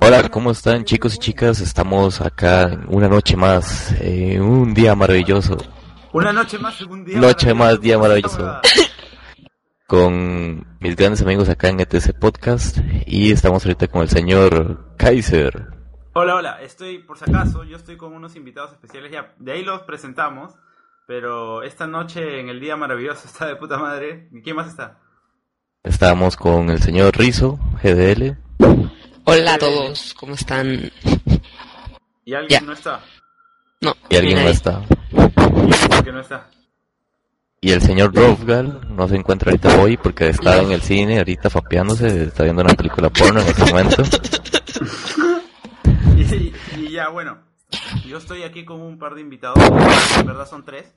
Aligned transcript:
Hola, 0.00 0.28
¿cómo 0.28 0.50
están 0.50 0.84
chicos 0.84 1.14
y 1.14 1.18
chicas? 1.18 1.60
Estamos 1.60 2.20
acá 2.20 2.80
una 2.88 3.08
noche 3.08 3.36
más, 3.36 3.94
eh, 4.00 4.40
un 4.40 4.74
día 4.74 4.94
maravilloso. 4.94 5.56
Una 6.12 6.32
noche 6.32 6.58
más, 6.58 6.80
un 6.82 7.04
día 7.04 7.18
Noche 7.18 7.54
más, 7.54 7.80
día 7.80 7.98
maravilloso. 7.98 8.60
Con 9.86 10.66
mis 10.80 10.96
grandes 10.96 11.22
amigos 11.22 11.48
acá 11.48 11.68
en 11.68 11.80
ETC 11.80 12.18
Podcast 12.18 12.78
y 13.06 13.30
estamos 13.30 13.64
ahorita 13.64 13.88
con 13.88 14.02
el 14.02 14.08
señor 14.08 14.96
Kaiser. 14.96 15.68
Hola, 16.14 16.34
hola, 16.34 16.62
estoy, 16.62 16.98
por 16.98 17.18
si 17.18 17.30
acaso, 17.30 17.62
yo 17.64 17.76
estoy 17.76 17.96
con 17.96 18.12
unos 18.12 18.34
invitados 18.36 18.72
especiales 18.72 19.12
ya, 19.12 19.34
de 19.38 19.52
ahí 19.52 19.64
los 19.64 19.82
presentamos, 19.82 20.54
pero 21.06 21.62
esta 21.62 21.86
noche 21.86 22.40
en 22.40 22.48
el 22.48 22.58
día 22.58 22.76
maravilloso 22.76 23.22
está 23.26 23.46
de 23.46 23.56
puta 23.56 23.78
madre. 23.78 24.28
¿Y 24.32 24.42
quién 24.42 24.56
más 24.56 24.66
está? 24.66 24.98
Estamos 25.84 26.36
con 26.36 26.70
el 26.70 26.82
señor 26.82 27.16
Rizo, 27.16 27.58
GDL. 27.82 28.36
Hola 29.30 29.54
a 29.54 29.58
todos, 29.58 30.14
¿cómo 30.14 30.34
están? 30.34 30.90
¿Y 32.24 32.32
alguien 32.32 32.48
Ya. 32.48 32.66
no 32.66 32.72
está? 32.72 33.00
No, 33.82 33.94
Y 34.08 34.16
alguien 34.16 34.42
no 34.42 34.48
está. 34.48 34.80
¿Y 35.10 35.88
por 35.88 36.04
qué 36.04 36.12
no 36.12 36.20
está? 36.20 36.48
Y 37.60 37.72
el 37.72 37.82
señor 37.82 38.14
Rofgal 38.14 38.80
no 38.88 39.06
se 39.06 39.16
encuentra 39.16 39.50
ahorita 39.50 39.82
hoy 39.82 39.98
porque 39.98 40.28
está 40.30 40.62
en 40.62 40.72
el 40.72 40.80
cine 40.80 41.18
ahorita 41.18 41.50
fapeándose, 41.50 42.24
está 42.24 42.44
viendo 42.44 42.62
una 42.62 42.72
película 42.72 43.10
porno 43.10 43.40
en 43.40 43.46
este 43.48 43.64
momento. 43.66 44.02
Y, 46.16 46.52
y 46.76 46.90
ya, 46.90 47.08
bueno, 47.08 47.38
yo 48.06 48.18
estoy 48.18 48.42
aquí 48.44 48.64
con 48.64 48.80
un 48.80 48.98
par 48.98 49.14
de 49.14 49.20
invitados, 49.22 49.58
en 50.18 50.26
verdad 50.26 50.46
son 50.48 50.64
tres. 50.64 50.92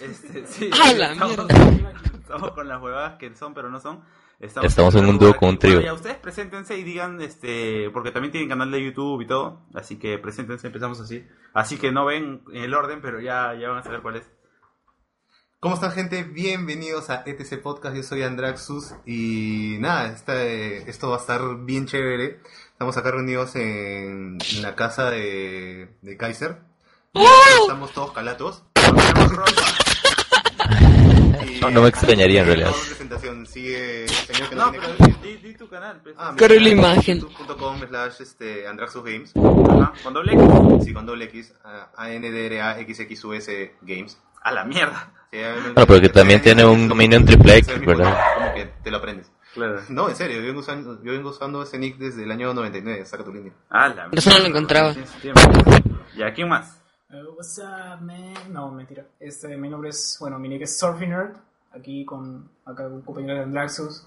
Este, 0.00 0.46
sí, 0.46 0.70
¡A 0.72 0.92
la 0.94 1.12
estamos, 1.12 1.36
mierda! 1.36 1.92
estamos 2.20 2.50
con 2.52 2.68
las 2.68 2.80
huevadas 2.80 3.18
que 3.18 3.34
son, 3.34 3.52
pero 3.54 3.68
no 3.70 3.80
son. 3.80 4.00
Estamos, 4.42 4.70
Estamos 4.70 4.94
en 4.96 5.06
un 5.06 5.18
dúo 5.20 5.36
con 5.36 5.50
un 5.50 5.58
trío. 5.58 5.74
Bueno, 5.74 5.86
ya 5.86 5.94
ustedes 5.94 6.16
preséntense 6.16 6.76
y 6.76 6.82
digan, 6.82 7.20
este, 7.20 7.90
porque 7.90 8.10
también 8.10 8.32
tienen 8.32 8.48
canal 8.48 8.72
de 8.72 8.84
YouTube 8.84 9.20
y 9.22 9.26
todo, 9.28 9.60
así 9.72 10.00
que 10.00 10.18
preséntense, 10.18 10.66
empezamos 10.66 10.98
así. 10.98 11.24
Así 11.54 11.76
que 11.76 11.92
no 11.92 12.04
ven 12.04 12.42
en 12.52 12.64
el 12.64 12.74
orden, 12.74 13.00
pero 13.00 13.20
ya, 13.20 13.54
ya 13.54 13.68
van 13.68 13.78
a 13.78 13.82
saber 13.84 14.02
cuál 14.02 14.16
es. 14.16 14.28
¿Cómo 15.60 15.76
están 15.76 15.92
gente? 15.92 16.24
Bienvenidos 16.24 17.08
a 17.08 17.22
ETC 17.24 17.62
Podcast, 17.62 17.94
yo 17.94 18.02
soy 18.02 18.24
Andraxus 18.24 18.94
y 19.06 19.76
nada, 19.78 20.08
esta, 20.08 20.44
eh, 20.44 20.90
esto 20.90 21.10
va 21.10 21.18
a 21.18 21.20
estar 21.20 21.40
bien 21.64 21.86
chévere. 21.86 22.40
Estamos 22.72 22.96
acá 22.96 23.12
reunidos 23.12 23.54
en, 23.54 24.38
en 24.56 24.62
la 24.62 24.74
casa 24.74 25.08
de, 25.08 25.98
de 26.02 26.16
Kaiser. 26.16 26.58
Estamos 27.60 27.92
todos 27.92 28.10
calatos. 28.10 28.64
No, 31.62 31.70
no 31.70 31.82
me 31.82 31.88
extrañaría, 31.90 32.40
en 32.40 32.46
realidad. 32.46 32.70
Vamos 32.70 32.82
a 32.82 32.88
presentación, 32.88 33.46
sigue 33.46 34.06
que 34.52 34.58
no, 34.58 34.66
No, 34.66 34.70
tiene 34.70 34.86
pero 34.98 35.16
di, 35.22 35.36
di 35.36 35.54
tu 35.54 35.68
canal. 35.68 36.00
pues. 36.02 36.14
Ah, 36.18 36.34
Corre 36.38 36.60
la 36.60 36.68
imagen. 36.68 37.20
youtube.com 37.20 37.78
slash 37.88 38.20
este, 38.20 38.66
Andraxus 38.66 39.02
Games. 39.04 39.32
Ajá, 39.36 39.92
con 40.02 40.12
doble 40.14 40.32
X. 40.34 40.84
Sí, 40.84 40.92
con 40.92 41.06
doble 41.06 41.24
X, 41.26 41.54
a 41.64 42.10
n 42.10 42.30
d 42.30 42.46
r 42.46 42.60
a 42.60 42.78
x 42.80 43.00
x 43.00 43.24
u 43.24 43.32
s 43.34 43.74
Games. 43.82 44.18
A 44.42 44.52
la 44.52 44.64
mierda. 44.64 45.12
Sí, 45.30 45.38
Bueno, 45.74 45.86
porque 45.86 46.08
también 46.08 46.42
tiene 46.42 46.64
un 46.64 46.88
dominio 46.88 47.16
en 47.18 47.24
triple 47.24 47.56
X, 47.58 47.80
¿verdad? 47.86 48.14
Como 48.36 48.54
que 48.54 48.66
te 48.82 48.90
lo 48.90 48.98
aprendes. 48.98 49.30
Claro. 49.54 49.80
No, 49.88 50.08
en 50.08 50.16
serio, 50.16 50.40
yo 50.40 50.46
vengo 50.46 50.60
usando, 50.60 51.02
yo 51.02 51.12
vengo 51.12 51.30
usando 51.30 51.62
ese 51.62 51.78
nick 51.78 51.96
desde 51.98 52.24
el 52.24 52.30
año 52.32 52.52
99, 52.54 53.04
saca 53.04 53.22
tu 53.24 53.32
línea. 53.32 53.52
A 53.70 53.88
la 53.88 54.08
Eso 54.12 54.30
no 54.30 54.38
lo 54.40 54.46
encontraba. 54.46 54.92
¿Y 54.92 56.22
quién 56.34 56.48
más? 56.48 56.78
Uh, 57.10 57.34
what's 57.36 57.58
up, 57.58 58.00
man? 58.02 58.34
No, 58.50 58.70
mentira. 58.70 59.06
Este, 59.20 59.56
mi 59.56 59.68
nombre 59.68 59.90
es, 59.90 60.16
bueno, 60.20 60.38
mi 60.38 60.48
nick 60.48 60.62
es 60.62 60.78
Surfing 60.78 61.10
Nerd. 61.10 61.36
Aquí 61.74 62.04
con, 62.04 62.50
acá 62.66 62.86
un 62.86 63.02
compañero 63.02 63.34
de 63.34 63.42
Andraxus. 63.44 64.06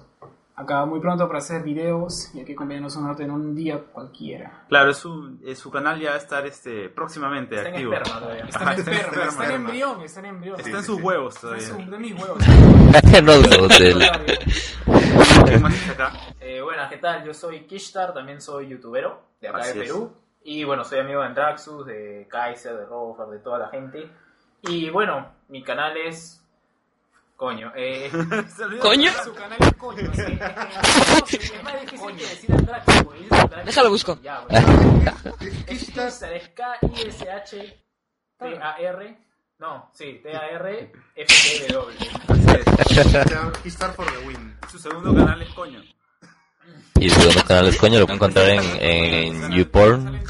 Acá 0.58 0.86
muy 0.86 1.02
pronto 1.02 1.28
para 1.28 1.40
hacer 1.40 1.64
videos 1.64 2.34
y 2.34 2.40
aquí 2.40 2.54
acompañarnos 2.54 2.96
un 2.96 3.04
norte 3.08 3.24
en 3.24 3.32
un 3.32 3.54
día 3.54 3.78
cualquiera. 3.92 4.64
Claro, 4.70 4.92
es 4.92 4.98
su, 4.98 5.38
es 5.44 5.60
su 5.60 5.70
canal 5.70 6.00
ya 6.00 6.12
va 6.12 6.16
a 6.16 6.20
estar 6.20 6.46
este, 6.46 6.88
próximamente 6.88 7.56
Está 7.56 7.68
en 7.68 7.76
activo. 7.76 7.94
esperma 7.94 8.20
todavía. 8.22 8.46
Está 8.46 8.60
Ajá, 8.62 8.74
en 8.74 8.80
está 8.80 8.92
en 8.92 8.98
esperma, 8.98 9.12
está 9.12 9.22
en 9.26 9.28
esperma. 9.42 9.56
embrión, 9.56 10.02
está 10.02 10.20
en 10.22 10.26
embrión. 10.28 10.56
Está 10.60 10.70
Sí, 10.72 10.76
en 10.78 10.84
sus 10.84 10.96
sí. 10.98 11.02
huevos 11.04 11.36
Está 11.36 11.48
todavía. 11.48 11.68
en 11.68 11.86
su- 11.86 11.92
de 11.92 11.98
mis 12.00 12.14
huevos. 12.14 12.38
no, 13.24 13.34
del- 13.68 14.10
¿Quién 15.46 15.62
más 15.62 15.74
está 15.74 15.92
acá? 15.92 16.14
Eh, 16.40 16.62
buenas, 16.62 16.90
¿qué 16.90 16.98
tal? 17.00 17.26
Yo 17.26 17.34
soy 17.34 17.66
Kishtar, 17.66 18.14
también 18.14 18.40
soy 18.40 18.70
youtubero 18.70 19.24
de 19.42 19.50
acá 19.50 19.58
Así 19.58 19.78
de 19.78 19.84
es. 19.86 19.92
Perú. 19.92 20.14
Y 20.44 20.64
bueno, 20.64 20.86
soy 20.86 21.00
amigo 21.00 21.20
de 21.22 21.28
Andraxus, 21.28 21.86
de 21.86 22.28
Kaiser, 22.30 22.78
de 22.78 22.86
Rofer, 22.86 23.26
de 23.28 23.40
toda 23.40 23.60
la 23.60 23.68
gente. 23.70 24.10
Y 24.62 24.90
bueno, 24.90 25.28
mi 25.50 25.64
canal 25.64 25.98
es. 25.98 26.42
Coño, 27.36 27.72
eh. 27.76 28.10
¿Coño? 28.82 29.12
Su 29.24 29.34
canal 29.34 29.58
es 29.60 29.74
coño. 29.74 30.14
sí. 30.14 30.22
es 31.38 31.64
más 31.64 31.82
difícil 31.82 32.16
que 32.16 32.22
decir 32.24 32.50
dice 32.50 32.54
Andraxus. 32.54 33.06
Déjalo 33.66 33.90
busco. 33.90 34.18
Ya, 34.22 34.40
bueno. 34.50 34.68
Es 35.68 35.84
Kishtar. 35.84 36.08
Es. 38.40 39.18
No, 39.58 39.90
sí, 39.94 40.20
T-A-R-F-T-W. 40.22 41.96
Kishtar 43.64 43.94
for 43.94 44.06
the 44.06 44.28
win. 44.28 44.58
Su 44.70 44.78
segundo 44.78 45.14
canal 45.16 45.42
es 45.42 45.54
coño. 45.54 45.82
Y 47.00 47.10
su 47.10 47.22
segundo 47.22 47.44
canal 47.44 47.68
es 47.68 47.78
coño, 47.78 48.00
lo 48.00 48.06
pueden 48.06 48.18
encontrar 48.18 48.50
en, 48.50 48.62
en 48.82 49.52
YouPorn. 49.52 50.22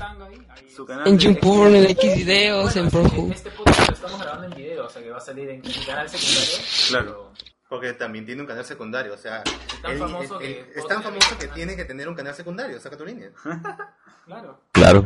En 0.85 0.87
canal 0.87 1.07
En 1.07 1.17
de- 1.17 1.23
YouPorn, 1.23 1.75
en 1.75 1.85
X 1.85 2.15
videos, 2.15 2.75
en 2.75 2.91
Pornhub. 2.91 3.31
Este 3.31 3.49
podcast 3.49 3.87
lo 3.87 3.93
estamos 3.95 4.19
grabando 4.21 4.45
en 4.45 4.53
video, 4.55 4.85
o 4.85 4.89
sea 4.89 5.01
que 5.01 5.09
va 5.09 5.17
a 5.17 5.21
salir 5.21 5.49
en 5.49 5.61
mi 5.61 5.73
canal 5.85 6.07
secundario. 6.07 6.65
Claro. 6.89 7.31
Porque 7.67 7.93
también 7.93 8.25
tiene 8.27 8.41
un 8.41 8.47
canal 8.47 8.63
secundario, 8.63 9.13
o 9.15 9.17
sea, 9.17 9.43
tan 9.81 9.91
él- 9.93 9.97
famoso 9.97 10.39
él- 10.39 10.47
que 10.47 10.59
él- 10.59 10.67
es 10.75 10.87
tan 10.87 11.01
famoso 11.01 11.37
que 11.39 11.47
tiene 11.47 11.75
que 11.75 11.85
tener 11.85 12.07
un 12.07 12.13
canal 12.13 12.35
secundario, 12.35 12.79
saca 12.79 12.95
tu 12.97 13.05
línea. 13.05 13.31
Claro. 14.25 14.59
Claro. 14.71 15.05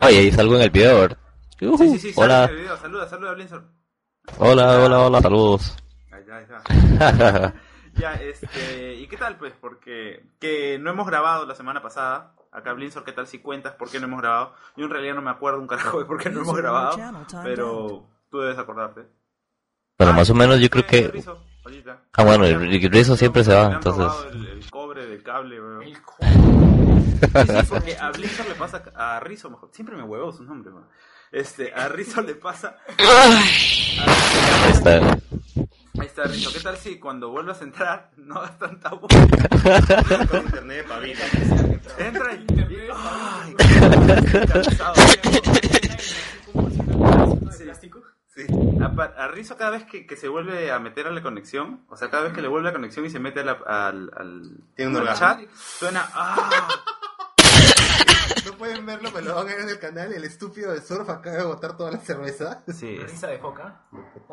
Oye, 0.00 0.18
ahí 0.18 0.32
salgo 0.32 0.56
en 0.56 0.62
el 0.62 0.70
video, 0.70 1.00
¿verdad? 1.00 1.18
Ujú. 1.60 1.76
Sí, 1.78 1.98
sí, 1.98 1.98
sí, 1.98 2.12
hola, 2.16 2.44
este 2.44 2.56
video. 2.56 2.76
Saluda, 2.78 3.06
saluda, 3.08 3.36
hola, 4.38 4.78
hola, 4.80 5.00
hola, 5.00 5.20
saludos. 5.20 5.76
Ahí 6.10 6.20
está, 6.20 6.36
ahí 6.36 6.44
está. 6.44 7.54
Ya, 7.94 8.14
este, 8.14 8.94
¿y 8.94 9.06
qué 9.08 9.16
tal 9.18 9.36
pues? 9.36 9.52
Porque 9.60 10.24
que 10.40 10.78
no 10.78 10.90
hemos 10.90 11.06
grabado 11.06 11.44
la 11.44 11.54
semana 11.54 11.82
pasada. 11.82 12.34
Acá 12.52 12.72
Blinzor, 12.72 13.04
¿qué 13.04 13.12
tal 13.12 13.26
si 13.28 13.38
cuentas 13.38 13.74
por 13.74 13.90
qué 13.90 14.00
no 14.00 14.06
hemos 14.06 14.20
grabado? 14.20 14.54
Yo 14.76 14.84
en 14.84 14.90
realidad 14.90 15.14
no 15.14 15.22
me 15.22 15.30
acuerdo 15.30 15.60
un 15.60 15.68
carajo 15.68 16.00
de 16.00 16.04
por 16.04 16.18
qué 16.20 16.30
no 16.30 16.40
hemos 16.40 16.56
grabado, 16.56 16.96
pero 17.44 18.06
tú 18.30 18.40
debes 18.40 18.58
acordarte. 18.58 19.02
Bueno, 19.98 20.12
Ah, 20.12 20.16
más 20.16 20.30
o 20.30 20.34
menos 20.34 20.56
yo 20.56 20.62
¿qué 20.68 20.82
creo 20.84 20.86
tiene 21.10 21.22
que... 21.22 21.30
Ah, 22.14 22.24
bueno, 22.24 22.44
el 22.46 22.62
el 22.74 22.90
Rizo 22.90 23.16
siempre 23.16 23.44
se 23.44 23.54
va, 23.54 23.72
entonces... 23.74 24.06
El, 24.32 24.46
el 24.46 24.70
cobre 24.70 25.06
del 25.06 25.22
cable, 25.22 25.60
weón. 25.60 25.82
El 25.82 26.02
co- 26.02 26.16
Sí, 26.20 26.26
sí, 27.46 27.66
porque 27.68 27.96
a 27.98 28.10
Blinzor 28.10 28.48
le 28.48 28.54
pasa, 28.54 28.82
a 28.96 29.20
Rizzo 29.20 29.50
mejor, 29.50 29.68
siempre 29.72 29.94
me 29.94 30.02
huevo 30.02 30.32
su 30.32 30.42
nombre, 30.42 30.72
weón. 30.72 30.88
Este, 31.30 31.72
a 31.72 31.86
Rizzo 31.88 32.22
le 32.22 32.34
pasa... 32.34 32.78
Ahí 35.98 36.06
está. 36.06 36.24
Rizzo, 36.24 36.52
¿qué 36.52 36.60
tal 36.60 36.76
si 36.76 36.98
cuando 36.98 37.30
vuelvas 37.30 37.60
a 37.60 37.64
entrar 37.64 38.10
no 38.16 38.36
hagas 38.36 38.58
tanta 38.58 38.90
voz? 38.90 39.08
Con 40.30 40.40
internet 40.44 40.76
de 40.78 40.84
pavita. 40.84 41.24
Entra 41.98 42.34
y... 42.34 42.46
Ay. 42.92 43.54
Sí. 48.34 48.46
A, 48.80 49.02
a 49.24 49.28
Rizzo 49.28 49.56
cada 49.56 49.70
vez 49.72 49.84
que, 49.84 50.06
que 50.06 50.16
se 50.16 50.28
vuelve 50.28 50.70
a 50.70 50.78
meter 50.78 51.06
a 51.06 51.10
la 51.10 51.22
conexión, 51.22 51.84
o 51.88 51.96
sea, 51.96 52.10
cada 52.10 52.24
vez 52.24 52.32
que 52.32 52.40
le 52.42 52.48
vuelve 52.48 52.68
a 52.68 52.70
la 52.72 52.76
conexión 52.76 53.04
y 53.04 53.10
se 53.10 53.18
mete 53.18 53.40
a 53.40 53.44
la- 53.44 53.60
al, 53.66 54.10
al, 54.16 54.42
Tiene 54.76 54.96
un 54.98 55.08
al 55.08 55.14
chat, 55.18 55.40
suena... 55.54 56.08
¡Ah! 56.14 56.50
Pueden 58.60 58.84
verlo, 58.84 59.08
pero 59.12 59.24
lo 59.26 59.34
van 59.36 59.46
a 59.48 59.50
ver 59.52 59.60
en 59.60 59.68
el 59.70 59.78
canal. 59.78 60.12
El 60.12 60.22
estúpido 60.24 60.70
de 60.72 60.82
surf 60.82 61.08
acaba 61.08 61.36
de 61.38 61.44
botar 61.44 61.76
toda 61.76 61.90
la 61.92 61.98
cerveza. 61.98 62.62
Sí, 62.68 62.98
es- 63.02 63.10
Risa 63.10 63.26
de 63.28 63.38
foca. 63.38 63.80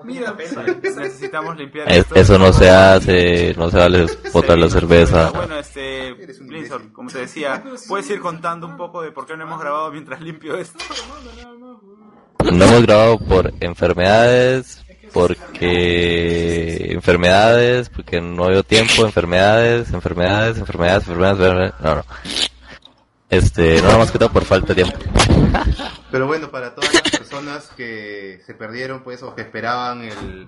Mira, 0.04 0.36
necesitamos 0.36 1.56
limpiar 1.58 1.90
Es- 1.90 2.00
esto. 2.00 2.16
eso 2.16 2.38
no 2.38 2.52
se 2.52 2.70
hace, 2.70 3.54
no 3.58 3.70
se 3.72 3.78
vale 3.78 4.06
botar 4.34 4.58
la 4.58 4.70
cerveza. 4.70 5.32
Bueno, 5.32 5.58
este, 5.58 6.10
Eres 6.22 6.40
un 6.42 6.48
Blinzor, 6.48 6.76
imbécil. 6.82 6.94
como 6.94 7.10
te 7.10 7.20
decía, 7.20 7.64
puedes 7.88 8.10
ir 8.10 8.20
contando 8.20 8.68
un 8.68 8.76
poco 8.78 9.02
de 9.02 9.12
por 9.14 9.26
qué 9.26 9.38
no 9.38 9.44
hemos 9.44 9.60
grabado 9.62 9.90
mientras 9.92 10.20
limpio 10.22 10.58
esto. 10.58 10.78
No 12.52 12.66
hemos 12.66 12.82
grabado 12.84 13.18
por 13.20 13.54
enfermedades, 13.62 14.84
porque 15.14 16.92
enfermedades, 16.92 17.90
porque 17.90 18.20
no 18.22 18.44
había 18.46 18.64
tiempo, 18.64 19.06
enfermedades, 19.06 19.94
enfermedades, 19.94 20.58
enfermedades, 20.58 21.08
enfermedades, 21.08 21.40
enfermedades, 21.48 21.74
no, 21.82 21.96
no. 21.96 22.04
Este, 23.30 23.82
no 23.82 23.98
más 23.98 24.12
que 24.12 24.18
todo 24.20 24.32
por 24.32 24.46
falta 24.46 24.74
de 24.74 24.84
tiempo. 24.84 24.98
Pero 26.12 26.28
bueno, 26.28 26.50
para 26.50 26.74
todas 26.74 26.94
las 26.94 27.04
personas 27.04 27.68
que 27.76 28.42
se 28.46 28.54
perdieron, 28.54 29.04
pues, 29.04 29.22
o 29.24 29.36
que 29.36 29.42
esperaban 29.42 30.02
el 30.04 30.48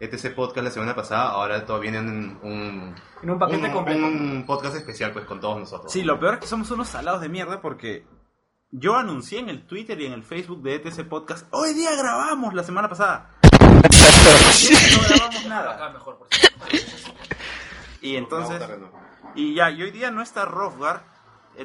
ETC 0.00 0.34
podcast 0.34 0.64
la 0.64 0.70
semana 0.70 0.94
pasada, 0.96 1.30
ahora 1.30 1.64
todavía 1.64 1.92
vienen 1.92 2.38
un, 2.42 2.94
En 3.22 3.30
un 3.30 3.38
paquete 3.38 3.66
un- 3.68 3.72
completo. 3.72 4.04
un 4.06 4.44
podcast 4.46 4.74
especial, 4.76 5.12
pues, 5.12 5.24
con 5.24 5.40
todos 5.40 5.58
nosotros. 5.58 5.92
Sí, 5.92 6.02
lo 6.02 6.18
peor 6.18 6.34
es 6.34 6.40
que 6.40 6.46
somos 6.48 6.70
unos 6.72 6.88
salados 6.88 7.20
de 7.20 7.28
mierda 7.28 7.60
porque 7.60 8.04
yo 8.72 8.96
anuncié 8.96 9.38
en 9.38 9.48
el 9.48 9.64
Twitter 9.64 10.00
y 10.00 10.06
en 10.06 10.12
el 10.12 10.24
Facebook 10.24 10.62
de 10.62 10.74
ETC 10.76 11.04
Podcast, 11.08 11.46
hoy 11.52 11.74
día 11.74 11.94
grabamos 11.96 12.52
la 12.54 12.64
semana 12.64 12.88
pasada. 12.88 13.30
no 13.52 15.00
grabamos 15.08 15.36
Acá 15.36 15.48
nada. 15.48 15.90
mejor, 15.92 16.18
por 16.18 16.26
cierto. 16.28 16.58
Y 18.00 18.16
entonces, 18.16 18.60
y 19.36 19.54
ya, 19.54 19.70
y 19.70 19.82
hoy 19.82 19.90
día 19.92 20.10
no 20.10 20.22
está 20.22 20.44
Rofgar, 20.44 21.04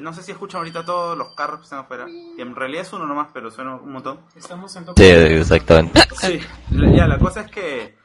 no 0.00 0.12
sé 0.12 0.22
si 0.22 0.32
escuchan 0.32 0.58
ahorita 0.58 0.84
todos 0.84 1.16
los 1.18 1.34
carros 1.34 1.58
que 1.60 1.64
están 1.64 1.80
afuera. 1.80 2.06
Que 2.36 2.42
en 2.42 2.54
realidad 2.54 2.82
es 2.82 2.92
uno 2.92 3.06
nomás, 3.06 3.28
pero 3.32 3.50
suena 3.50 3.76
un 3.76 3.92
montón. 3.92 4.20
Estamos 4.36 4.74
en 4.76 4.84
Sí, 4.96 5.04
exactamente. 5.04 6.00
Sí, 6.20 6.40
la- 6.70 6.90
ya, 6.96 7.06
la 7.06 7.18
cosa 7.18 7.42
es 7.42 7.50
que 7.50 7.96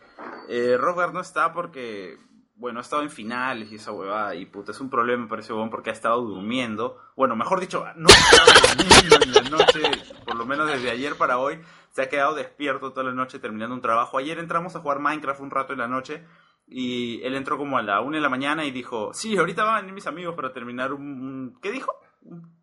eh, 0.50 0.78
no 1.14 1.20
está 1.22 1.54
porque, 1.54 2.18
bueno, 2.56 2.80
ha 2.80 2.82
estado 2.82 3.02
en 3.04 3.10
finales 3.10 3.72
y 3.72 3.76
esa 3.76 3.92
huevada. 3.92 4.36
Y 4.36 4.46
puta, 4.46 4.72
es 4.72 4.80
un 4.80 4.90
problema 4.90 5.28
para 5.28 5.42
ese 5.42 5.54
huevón 5.54 5.70
porque 5.70 5.90
ha 5.90 5.94
estado 5.94 6.22
durmiendo. 6.22 6.98
Bueno, 7.16 7.36
mejor 7.36 7.60
dicho, 7.60 7.86
no 7.96 8.10
ha 8.10 8.14
estado 8.14 8.76
durmiendo 8.78 9.18
en 9.24 9.34
la 9.34 9.50
noche, 9.50 9.82
por 10.26 10.36
lo 10.36 10.46
menos 10.46 10.68
desde 10.68 10.90
ayer 10.92 11.16
para 11.16 11.38
hoy. 11.38 11.60
Se 11.92 12.02
ha 12.04 12.10
quedado 12.10 12.36
despierto 12.36 12.92
toda 12.92 13.06
la 13.08 13.14
noche 13.14 13.40
terminando 13.40 13.74
un 13.76 13.82
trabajo. 13.82 14.18
Ayer 14.18 14.38
entramos 14.40 14.76
a 14.76 14.80
jugar 14.80 15.00
Minecraft 15.00 15.40
un 15.42 15.50
rato 15.52 15.74
en 15.74 15.80
la 15.80 15.88
noche. 15.88 16.24
Y 16.70 17.22
él 17.24 17.36
entró 17.36 17.58
como 17.58 17.78
a 17.78 17.82
la 17.82 18.02
una 18.02 18.18
de 18.18 18.22
la 18.22 18.30
mañana 18.30 18.66
y 18.66 18.72
dijo, 18.72 19.14
sí, 19.14 19.38
ahorita 19.38 19.64
van 19.64 19.76
a 19.76 19.80
venir 19.82 19.94
mis 19.94 20.08
amigos 20.08 20.36
para 20.36 20.52
terminar 20.52 20.92
un... 20.94 21.02
un- 21.04 21.60
¿Qué 21.62 21.72
dijo? 21.72 21.94
Un- 22.24 22.58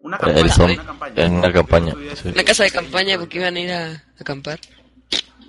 Una 0.00 0.16
campaña. 0.18 0.54
una 0.74 0.84
campaña. 0.86 1.24
En 1.24 1.34
una 1.34 1.52
campaña, 1.52 1.94
sí. 2.14 2.28
Una 2.30 2.44
casa 2.44 2.64
de 2.64 2.70
campaña 2.70 3.18
porque 3.18 3.38
iban 3.38 3.56
a 3.56 3.60
ir 3.60 3.70
a 3.72 4.02
acampar. 4.18 4.58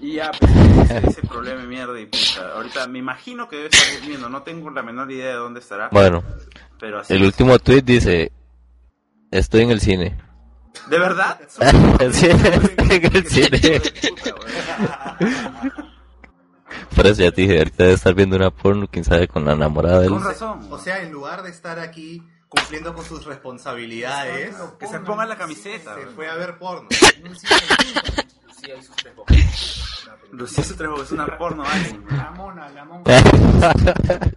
Y 0.01 0.13
ya, 0.13 0.31
pues, 0.31 0.51
ese, 0.91 1.07
ese 1.07 1.21
problema 1.27 1.61
de 1.61 1.67
mierda 1.67 1.99
y 1.99 2.05
puta. 2.05 2.53
Ahorita 2.55 2.87
me 2.87 2.99
imagino 2.99 3.47
que 3.49 3.57
debe 3.57 3.69
estar 3.69 3.99
durmiendo, 3.99 4.29
no 4.29 4.43
tengo 4.43 4.69
la 4.71 4.81
menor 4.81 5.11
idea 5.11 5.27
de 5.27 5.33
dónde 5.35 5.59
estará. 5.59 5.89
Bueno, 5.91 6.23
pero 6.79 6.99
así 6.99 7.13
el 7.13 7.21
es. 7.21 7.27
último 7.27 7.59
tweet 7.59 7.81
dice, 7.83 8.31
estoy 9.31 9.61
en 9.63 9.71
el 9.71 9.79
cine. 9.81 10.17
¿De 10.89 10.99
verdad? 10.99 11.39
Sí, 12.11 12.27
estoy 12.27 12.95
en 12.95 13.15
el 13.15 13.25
cine. 13.27 13.81
Por 16.95 17.07
eso 17.07 17.21
ya 17.23 17.31
te 17.31 17.41
dije, 17.41 17.57
ahorita 17.57 17.83
debe 17.83 17.95
estar 17.95 18.13
viendo 18.13 18.35
una 18.35 18.51
porno, 18.51 18.87
quién 18.87 19.03
sabe, 19.03 19.27
con 19.27 19.45
la 19.45 19.53
enamorada 19.53 19.99
del... 20.01 20.09
Con 20.09 20.23
razón. 20.23 20.67
O 20.69 20.77
sea, 20.77 21.01
en 21.01 21.11
lugar 21.11 21.43
de 21.43 21.49
estar 21.49 21.79
aquí 21.79 22.23
cumpliendo 22.49 22.93
con 22.93 23.05
sus 23.05 23.25
responsabilidades, 23.25 24.55
que 24.79 24.87
se 24.87 24.99
ponga 24.99 25.25
la 25.25 25.37
camiseta. 25.37 25.95
se 25.99 26.07
fue 26.07 26.27
a 26.27 26.35
ver 26.35 26.57
porno. 26.57 26.89
Sí, 26.91 28.71
hay 28.71 28.81
sus 28.83 28.95
tres 28.95 29.15
bocas. 29.15 30.07
Lucía 30.31 30.63
su 30.63 30.75
tres 30.75 30.89
es 31.03 31.11
una 31.11 31.37
porno 31.37 31.63
alguien. 31.63 32.05
La 32.09 32.31
mona, 32.31 32.69
la 32.69 32.85
mona. 32.85 33.03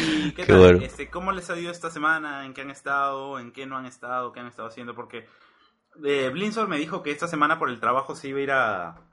¿Y 0.00 0.32
qué 0.32 0.42
Qué 0.42 0.46
tal? 0.46 0.58
bueno. 0.58 0.78
Este, 0.82 1.08
¿Cómo 1.08 1.32
les 1.32 1.48
ha 1.48 1.58
ido 1.58 1.70
esta 1.70 1.90
semana? 1.90 2.44
¿En 2.44 2.52
qué 2.52 2.62
han 2.62 2.70
estado? 2.70 3.38
¿En 3.38 3.52
qué 3.52 3.66
no 3.66 3.76
han 3.76 3.86
estado? 3.86 4.32
¿Qué 4.32 4.40
han 4.40 4.46
estado 4.46 4.68
haciendo? 4.68 4.94
Porque 4.94 5.26
eh, 6.04 6.30
me 6.68 6.78
dijo 6.78 7.02
que 7.02 7.10
esta 7.10 7.28
semana 7.28 7.58
por 7.58 7.70
el 7.70 7.80
trabajo 7.80 8.14
se 8.14 8.28
iba 8.28 8.38
a 8.38 8.42
ir 8.42 8.52
a, 8.52 9.07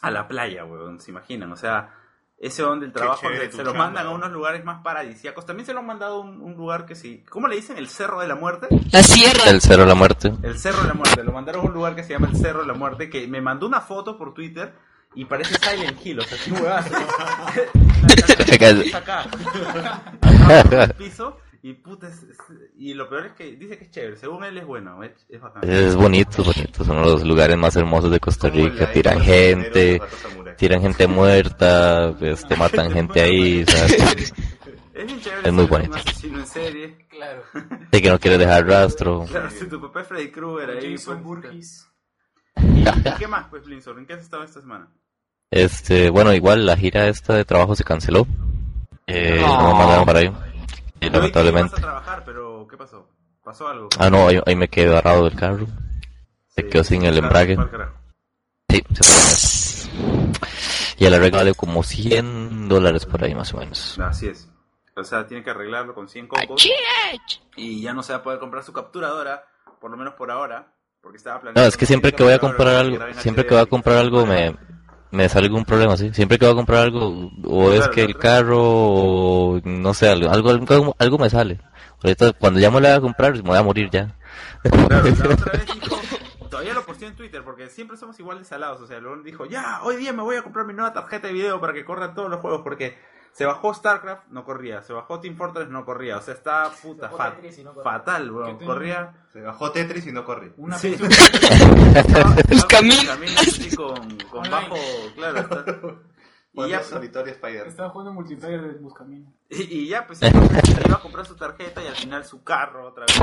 a 0.00 0.10
la 0.10 0.28
playa, 0.28 0.64
weón. 0.64 1.00
¿Se 1.00 1.10
imaginan? 1.10 1.52
O 1.52 1.56
sea, 1.56 1.94
ese 2.38 2.62
donde 2.62 2.86
el 2.86 2.92
trabajo 2.92 3.20
chévere 3.22 3.52
se, 3.52 3.62
lo 3.62 3.74
mandan 3.74 4.06
a 4.06 4.10
unos 4.10 4.30
lugares 4.30 4.64
más 4.64 4.82
paradisíacos. 4.82 5.44
También 5.44 5.66
se 5.66 5.74
lo 5.74 5.80
han 5.80 5.86
mandado 5.86 6.16
a 6.16 6.20
un, 6.20 6.40
un 6.40 6.54
lugar 6.54 6.86
que 6.86 6.94
sí. 6.94 7.24
¿Cómo 7.28 7.48
le 7.48 7.56
dicen? 7.56 7.76
¿El 7.76 7.88
Cerro 7.88 8.20
de 8.20 8.28
la 8.28 8.34
Muerte? 8.34 8.68
La 8.90 9.02
sierra. 9.02 9.50
El 9.50 9.60
cero 9.60 9.82
a 9.82 9.86
la 9.86 9.94
muerte. 9.94 10.32
El 10.42 10.58
Cerro 10.58 10.82
de 10.82 10.88
la 10.88 10.94
Muerte. 10.94 11.22
Lo 11.22 11.32
mandaron 11.32 11.66
a 11.66 11.68
un 11.68 11.74
lugar 11.74 11.94
que 11.94 12.02
se 12.02 12.14
llama 12.14 12.28
el 12.28 12.36
Cerro 12.36 12.60
de 12.60 12.66
la 12.66 12.74
Muerte. 12.74 13.10
Que 13.10 13.28
me 13.28 13.40
mandó 13.40 13.66
una 13.66 13.82
foto 13.82 14.16
por 14.16 14.32
Twitter 14.32 14.72
y 15.14 15.24
parece 15.26 15.54
Silent 15.56 16.04
Hill. 16.04 16.20
O 16.20 16.22
sea, 16.22 16.38
qué. 16.44 17.64
Está 18.86 18.98
acá. 18.98 19.24
Acá 20.22 20.62
en 20.62 20.80
el 20.80 20.94
piso. 20.94 21.38
Y 21.62 21.74
puta, 21.74 22.08
es- 22.08 22.22
es- 22.22 22.38
y 22.78 22.94
lo 22.94 23.08
peor 23.08 23.26
es 23.26 23.32
que 23.32 23.54
dice 23.56 23.76
que 23.76 23.84
es 23.84 23.90
chévere. 23.90 24.16
Según 24.16 24.44
él 24.44 24.56
es 24.58 24.64
bueno. 24.66 25.02
Es, 25.04 25.12
es. 25.28 25.40
Es 25.62 25.94
bonito, 25.96 26.40
es 26.42 26.46
bonito. 26.56 26.84
Son 26.84 27.02
los 27.02 27.22
lugares 27.24 27.56
más 27.58 27.76
hermosos 27.76 28.10
de 28.10 28.18
Costa 28.20 28.48
Rica. 28.48 28.90
Tiran 28.92 29.20
gente, 29.20 30.00
tiran 30.56 30.80
gente 30.80 31.06
muerta, 31.06 32.14
este, 32.20 32.56
matan 32.56 32.90
gente 32.92 33.20
ahí, 33.20 33.62
o 33.66 33.70
sea, 33.70 33.84
Es 33.86 35.06
bien 35.06 35.20
chévere. 35.20 35.48
Es 35.48 35.52
muy 35.52 35.66
bonito. 35.66 35.92
Un 35.92 35.98
asesino 35.98 36.38
en 36.40 36.46
serie. 36.46 37.06
Claro. 37.10 37.42
de 37.90 38.00
que 38.02 38.08
no 38.10 38.18
quiere 38.18 38.38
dejar 38.38 38.66
rastro. 38.66 39.26
Claro, 39.28 39.50
si 39.50 39.66
tu 39.68 39.78
papá 39.80 40.00
es 40.00 40.08
Freddy 40.08 40.30
Krueger 40.30 40.70
ahí. 40.70 40.92
Jason 40.96 41.22
pues, 41.22 41.42
Burgess. 41.42 41.86
¿Y, 42.56 42.80
y 42.80 43.14
qué 43.18 43.26
más, 43.28 43.48
pues, 43.50 43.64
Blinzor? 43.64 43.98
¿En 43.98 44.06
qué 44.06 44.14
has 44.14 44.20
estado 44.22 44.44
esta 44.44 44.60
semana? 44.62 44.88
Este, 45.50 46.08
bueno, 46.08 46.32
igual 46.32 46.64
la 46.64 46.76
gira 46.76 47.08
esta 47.08 47.34
de 47.34 47.44
trabajo 47.44 47.74
se 47.76 47.84
canceló. 47.84 48.26
Eh, 49.06 49.38
no 49.40 49.72
me 49.72 49.78
mandaron 49.78 50.06
para 50.06 50.18
ahí. 50.20 50.32
Y 51.00 51.10
Yo 51.10 51.20
vi 51.22 51.32
que 51.32 51.40
ibas 51.40 51.44
lamentablemente. 51.44 51.76
a 51.76 51.80
trabajar, 51.80 52.22
pero 52.24 52.66
¿qué 52.68 52.76
pasó? 52.76 53.08
¿Pasó 53.42 53.68
algo? 53.68 53.88
Ah, 53.98 54.10
no, 54.10 54.28
ahí, 54.28 54.40
ahí 54.46 54.54
me 54.56 54.68
quedé 54.68 54.88
varado 54.88 55.24
del 55.24 55.34
carro. 55.36 55.66
Se 56.48 56.66
quedó 56.68 56.84
sin 56.84 57.04
el 57.04 57.16
embrague. 57.18 57.56
Sí, 58.68 58.82
se 58.92 59.04
fue. 59.04 59.90
Y 60.98 61.06
el 61.06 61.14
arreglo 61.14 61.38
vale 61.38 61.54
como 61.54 61.82
100 61.82 62.68
dólares 62.68 63.06
por 63.06 63.24
ahí 63.24 63.34
más 63.34 63.54
o 63.54 63.56
menos. 63.56 63.98
Así 63.98 64.28
es. 64.28 64.48
O 64.96 65.02
sea, 65.02 65.26
tiene 65.26 65.42
que 65.42 65.50
arreglarlo 65.50 65.94
con 65.94 66.08
100 66.08 66.28
cocos. 66.28 66.68
Y 67.56 67.80
ya 67.80 67.94
no 67.94 68.02
se 68.02 68.12
va 68.12 68.18
a 68.18 68.22
poder 68.22 68.38
comprar 68.38 68.62
su 68.62 68.72
capturadora, 68.72 69.44
por 69.80 69.90
lo 69.90 69.96
menos 69.96 70.14
por 70.14 70.30
ahora. 70.30 70.74
Porque 71.00 71.16
estaba 71.16 71.40
planeando. 71.40 71.62
No, 71.62 71.66
es 71.66 71.76
que 71.78 71.86
siempre 71.86 72.12
que 72.12 72.22
voy 72.22 72.34
a 72.34 72.38
comprar 72.38 72.74
algo, 72.74 72.98
siempre 73.14 73.46
que 73.46 73.54
voy 73.54 73.62
a 73.62 73.66
comprar 73.66 73.96
algo 73.96 74.26
me, 74.26 74.54
me 75.10 75.28
sale 75.28 75.46
algún 75.46 75.64
problema, 75.64 75.96
¿sí? 75.96 76.12
Siempre 76.12 76.38
que 76.38 76.44
voy 76.44 76.52
a 76.52 76.56
comprar 76.56 76.84
algo, 76.84 77.30
o 77.44 77.72
es 77.72 77.78
Claro, 77.78 77.92
que 77.92 78.02
el 78.02 78.16
carro, 78.16 78.60
o 78.62 79.60
no 79.64 79.94
sé, 79.94 80.08
algo, 80.08 80.30
algo, 80.30 80.50
algo, 80.50 80.96
algo 80.98 81.18
me 81.18 81.30
sale. 81.30 81.60
Ahorita, 82.02 82.32
cuando 82.32 82.60
ya 82.60 82.70
me 82.70 82.80
lo 82.80 82.88
voy 82.88 82.96
a 82.96 83.00
comprar, 83.00 83.34
me 83.34 83.42
voy 83.42 83.58
a 83.58 83.62
morir 83.62 83.90
ya. 83.90 84.14
Claro, 84.62 85.04
la 85.04 85.34
otra 85.34 85.52
vez 85.52 85.66
dijo, 85.66 86.00
todavía 86.48 86.74
lo 86.74 86.84
posteó 86.84 87.08
en 87.08 87.16
Twitter 87.16 87.42
porque 87.44 87.68
siempre 87.68 87.96
somos 87.96 88.18
igual 88.20 88.38
de 88.38 88.44
salados. 88.44 88.80
O 88.80 88.86
sea, 88.86 89.00
luego 89.00 89.22
dijo, 89.22 89.46
ya, 89.46 89.80
hoy 89.82 89.96
día 89.96 90.12
me 90.12 90.22
voy 90.22 90.36
a 90.36 90.42
comprar 90.42 90.66
mi 90.66 90.74
nueva 90.74 90.92
tarjeta 90.92 91.28
de 91.28 91.34
video 91.34 91.60
para 91.60 91.72
que 91.72 91.84
corran 91.84 92.14
todos 92.14 92.30
los 92.30 92.40
juegos 92.40 92.62
porque 92.62 92.98
se 93.32 93.46
bajó 93.46 93.72
StarCraft, 93.72 94.28
no 94.28 94.44
corría. 94.44 94.82
Se 94.82 94.92
bajó 94.92 95.20
Team 95.20 95.36
Fortress, 95.36 95.68
no 95.68 95.84
corría. 95.84 96.18
O 96.18 96.20
sea, 96.22 96.34
está 96.34 96.70
puta, 96.82 97.06
bajó 97.06 97.16
fa- 97.16 97.34
Tetris 97.36 97.58
y 97.58 97.64
no 97.64 97.74
corría. 97.74 97.92
fatal, 97.92 98.30
weón. 98.30 98.58
¿Qué 98.58 98.64
Corría. 98.64 99.12
Se 99.32 99.40
bajó 99.40 99.70
Tetris 99.72 100.06
y 100.06 100.12
no 100.12 100.24
corre. 100.24 100.52
Una 100.56 100.76
Sí. 100.78 100.90
pintura. 100.90 101.10
estaba- 101.94 102.36
caminos. 102.68 103.04
caminos 103.04 103.38
así 103.38 103.74
con, 103.76 104.18
con 104.30 104.50
bajo, 104.50 104.76
claro. 105.14 105.38
está- 105.40 105.64
Y 106.52 106.68
ya, 106.68 106.78
pues, 106.78 106.88
solitario 106.88 107.32
Spider. 107.32 107.68
Estaba 107.68 107.90
jugando 107.90 108.12
multiplayer 108.12 108.60
de 108.60 108.78
Buscamino. 108.80 109.32
y, 109.48 109.62
y 109.82 109.88
ya, 109.88 110.04
pues 110.04 110.18
iba 110.20 110.96
a 110.96 111.00
comprar 111.00 111.24
su 111.24 111.36
tarjeta 111.36 111.80
y 111.80 111.86
al 111.86 111.94
final 111.94 112.24
su 112.24 112.42
carro 112.42 112.88
otra 112.88 113.06
vez. 113.06 113.20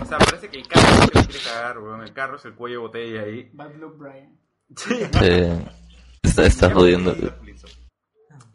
O 0.00 0.04
sea, 0.06 0.16
parece 0.18 0.48
que 0.48 0.56
el 0.58 0.66
carro 0.66 0.86
es 0.88 1.02
el 1.02 1.10
que 1.10 1.18
le 1.18 1.26
quiere 1.26 1.44
cagar, 1.44 1.78
weón. 1.80 2.02
El 2.02 2.12
carro 2.14 2.36
es 2.36 2.44
el 2.46 2.54
cuello 2.54 2.76
de 2.76 2.80
botella 2.86 3.20
ahí. 3.22 3.50
Bad 3.52 3.74
Luck 3.74 3.98
Brian. 3.98 4.38
Sí. 4.74 4.94
Eh, 5.22 5.66
está, 6.22 6.46
está 6.46 6.70
jodiendo. 6.72 7.14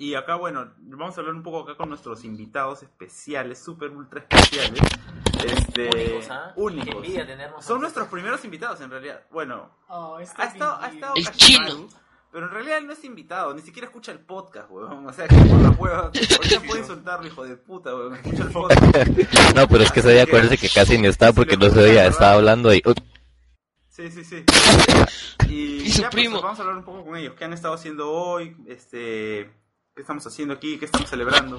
Y 0.01 0.15
acá, 0.15 0.33
bueno, 0.33 0.71
vamos 0.80 1.15
a 1.15 1.19
hablar 1.21 1.36
un 1.36 1.44
poco 1.44 1.59
acá 1.59 1.75
con 1.77 1.89
nuestros 1.89 2.24
invitados 2.24 2.81
especiales, 2.81 3.59
super 3.63 3.92
ultra 3.92 4.21
especiales. 4.27 4.81
Este, 5.45 5.89
Únicos, 5.92 6.27
¿ah? 6.31 6.52
Qué 6.56 6.59
únicos. 6.59 7.64
Son 7.64 7.80
nuestros 7.81 8.07
primeros 8.07 8.44
invitados 8.44 8.81
en 8.81 8.90
realidad. 8.90 9.21
Bueno, 9.30 9.69
Oh, 9.90 10.16
ha 10.16 10.23
estado, 10.23 10.80
ha 10.81 10.87
estado 10.90 11.14
El 11.16 11.26
casi 11.26 11.37
chino. 11.37 11.64
mal, 11.66 11.87
pero 12.31 12.45
en 12.47 12.52
realidad 12.52 12.78
él 12.80 12.87
no 12.87 12.94
es 12.94 13.04
invitado, 13.04 13.54
ni 13.54 13.61
siquiera 13.61 13.85
escucha 13.90 14.11
el 14.11 14.19
podcast, 14.21 14.71
weón. 14.71 15.06
O 15.06 15.14
sea, 15.14 15.28
que 15.28 15.35
por 15.35 15.59
la 15.61 15.69
hueva. 15.69 15.99
Ahorita 16.37 16.61
puede 16.68 16.83
soltarlo, 16.83 17.28
hijo 17.28 17.44
de 17.44 17.57
puta, 17.57 17.94
weón. 17.95 18.16
Escucha 18.16 18.44
el 18.44 18.49
podcast. 18.54 19.07
No, 19.56 19.68
pero 19.68 19.83
es 19.83 19.92
que 19.92 19.99
ese 19.99 20.14
día 20.14 20.23
acuérdense 20.23 20.57
que 20.57 20.69
casi 20.69 20.97
ni 20.97 21.09
estaba 21.09 21.31
porque 21.33 21.57
no 21.57 21.69
se 21.69 21.80
oía, 21.80 22.07
estaba 22.07 22.33
hablando 22.33 22.69
ahí. 22.69 22.81
Uy, 22.85 22.95
Sí, 23.87 24.09
sí, 24.09 24.23
sí. 24.23 24.44
Y, 25.47 25.83
Y 25.83 25.92
su 25.92 26.02
ya, 26.02 26.09
pues, 26.09 26.16
primo. 26.23 26.42
vamos 26.42 26.57
a 26.57 26.61
hablar 26.64 26.78
un 26.78 26.85
poco 26.85 27.06
con 27.06 27.18
ellos. 27.18 27.35
¿Qué 27.37 27.44
han 27.45 27.54
estado 27.54 27.76
haciendo 27.76 28.09
hoy? 28.11 28.56
Este, 28.66 29.52
¿Qué 29.95 30.02
estamos 30.02 30.26
haciendo 30.26 30.54
aquí? 30.54 30.78
¿Qué 30.80 30.86
estamos 30.86 31.10
celebrando? 31.10 31.57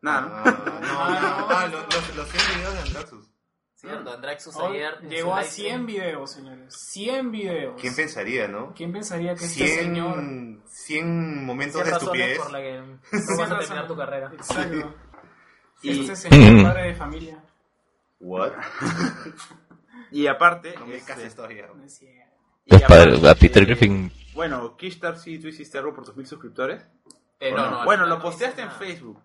Nada, 0.00 0.20
¿no? 0.20 0.28
Ah, 0.34 0.80
no, 0.80 0.80
no, 0.80 1.50
ah, 1.50 1.66
los, 1.66 1.82
los, 1.94 2.16
los 2.16 2.28
100 2.28 2.56
videos 2.58 2.74
de 2.74 2.80
Andraxus. 2.80 3.30
Cierto, 3.74 4.12
Andraxus 4.12 4.56
Hoy 4.56 4.76
ayer. 4.76 5.00
llegó 5.08 5.34
a 5.34 5.40
live 5.40 5.50
100 5.50 5.74
stream- 5.82 5.86
videos, 5.86 6.30
señores. 6.32 6.74
100 6.92 7.30
videos. 7.32 7.80
¿Quién 7.80 7.94
pensaría, 7.96 8.48
no? 8.48 8.72
¿Quién 8.74 8.92
pensaría 8.92 9.34
que 9.34 9.44
este 9.44 9.66
señor... 9.66 10.14
100, 10.14 10.62
100 10.66 11.44
momentos 11.46 11.84
de 11.84 11.90
estupidez. 11.90 12.38
por 12.38 12.52
la 12.52 12.60
que 12.60 12.78
no 12.80 12.98
Cien 13.10 13.38
vas 13.38 13.50
a 13.50 13.58
terminar 13.58 13.86
tu 13.88 13.96
carrera. 13.96 14.30
Exacto. 14.32 14.94
Y- 15.82 16.00
Este 16.00 16.16
señor 16.16 16.62
padre 16.62 16.82
de 16.88 16.94
familia. 16.94 17.44
What? 18.20 18.52
Y 20.10 20.28
aparte, 20.28 20.74
No 20.78 20.86
me 20.86 20.96
este, 20.96 21.12
cases 21.12 21.34
todavía. 21.34 21.66
No 21.74 21.82
es 21.84 21.96
cierto. 21.98 22.30
y 22.66 22.76
aparte, 22.76 23.28
a 23.28 23.34
Peter 23.34 23.62
eh, 23.64 23.66
Griffin. 23.66 24.12
Bueno, 24.32 24.76
Kishtar, 24.76 25.18
sí, 25.18 25.40
tú 25.40 25.48
hiciste 25.48 25.76
algo 25.78 25.92
por 25.92 26.04
tus 26.04 26.16
mil 26.16 26.26
suscriptores. 26.26 26.84
Eh, 27.40 27.52
¿O 27.52 27.56
no, 27.56 27.70
no? 27.70 27.84
bueno, 27.84 28.06
lo 28.06 28.20
posteaste 28.20 28.62
en. 28.62 28.70
Facebook. 28.70 29.20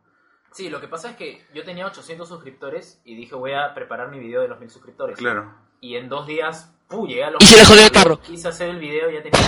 Sí, 0.51 0.70
lo 0.70 0.82
que 0.82 0.88
pasa 0.88 1.12
es 1.12 1.16
que 1.16 1.46
yo 1.54 1.63
tenía 1.63 1.86
800 1.86 2.28
suscriptores 2.28 3.01
y 3.06 3.16
dije 3.16 3.36
voy 3.36 3.54
a 3.54 3.74
preparar 3.74 4.10
mi 4.10 4.20
video 4.20 4.42
de 4.42 4.48
los 4.48 4.60
1000 4.60 4.70
suscriptores. 4.70 5.18
Claro. 5.18 5.54
Y 5.80 5.96
en 5.96 6.10
dos 6.10 6.25
días, 6.25 6.74
¡puh! 6.88 7.08
llegué 7.08 7.24
a 7.24 7.32
los. 7.32 7.44
Y 7.44 7.46
se 7.46 7.58
le 7.58 7.66
jodió 7.66 7.84
el 7.84 7.92
carro. 7.92 8.20
Quise 8.22 8.48
hacer 8.48 8.70
el 8.70 8.80
video 8.80 9.10
y 9.10 9.13
ya 9.13 9.24
tenía 9.24 9.39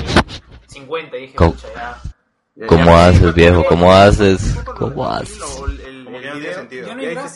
50 0.68 1.18
y 1.18 1.22
dije, 1.22 1.38
pucha, 1.38 1.68
ya. 1.74 2.01
¿Cómo 2.68 2.96
haces, 2.98 3.34
viejo? 3.34 3.63
¿Cómo 3.65 3.91
haces? 3.91 4.56
¿Cómo 4.77 5.08
de 5.08 5.15
haces? 5.15 5.39
ya 6.70 6.96
no 6.96 7.01
ya 7.01 7.27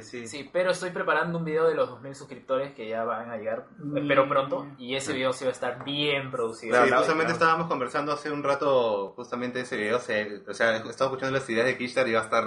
sí. 0.00 0.26
Sí, 0.26 0.50
pero 0.52 0.70
estoy 0.70 0.90
preparando 0.90 1.38
un 1.38 1.44
video 1.44 1.68
de 1.68 1.74
los 1.74 1.88
2000 1.90 2.14
suscriptores 2.14 2.72
que 2.74 2.88
ya 2.88 3.04
van 3.04 3.30
a 3.30 3.36
llegar, 3.36 3.66
Mm. 3.78 3.98
espero 3.98 4.28
pronto. 4.28 4.66
Y 4.78 4.94
ese 4.96 5.12
video 5.12 5.32
sí 5.32 5.44
va 5.44 5.50
a 5.50 5.52
estar 5.52 5.84
bien 5.84 6.30
producido. 6.30 6.74
Sí, 6.76 6.88
Claro, 6.88 6.96
justamente 7.02 7.32
claro. 7.32 7.32
estábamos 7.44 7.66
conversando 7.68 8.12
hace 8.12 8.30
un 8.30 8.42
rato 8.42 9.12
justamente 9.16 9.60
ese 9.60 9.76
video, 9.76 9.96
o 9.96 10.00
sea, 10.00 10.26
o 10.48 10.54
sea, 10.54 10.76
he 10.76 10.88
estado 10.88 11.10
escuchando 11.10 11.38
las 11.38 11.48
ideas 11.50 11.66
de 11.66 11.76
Kishtar 11.76 12.08
y 12.08 12.12
va 12.12 12.20
a 12.20 12.24
estar 12.24 12.44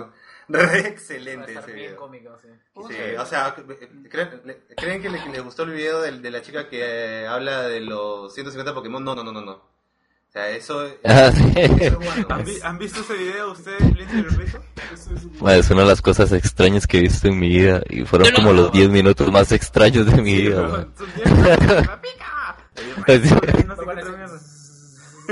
re 0.47 0.65
Va 0.65 0.71
a 0.71 0.77
excelente 0.79 1.51
estar 1.51 1.63
ese 1.63 1.73
bien 1.73 1.87
video. 1.89 1.99
cómico, 2.01 2.37
sí. 2.41 2.47
Sí, 2.89 2.95
o 3.19 3.25
sea, 3.25 3.55
¿creen, 4.09 4.41
¿creen 4.77 5.01
que 5.01 5.09
le, 5.09 5.23
que 5.23 5.29
le 5.29 5.39
gustó 5.41 5.63
el 5.63 5.71
video 5.71 6.01
del- 6.01 6.21
de, 6.21 6.31
la 6.31 6.41
chica 6.41 6.67
que 6.69 7.23
eh, 7.23 7.27
habla 7.27 7.63
de 7.63 7.81
los 7.81 8.33
150 8.33 8.73
Pokémon? 8.73 9.03
No, 9.03 9.15
no, 9.15 9.23
no, 9.23 9.31
no, 9.31 9.41
no. 9.41 9.74
O 10.35 10.37
sea, 10.37 10.49
eso, 10.49 10.85
Ah, 11.05 11.31
bueno. 11.95 12.27
¿Han, 12.29 12.43
vi- 12.43 12.59
han 12.61 12.77
visto 12.77 12.99
ese 12.99 13.13
video 13.13 13.53
ustedes, 13.53 13.81
Lindsay 13.95 14.25
es- 14.93 15.07
es 15.65 15.69
una 15.71 15.81
de 15.83 15.87
las 15.87 16.01
cosas 16.01 16.33
extrañas 16.33 16.85
que 16.85 16.97
he 16.97 17.01
visto 17.03 17.29
en 17.29 17.39
mi 17.39 17.47
vida 17.47 17.81
y 17.89 18.03
fueron 18.03 18.29
como 18.33 18.51
los 18.51 18.69
10 18.73 18.89
minutos 18.89 19.31
más 19.31 19.53
extraños 19.53 20.05
de 20.07 20.21
mi 20.21 20.35
vida. 20.35 20.87
Sí. 23.07 23.13
Mierda. 23.15 24.41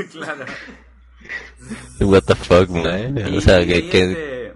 Claro. 0.12 0.46
What 2.00 2.24
the 2.24 2.36
fuck, 2.36 2.70
man. 2.70 3.18
Y- 3.18 3.38
O 3.38 3.42
sea, 3.42 3.66
que- 3.66 3.78
este, 3.78 4.54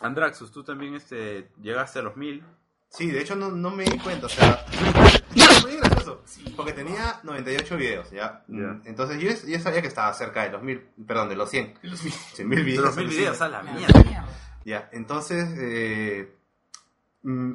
Andraxus, 0.00 0.50
tú 0.50 0.64
también 0.64 0.94
este, 0.96 1.48
llegaste 1.62 2.00
a 2.00 2.02
los 2.02 2.16
mil. 2.16 2.42
Sí, 2.90 3.06
de 3.10 3.20
hecho 3.20 3.36
no, 3.36 3.50
no 3.50 3.70
me 3.70 3.84
di 3.84 3.96
cuenta, 3.98 4.26
o 4.26 4.28
sea, 4.28 4.66
muy 5.62 5.76
gracioso, 5.76 6.22
porque 6.56 6.72
tenía 6.72 7.20
98 7.22 7.76
videos, 7.76 8.10
¿ya? 8.10 8.42
Ya. 8.48 8.80
Entonces 8.84 9.20
yo, 9.20 9.30
yo 9.48 9.60
sabía 9.60 9.80
que 9.80 9.86
estaba 9.88 10.12
cerca 10.12 10.42
de 10.42 10.50
los 10.50 10.62
mil, 10.62 10.80
perdón, 11.06 11.28
de 11.28 11.36
los 11.36 11.48
100. 11.50 11.74
de 11.82 11.88
los 11.88 12.02
mil. 12.02 12.12
100 12.12 12.48
mil 12.48 12.58
De 12.58 12.64
videos. 12.64 12.84
los 12.86 12.96
mil 12.96 13.06
videos, 13.08 13.40
a 13.40 13.48
la 13.48 13.62
La 13.62 13.72
mierda. 13.72 14.26
Ya, 14.64 14.88
entonces, 14.92 15.48
eh, 15.58 16.34
mm, 17.22 17.52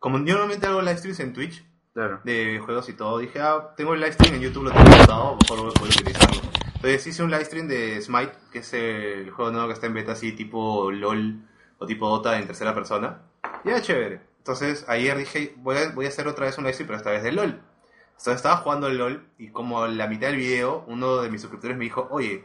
como 0.00 0.18
yo 0.18 0.32
normalmente 0.34 0.66
hago 0.66 0.82
live 0.82 0.98
streams 0.98 1.20
en 1.20 1.32
Twitch, 1.32 1.64
Claro. 1.94 2.20
de 2.24 2.58
juegos 2.58 2.88
y 2.88 2.94
todo, 2.94 3.18
dije, 3.18 3.40
ah, 3.40 3.74
tengo 3.76 3.94
el 3.94 4.00
live 4.00 4.12
stream 4.14 4.34
en 4.34 4.40
YouTube, 4.42 4.64
lo 4.64 4.70
tengo 4.72 4.84
montado, 4.90 5.38
mejor 5.42 5.58
voy 5.78 5.88
a 5.90 5.94
utilizarlo. 5.94 6.40
Entonces 6.74 7.06
hice 7.06 7.22
un 7.22 7.30
live 7.30 7.44
stream 7.44 7.68
de 7.68 8.02
Smite, 8.02 8.32
que 8.50 8.58
es 8.58 8.74
el 8.74 9.30
juego 9.30 9.52
nuevo 9.52 9.68
que 9.68 9.74
está 9.74 9.86
en 9.86 9.94
beta 9.94 10.12
así 10.12 10.32
tipo 10.32 10.90
LOL 10.90 11.40
o 11.78 11.86
tipo 11.86 12.08
Dota 12.08 12.36
en 12.38 12.46
tercera 12.48 12.74
persona. 12.74 13.20
Y 13.64 13.68
era 13.68 13.80
chévere. 13.80 14.31
Entonces 14.42 14.84
ayer 14.88 15.16
dije, 15.16 15.54
voy 15.58 15.76
a, 15.76 15.90
voy 15.92 16.06
a 16.06 16.08
hacer 16.08 16.26
otra 16.26 16.46
vez 16.46 16.58
un 16.58 16.64
live 16.64 16.74
stream, 16.74 16.88
pero 16.88 16.96
esta 16.98 17.10
vez 17.12 17.22
de 17.22 17.30
LOL. 17.30 17.62
Entonces 18.10 18.34
estaba 18.34 18.56
jugando 18.56 18.88
el 18.88 18.98
LOL 18.98 19.24
y 19.38 19.50
como 19.50 19.86
la 19.86 20.08
mitad 20.08 20.26
del 20.28 20.36
video, 20.36 20.84
uno 20.88 21.18
de 21.22 21.30
mis 21.30 21.40
suscriptores 21.40 21.76
me 21.76 21.84
dijo, 21.84 22.08
oye, 22.10 22.44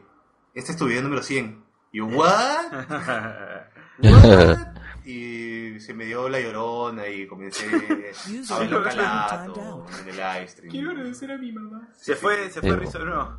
este 0.53 0.71
es 0.73 0.77
tu 0.77 0.85
video 0.85 1.01
número 1.01 1.23
100. 1.23 1.63
Y 1.91 1.97
yo, 1.97 2.05
¿what? 2.05 2.65
¿What? 4.03 4.57
Y 5.09 5.79
se 5.79 5.93
me 5.93 6.03
dio 6.03 6.27
la 6.27 6.37
llorona 6.41 7.07
y 7.07 7.25
comencé 7.27 7.65
a 8.51 8.59
verlo 8.59 8.83
calato 8.83 9.85
en 10.01 10.09
el 10.09 10.15
live 10.17 10.47
stream. 10.49 10.69
Quiero 10.69 10.91
agradecer 10.91 11.31
a 11.31 11.37
mi 11.37 11.51
mamá, 11.53 11.87
Se 11.95 12.15
fue, 12.17 12.49
se 12.49 12.59
fue 12.59 12.71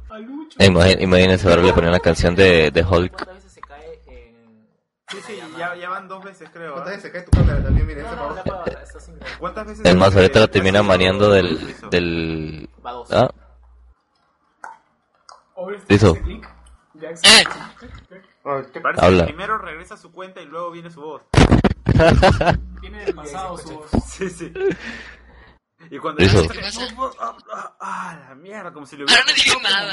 a 0.08 0.18
Lucho. 0.18 0.56
Imagín- 0.58 1.02
Imagínense 1.02 1.46
ponían 1.74 1.92
la 1.92 2.00
canción 2.00 2.34
de, 2.34 2.70
de 2.70 2.82
Hulk. 2.82 3.12
¿Cuántas 3.12 3.34
veces 3.34 3.52
se 3.52 3.60
cae 3.60 4.00
en...? 4.06 4.66
Sí, 5.10 5.18
sí, 5.26 5.40
ya, 5.56 5.74
ya 5.74 5.88
van 5.88 6.06
dos 6.06 6.22
veces 6.22 6.50
creo. 6.52 6.74
¿Cuántas 6.74 6.92
¿ah? 6.92 6.96
veces 6.96 7.02
se 7.02 7.12
cae 7.12 7.22
tu 7.22 7.30
cámara 7.30 7.62
también? 7.62 7.86
Mira, 7.86 8.02
No, 8.14 8.30
no, 8.34 8.64
está 8.66 9.00
sin... 9.00 9.18
¿Cuántas 9.38 9.66
veces? 9.66 9.86
Es 9.86 9.96
más, 9.96 10.14
ahorita 10.14 10.40
lo 10.40 10.48
termina 10.50 10.82
maneando 10.82 11.30
del, 11.30 11.76
del... 11.90 12.68
Va 12.84 12.92
dos. 12.92 13.10
Ah, 13.12 13.30
clic. 16.22 16.48
Jackson. 16.94 17.32
Te 18.72 18.80
parece 18.80 19.04
Habla. 19.04 19.26
que 19.26 19.32
primero 19.32 19.58
regresa 19.58 19.96
su 19.96 20.10
cuenta 20.12 20.40
y 20.40 20.46
luego 20.46 20.70
viene 20.70 20.90
su 20.90 21.00
voz. 21.00 21.22
Viene 22.80 23.04
del 23.04 23.14
pasado 23.14 23.56
su 23.58 23.74
voz. 23.78 23.90
Sí, 24.06 24.28
sí. 24.30 24.52
Y 25.90 25.98
cuando. 25.98 26.22
"Oh, 26.24 27.04
oh, 27.04 27.12
ah, 27.50 27.76
ah, 27.80 28.18
la 28.28 28.34
mierda, 28.34 28.72
como 28.72 28.84
si 28.84 28.96
le 28.96 29.04
hubiera 29.04 29.20
Ahora 29.22 29.32
no 29.32 29.42
digo 29.42 29.60
nada. 29.62 29.92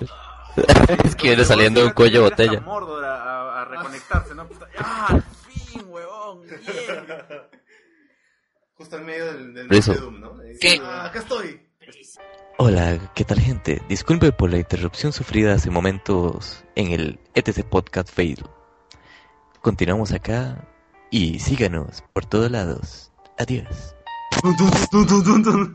mierda. 0.00 0.37
es 1.04 1.16
que 1.16 1.28
viene 1.28 1.44
saliendo 1.44 1.80
de 1.80 1.86
un 1.86 1.92
cuello 1.92 2.22
de 2.24 2.30
botella. 2.30 2.60
Mordor 2.60 3.04
a, 3.04 3.14
a- 3.22 3.62
a 3.62 3.64
reconectarse, 3.64 4.34
¿no? 4.34 4.46
¡Ah, 4.78 5.06
al 5.10 5.22
fin, 5.22 5.82
huevón! 5.88 6.42
Bien. 6.42 6.60
Justo 8.74 8.96
en 8.96 9.06
medio 9.06 9.24
del, 9.26 9.54
del 9.54 9.68
Doom, 9.68 10.20
¿no? 10.20 10.34
¿Qué? 10.60 10.80
Ah, 10.82 11.06
acá 11.06 11.18
estoy. 11.20 11.60
Hola, 12.58 12.98
¿qué 13.14 13.24
tal 13.24 13.40
gente? 13.40 13.82
Disculpe 13.88 14.32
por 14.32 14.50
la 14.50 14.58
interrupción 14.58 15.12
sufrida 15.12 15.54
hace 15.54 15.70
momentos 15.70 16.64
en 16.74 16.90
el 16.92 17.20
ETC 17.34 17.64
Podcast 17.64 18.08
Fail. 18.12 18.44
Continuamos 19.60 20.12
acá 20.12 20.64
y 21.10 21.38
síganos 21.38 22.02
por 22.12 22.26
todos 22.26 22.50
lados. 22.50 23.12
Adiós. 23.38 23.94
Pum, 24.42 24.56
pum, 24.56 24.70
pum, 25.06 25.06
pum, 25.22 25.42
pum. 25.42 25.74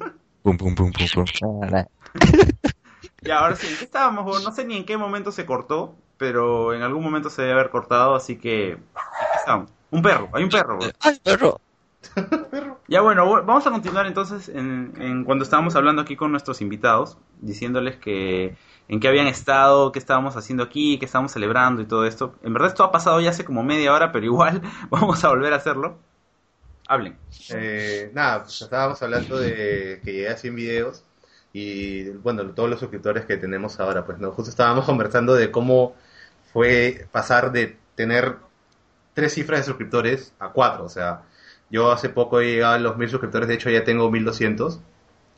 Ya, 3.24 3.40
ahora 3.40 3.56
sí, 3.56 3.68
¿en 3.68 3.78
qué 3.78 3.86
estábamos? 3.86 4.44
No 4.44 4.52
sé 4.52 4.66
ni 4.66 4.78
en 4.78 4.86
qué 4.86 4.98
momento 4.98 5.32
se 5.32 5.46
cortó, 5.46 5.96
pero 6.18 6.74
en 6.74 6.82
algún 6.82 7.04
momento 7.04 7.30
se 7.30 7.42
debe 7.42 7.54
haber 7.54 7.70
cortado, 7.70 8.16
así 8.16 8.38
que... 8.38 8.78
estamos. 9.36 9.72
Un 9.92 10.02
perro, 10.02 10.30
hay 10.34 10.44
un 10.44 10.50
perro, 10.50 10.76
huevón. 10.78 10.92
¡Ay, 11.00 11.20
perro! 11.24 11.60
Ya 12.88 13.02
bueno, 13.02 13.26
bu- 13.26 13.46
vamos 13.46 13.66
a 13.66 13.72
continuar 13.72 14.06
entonces 14.08 14.50
en, 14.50 14.94
en 15.00 15.24
cuando 15.24 15.44
estábamos 15.44 15.76
hablando 15.76 16.02
aquí 16.02 16.16
con 16.16 16.32
nuestros 16.32 16.62
invitados, 16.62 17.18
diciéndoles 17.42 17.96
que 17.98 18.56
en 18.90 19.00
qué 19.00 19.08
habían 19.08 19.28
estado, 19.28 19.92
qué 19.92 20.00
estábamos 20.00 20.36
haciendo 20.36 20.64
aquí, 20.64 21.00
qué 21.00 21.06
estábamos 21.06 21.32
celebrando 21.32 21.82
y 21.82 21.86
todo 21.86 22.06
esto. 22.06 22.36
En 22.44 22.54
verdad 22.54 22.70
esto 22.70 22.84
ha 22.84 22.92
pasado 22.92 23.22
ya 23.22 23.30
hace 23.30 23.46
como 23.46 23.64
media 23.64 23.94
hora, 23.94 24.12
pero 24.12 24.26
igual 24.26 24.62
vamos 24.90 25.24
a 25.24 25.30
volver 25.30 25.54
a 25.54 25.58
hacerlo. 25.58 25.98
Hablen. 26.88 27.18
Eh, 27.50 28.12
nada, 28.14 28.44
pues 28.44 28.62
estábamos 28.62 29.02
hablando 29.02 29.38
de 29.40 30.02
que 30.04 30.12
llegué 30.12 30.30
a 30.30 30.38
100 30.38 30.56
videos 30.56 31.04
y 31.54 32.10
bueno, 32.10 32.44
todos 32.50 32.70
los 32.70 32.80
suscriptores 32.80 33.26
que 33.26 33.38
tenemos 33.38 33.80
ahora, 33.80 34.06
pues 34.06 34.18
no, 34.20 34.32
justo 34.32 34.50
estábamos 34.50 34.86
conversando 34.88 35.36
de 35.36 35.52
cómo 35.52 35.96
fue 36.52 37.08
pasar 37.12 37.52
de 37.52 37.78
tener 37.96 38.38
tres 39.14 39.34
cifras 39.34 39.62
de 39.62 39.66
suscriptores 39.66 40.34
a 40.40 40.50
cuatro, 40.50 40.84
o 40.86 40.90
sea, 40.90 41.22
yo 41.70 41.92
hace 41.92 42.10
poco 42.10 42.42
he 42.42 42.54
llegado 42.54 42.74
a 42.74 42.80
los 42.80 42.98
mil 42.98 43.10
suscriptores, 43.10 43.48
de 43.48 43.54
hecho 43.56 43.70
ya 43.70 43.84
tengo 43.84 44.10
1200 44.12 44.80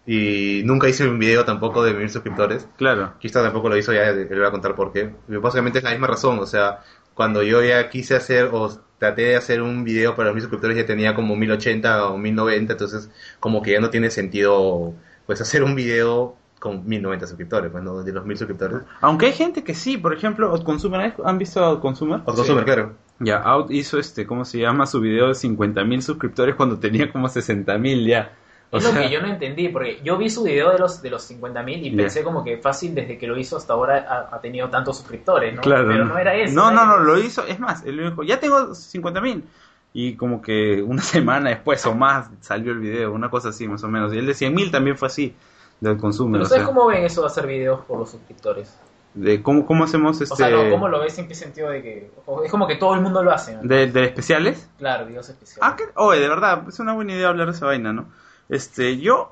y 0.07 0.61
nunca 0.65 0.87
hice 0.87 1.07
un 1.07 1.17
video 1.17 1.45
tampoco 1.45 1.83
de 1.83 1.93
mil 1.93 2.09
suscriptores. 2.09 2.67
Claro. 2.77 3.13
Quista 3.19 3.41
tampoco 3.41 3.69
lo 3.69 3.77
hizo, 3.77 3.91
ya 3.91 4.11
le 4.11 4.25
voy 4.25 4.45
a 4.45 4.51
contar 4.51 4.75
por 4.75 4.91
qué. 4.91 5.11
Básicamente 5.27 5.79
es 5.79 5.83
la 5.83 5.91
misma 5.91 6.07
razón, 6.07 6.39
o 6.39 6.45
sea, 6.45 6.81
cuando 7.13 7.41
yo 7.41 7.63
ya 7.63 7.89
quise 7.89 8.15
hacer 8.15 8.49
o 8.51 8.69
traté 8.99 9.23
de 9.23 9.35
hacer 9.35 9.61
un 9.61 9.83
video 9.83 10.15
para 10.15 10.31
mis 10.33 10.43
suscriptores 10.43 10.77
ya 10.77 10.85
tenía 10.85 11.15
como 11.15 11.35
1080 11.35 12.09
o 12.09 12.17
1090, 12.17 12.73
entonces 12.73 13.09
como 13.39 13.61
que 13.61 13.71
ya 13.71 13.79
no 13.79 13.89
tiene 13.89 14.09
sentido 14.09 14.93
pues 15.25 15.41
hacer 15.41 15.63
un 15.63 15.75
video 15.75 16.35
con 16.59 16.87
1090 16.87 17.27
suscriptores, 17.27 17.71
pues 17.71 17.83
no, 17.83 18.01
de 18.03 18.11
los 18.11 18.25
1000 18.25 18.37
suscriptores. 18.37 18.79
Aunque 19.01 19.27
hay 19.27 19.33
gente 19.33 19.63
que 19.63 19.75
sí, 19.75 19.97
por 19.97 20.13
ejemplo, 20.13 20.49
Outconsumer, 20.51 21.13
¿han 21.23 21.37
visto 21.37 21.63
a 21.63 21.67
Outconsumer? 21.67 22.21
O 22.25 22.33
consumer, 22.33 22.63
claro. 22.65 22.93
Ya, 23.19 23.37
Out 23.37 23.71
hizo 23.71 23.97
este, 23.99 24.25
¿cómo 24.25 24.45
se 24.45 24.59
llama? 24.59 24.85
Su 24.87 24.99
video 24.99 25.27
de 25.27 25.33
50.000 25.33 26.01
suscriptores 26.01 26.55
cuando 26.55 26.77
tenía 26.79 27.11
como 27.11 27.27
60.000 27.27 28.05
ya. 28.07 28.31
O 28.71 28.77
Es 28.77 28.83
lo 28.83 28.99
que 28.99 29.09
yo 29.09 29.21
no 29.21 29.27
entendí, 29.27 29.69
porque 29.69 30.01
yo 30.03 30.17
vi 30.17 30.29
su 30.29 30.43
video 30.43 30.71
de 30.71 30.79
los 30.79 31.01
de 31.01 31.09
los 31.11 31.29
50.000 31.31 31.83
y 31.85 31.91
pensé 31.95 32.23
como 32.23 32.43
que 32.43 32.57
fácil 32.57 32.95
desde 32.95 33.17
que 33.17 33.27
lo 33.27 33.37
hizo 33.37 33.57
hasta 33.57 33.73
ahora 33.73 34.05
ha, 34.09 34.35
ha 34.35 34.41
tenido 34.41 34.69
tantos 34.69 34.97
suscriptores, 34.97 35.53
¿no? 35.55 35.61
Claro. 35.61 35.87
Pero 35.87 36.03
no 36.05 36.17
era 36.17 36.33
eso. 36.35 36.53
No, 36.55 36.71
no, 36.71 36.81
era- 36.81 36.85
no, 36.87 36.97
lo 36.97 37.19
hizo. 37.19 37.45
Es 37.45 37.59
más, 37.59 37.85
él 37.85 37.97
dijo, 38.09 38.23
ya 38.23 38.39
tengo 38.39 38.71
50.000 38.71 39.43
Y 39.97 40.15
como 40.15 40.41
que 40.41 40.83
una 40.83 41.01
semana 41.01 41.49
después 41.49 41.83
o 41.85 41.95
más 41.95 42.29
salió 42.41 42.73
el 42.73 42.79
video, 42.79 43.13
una 43.13 43.29
cosa 43.29 43.49
así 43.49 43.67
más 43.67 43.83
o 43.83 43.87
menos. 43.87 44.13
Y 44.13 44.19
el 44.19 44.25
de 44.25 44.33
100.000 44.33 44.69
también 44.69 44.97
fue 44.97 45.07
así, 45.07 45.33
del 45.79 45.97
consumo. 45.97 46.33
Pero 46.33 46.43
o 46.43 46.45
¿ustedes 46.45 46.63
sea, 46.63 46.67
cómo 46.67 46.87
ven 46.87 47.03
eso 47.05 47.21
de 47.21 47.27
hacer 47.27 47.47
videos 47.47 47.79
por 47.85 47.99
los 47.99 48.11
suscriptores? 48.11 48.77
de 49.15 49.41
cómo, 49.41 49.65
cómo 49.65 49.85
hacemos 49.85 50.19
este... 50.19 50.33
O 50.33 50.37
sea, 50.37 50.49
no, 50.49 50.69
¿cómo 50.69 50.89
lo 50.89 50.99
ves 50.99 51.17
en 51.17 51.27
qué 51.27 51.35
sentido 51.35 51.69
de 51.69 51.81
que... 51.81 52.11
Es 52.43 52.51
como 52.51 52.67
que 52.67 52.75
todo 52.75 52.93
el 52.95 53.01
mundo 53.01 53.23
lo 53.23 53.31
hace, 53.31 53.55
¿no? 53.55 53.61
de, 53.63 53.89
de 53.89 54.03
especiales? 54.03 54.69
Claro, 54.77 55.05
videos 55.05 55.29
especiales. 55.29 55.63
Ah, 55.63 55.75
que, 55.77 55.85
oye, 55.95 56.19
de 56.19 56.27
verdad, 56.27 56.63
es 56.67 56.79
una 56.79 56.93
buena 56.93 57.13
idea 57.13 57.29
hablar 57.29 57.47
de 57.47 57.53
esa 57.53 57.65
vaina, 57.65 57.93
¿no? 57.93 58.09
Este, 58.49 58.97
yo, 58.97 59.31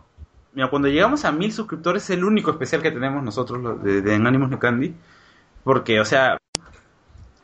mira, 0.54 0.70
cuando 0.70 0.88
llegamos 0.88 1.26
a 1.26 1.34
mil 1.34 1.52
suscriptores 1.52 2.04
es 2.04 2.12
el 2.12 2.24
único 2.24 2.50
especial 2.50 2.82
que 2.82 2.92
tenemos 2.92 3.24
nosotros 3.24 3.84
de, 3.84 4.02
de 4.02 4.16
en 4.16 4.26
Ánimos 4.26 4.50
de 4.50 4.58
Candy. 4.58 4.96
Porque, 5.66 6.00
o 6.00 6.06
sea, 6.06 6.38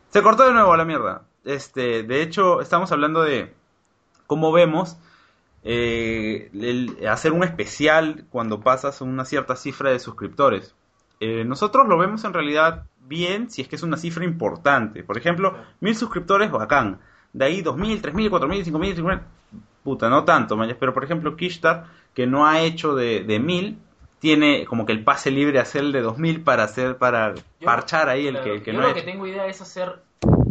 se 0.10 0.22
cortó 0.22 0.48
de 0.48 0.54
nuevo 0.54 0.76
la 0.78 0.86
mierda. 0.86 1.24
Este, 1.46 2.04
de 2.04 2.22
hecho, 2.22 2.62
estamos 2.62 2.92
hablando 2.92 3.22
de 3.24 3.54
cómo 4.28 4.52
vemos 4.52 4.98
eh, 5.64 6.50
el- 6.54 7.06
hacer 7.08 7.34
un 7.34 7.44
especial 7.44 8.26
cuando 8.30 8.62
pasas 8.62 9.02
una 9.02 9.26
cierta 9.26 9.56
cifra 9.56 9.92
de 9.92 10.00
suscriptores. 10.00 10.74
Eh, 11.20 11.44
nosotros 11.44 11.88
lo 11.88 11.98
vemos 11.98 12.24
en 12.24 12.34
realidad 12.34 12.86
bien 13.02 13.50
si 13.50 13.62
es 13.62 13.68
que 13.68 13.76
es 13.76 13.84
una 13.84 13.98
cifra 13.98 14.24
importante. 14.24 15.04
Por 15.04 15.18
ejemplo, 15.18 15.56
mil 15.82 15.96
suscriptores, 15.96 16.50
bacán. 16.50 17.00
De 17.34 17.46
ahí 17.46 17.62
dos 17.62 17.76
mil, 17.76 18.02
tres 18.02 18.14
mil, 18.16 18.30
cuatro 18.30 18.48
mil, 18.48 18.64
cinco 18.64 18.80
mil, 18.80 18.96
cinco 18.96 19.10
mil. 19.10 19.20
Puta, 19.84 20.10
no 20.10 20.24
tanto, 20.24 20.56
mañas. 20.56 20.78
Pero 20.80 20.94
por 20.94 21.04
ejemplo, 21.04 21.36
Kishtar, 21.36 21.88
que 22.14 22.26
no 22.26 22.48
ha 22.48 22.62
hecho 22.62 22.96
de, 22.96 23.24
de 23.24 23.40
mil, 23.40 23.78
tiene 24.20 24.66
como 24.66 24.86
que 24.86 24.94
el 24.94 25.04
pase 25.04 25.30
libre 25.32 25.60
a 25.60 25.64
hacer 25.64 25.82
el 25.82 25.92
de 25.92 26.02
dos 26.02 26.18
mil 26.18 26.42
para 26.42 26.64
hacer, 26.64 26.98
para 26.98 27.36
Yo- 27.36 27.42
parchar 27.66 28.08
ahí 28.08 28.28
el 28.28 28.36
claro, 28.36 28.46
que, 28.46 28.54
el 28.56 28.64
que 28.64 28.72
yo 28.72 28.78
no 28.78 28.84
lo 28.84 28.90
ha 28.90 28.94
que 28.94 29.00
hecho. 29.02 29.12
tengo 29.12 29.28
idea 29.28 29.46
es 29.48 29.60
hacer... 29.62 30.02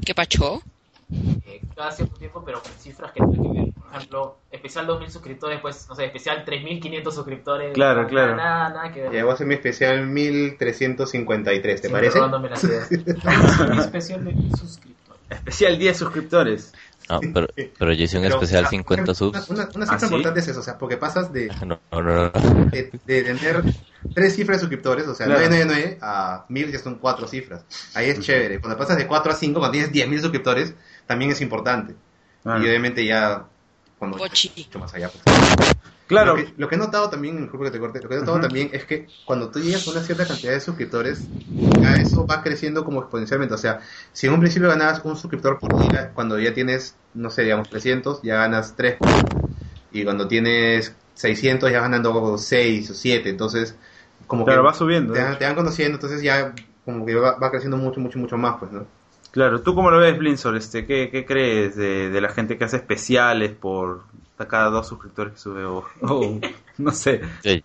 ¿Qué 0.05 0.15
pacho? 0.15 0.61
Eh, 1.11 1.61
cada 1.75 1.91
cierto 1.91 2.17
tiempo, 2.17 2.43
pero 2.45 2.63
con 2.63 2.73
cifras 2.73 3.13
que 3.13 3.21
tienen 3.21 3.53
que 3.53 3.61
ver. 3.61 3.73
Por 3.73 3.97
ejemplo, 3.97 4.37
especial 4.51 4.87
2000 4.87 5.11
suscriptores, 5.11 5.61
pues, 5.61 5.89
no 5.89 5.95
sé, 5.95 6.05
especial 6.05 6.45
3500 6.45 7.15
suscriptores. 7.15 7.73
Claro, 7.75 8.03
nada, 8.03 8.09
claro. 8.09 8.37
Nada, 8.37 8.69
nada 8.69 8.93
que 8.93 9.03
ver. 9.03 9.13
Ya 9.13 9.23
voy 9.23 9.31
a 9.31 9.35
hacer 9.35 9.47
mi 9.47 9.55
especial 9.55 10.07
1353, 10.07 11.81
¿te 11.81 11.89
Siempre 11.89 12.11
parece? 12.11 12.21
Mi 13.71 13.79
especial 13.79 14.25
de 14.25 14.33
suscriptores. 14.57 14.99
Especial 15.31 15.79
10 15.79 15.97
suscriptores. 15.97 16.75
No, 17.11 17.21
pero, 17.33 17.47
pero 17.79 17.93
yo 17.93 18.05
hice 18.05 18.17
un 18.19 18.25
Pero, 18.25 18.35
especial 18.37 18.65
ah, 18.67 18.69
50 18.69 19.03
una- 19.05 19.15
subs. 19.15 19.49
Una, 19.51 19.63
una 19.75 19.87
cifra 19.87 19.97
¿Ah, 19.97 19.99
sí? 19.99 20.05
importante 20.07 20.41
es 20.41 20.49
eso, 20.49 20.61
o 20.61 20.63
sea, 20.63 20.77
porque 20.79 20.97
pasas 20.97 21.33
de, 21.33 21.47
No, 21.67 21.79
no, 21.91 22.03
no, 22.03 22.31
no. 22.33 22.65
de, 22.71 22.91
de 23.07 23.23
tener 23.23 23.63
tres 24.15 24.35
cifras 24.37 24.59
de 24.59 24.61
suscriptores, 24.61 25.07
o 25.07 25.15
sea, 25.15 25.27
Claro. 25.27 25.41
999 25.41 25.99
a 26.03 26.45
1000 26.49 26.73
ya 26.73 26.79
son 26.79 26.97
cuatro 26.97 27.27
cifras. 27.27 27.65
Ahí 27.95 28.11
es 28.11 28.21
chévere. 28.21 28.61
Cuando 28.61 28.77
pasas 28.79 28.97
de 28.99 29.07
4 29.07 29.33
a 29.33 29.35
5, 29.35 29.59
cuando 29.59 29.73
tienes 29.73 29.93
10.000 29.93 30.21
suscriptores, 30.21 30.75
también 31.07 31.31
es 31.31 31.41
importante. 31.41 31.95
Claro. 32.43 32.63
Y 32.63 32.69
obviamente 32.69 33.05
ya, 33.05 33.45
cuando 33.99 34.19
Pochi. 34.19 34.49
mucho 34.57 34.79
más 34.79 34.95
allá, 34.95 35.11
pues, 35.13 35.25
Claro. 36.07 36.37
Lo 36.37 36.47
que, 36.47 36.55
lo 36.57 36.69
que 36.69 36.75
he 36.77 36.79
notado 36.79 37.11
también, 37.11 37.39
disculpa 37.43 37.67
que 37.67 37.71
te 37.73 37.81
corte, 37.81 38.01
lo 38.03 38.09
que 38.09 38.15
he 38.15 38.19
notado 38.19 38.41
también 38.41 38.71
es 38.73 38.85
que 38.87 39.13
cuando 39.25 39.51
tú 39.51 39.61
llegas 39.61 39.87
a 39.87 39.91
una 39.91 40.03
cierta 40.03 40.27
cantidad 40.27 40.53
de 40.53 40.61
suscriptores, 40.61 41.31
ya 41.81 41.97
eso 41.97 42.27
va 42.27 42.43
creciendo 42.43 42.85
como 42.85 43.01
exponencialmente. 43.01 43.55
O 43.55 43.59
sea, 43.59 43.81
si 44.13 44.27
en 44.27 44.33
un 44.35 44.41
principio 44.41 44.69
ganabas 44.69 45.05
un 45.05 45.17
suscriptor 45.17 45.59
por 45.61 45.79
día, 45.79 46.13
cuando 46.15 46.39
ya 46.39 46.55
tienes, 46.55 46.99
no 47.13 47.31
sé, 47.31 47.43
digamos 47.43 47.69
300, 47.69 48.23
ya 48.23 48.37
ganas 48.37 48.75
3. 48.77 48.99
Y 49.91 50.05
cuando 50.05 50.29
tienes 50.29 50.97
600, 51.15 51.71
ya 51.71 51.81
ganando 51.81 52.39
6 52.39 52.91
o 52.91 52.95
7. 52.95 53.31
Entonces, 53.31 53.79
como 54.27 54.45
Claro, 54.45 54.63
que 54.63 54.67
va 54.67 54.75
subiendo. 54.75 55.15
te, 55.15 55.23
van- 55.23 55.39
te 55.39 55.45
van 55.47 55.55
conociendo, 55.55 55.97
entonces 55.97 56.23
ya 56.23 56.55
como 56.85 57.05
que 57.07 57.15
va, 57.15 57.39
va 57.39 57.51
creciendo 57.51 57.77
mucho, 57.77 58.01
mucho, 58.01 58.19
mucho 58.19 58.37
más, 58.39 58.57
pues, 58.59 58.73
¿no? 58.73 58.87
Claro, 59.31 59.63
¿tú 59.63 59.75
cómo 59.75 59.91
lo 59.91 59.99
ves, 59.99 60.19
Blinzor? 60.19 60.57
Este, 60.57 60.87
¿qué, 60.87 61.11
¿Qué 61.11 61.25
crees 61.25 61.77
de, 61.77 62.09
de 62.11 62.21
la 62.21 62.31
gente 62.31 62.57
que 62.57 62.65
hace 62.65 62.77
especiales 62.79 63.53
por 63.53 64.05
cada 64.49 64.71
dos 64.71 64.89
suscriptores 64.89 65.35
que 65.35 65.39
sube? 65.39 65.65
O, 65.65 65.85
o 66.03 66.41
no 66.79 66.93
sé. 66.93 67.21
Sí. 67.43 67.63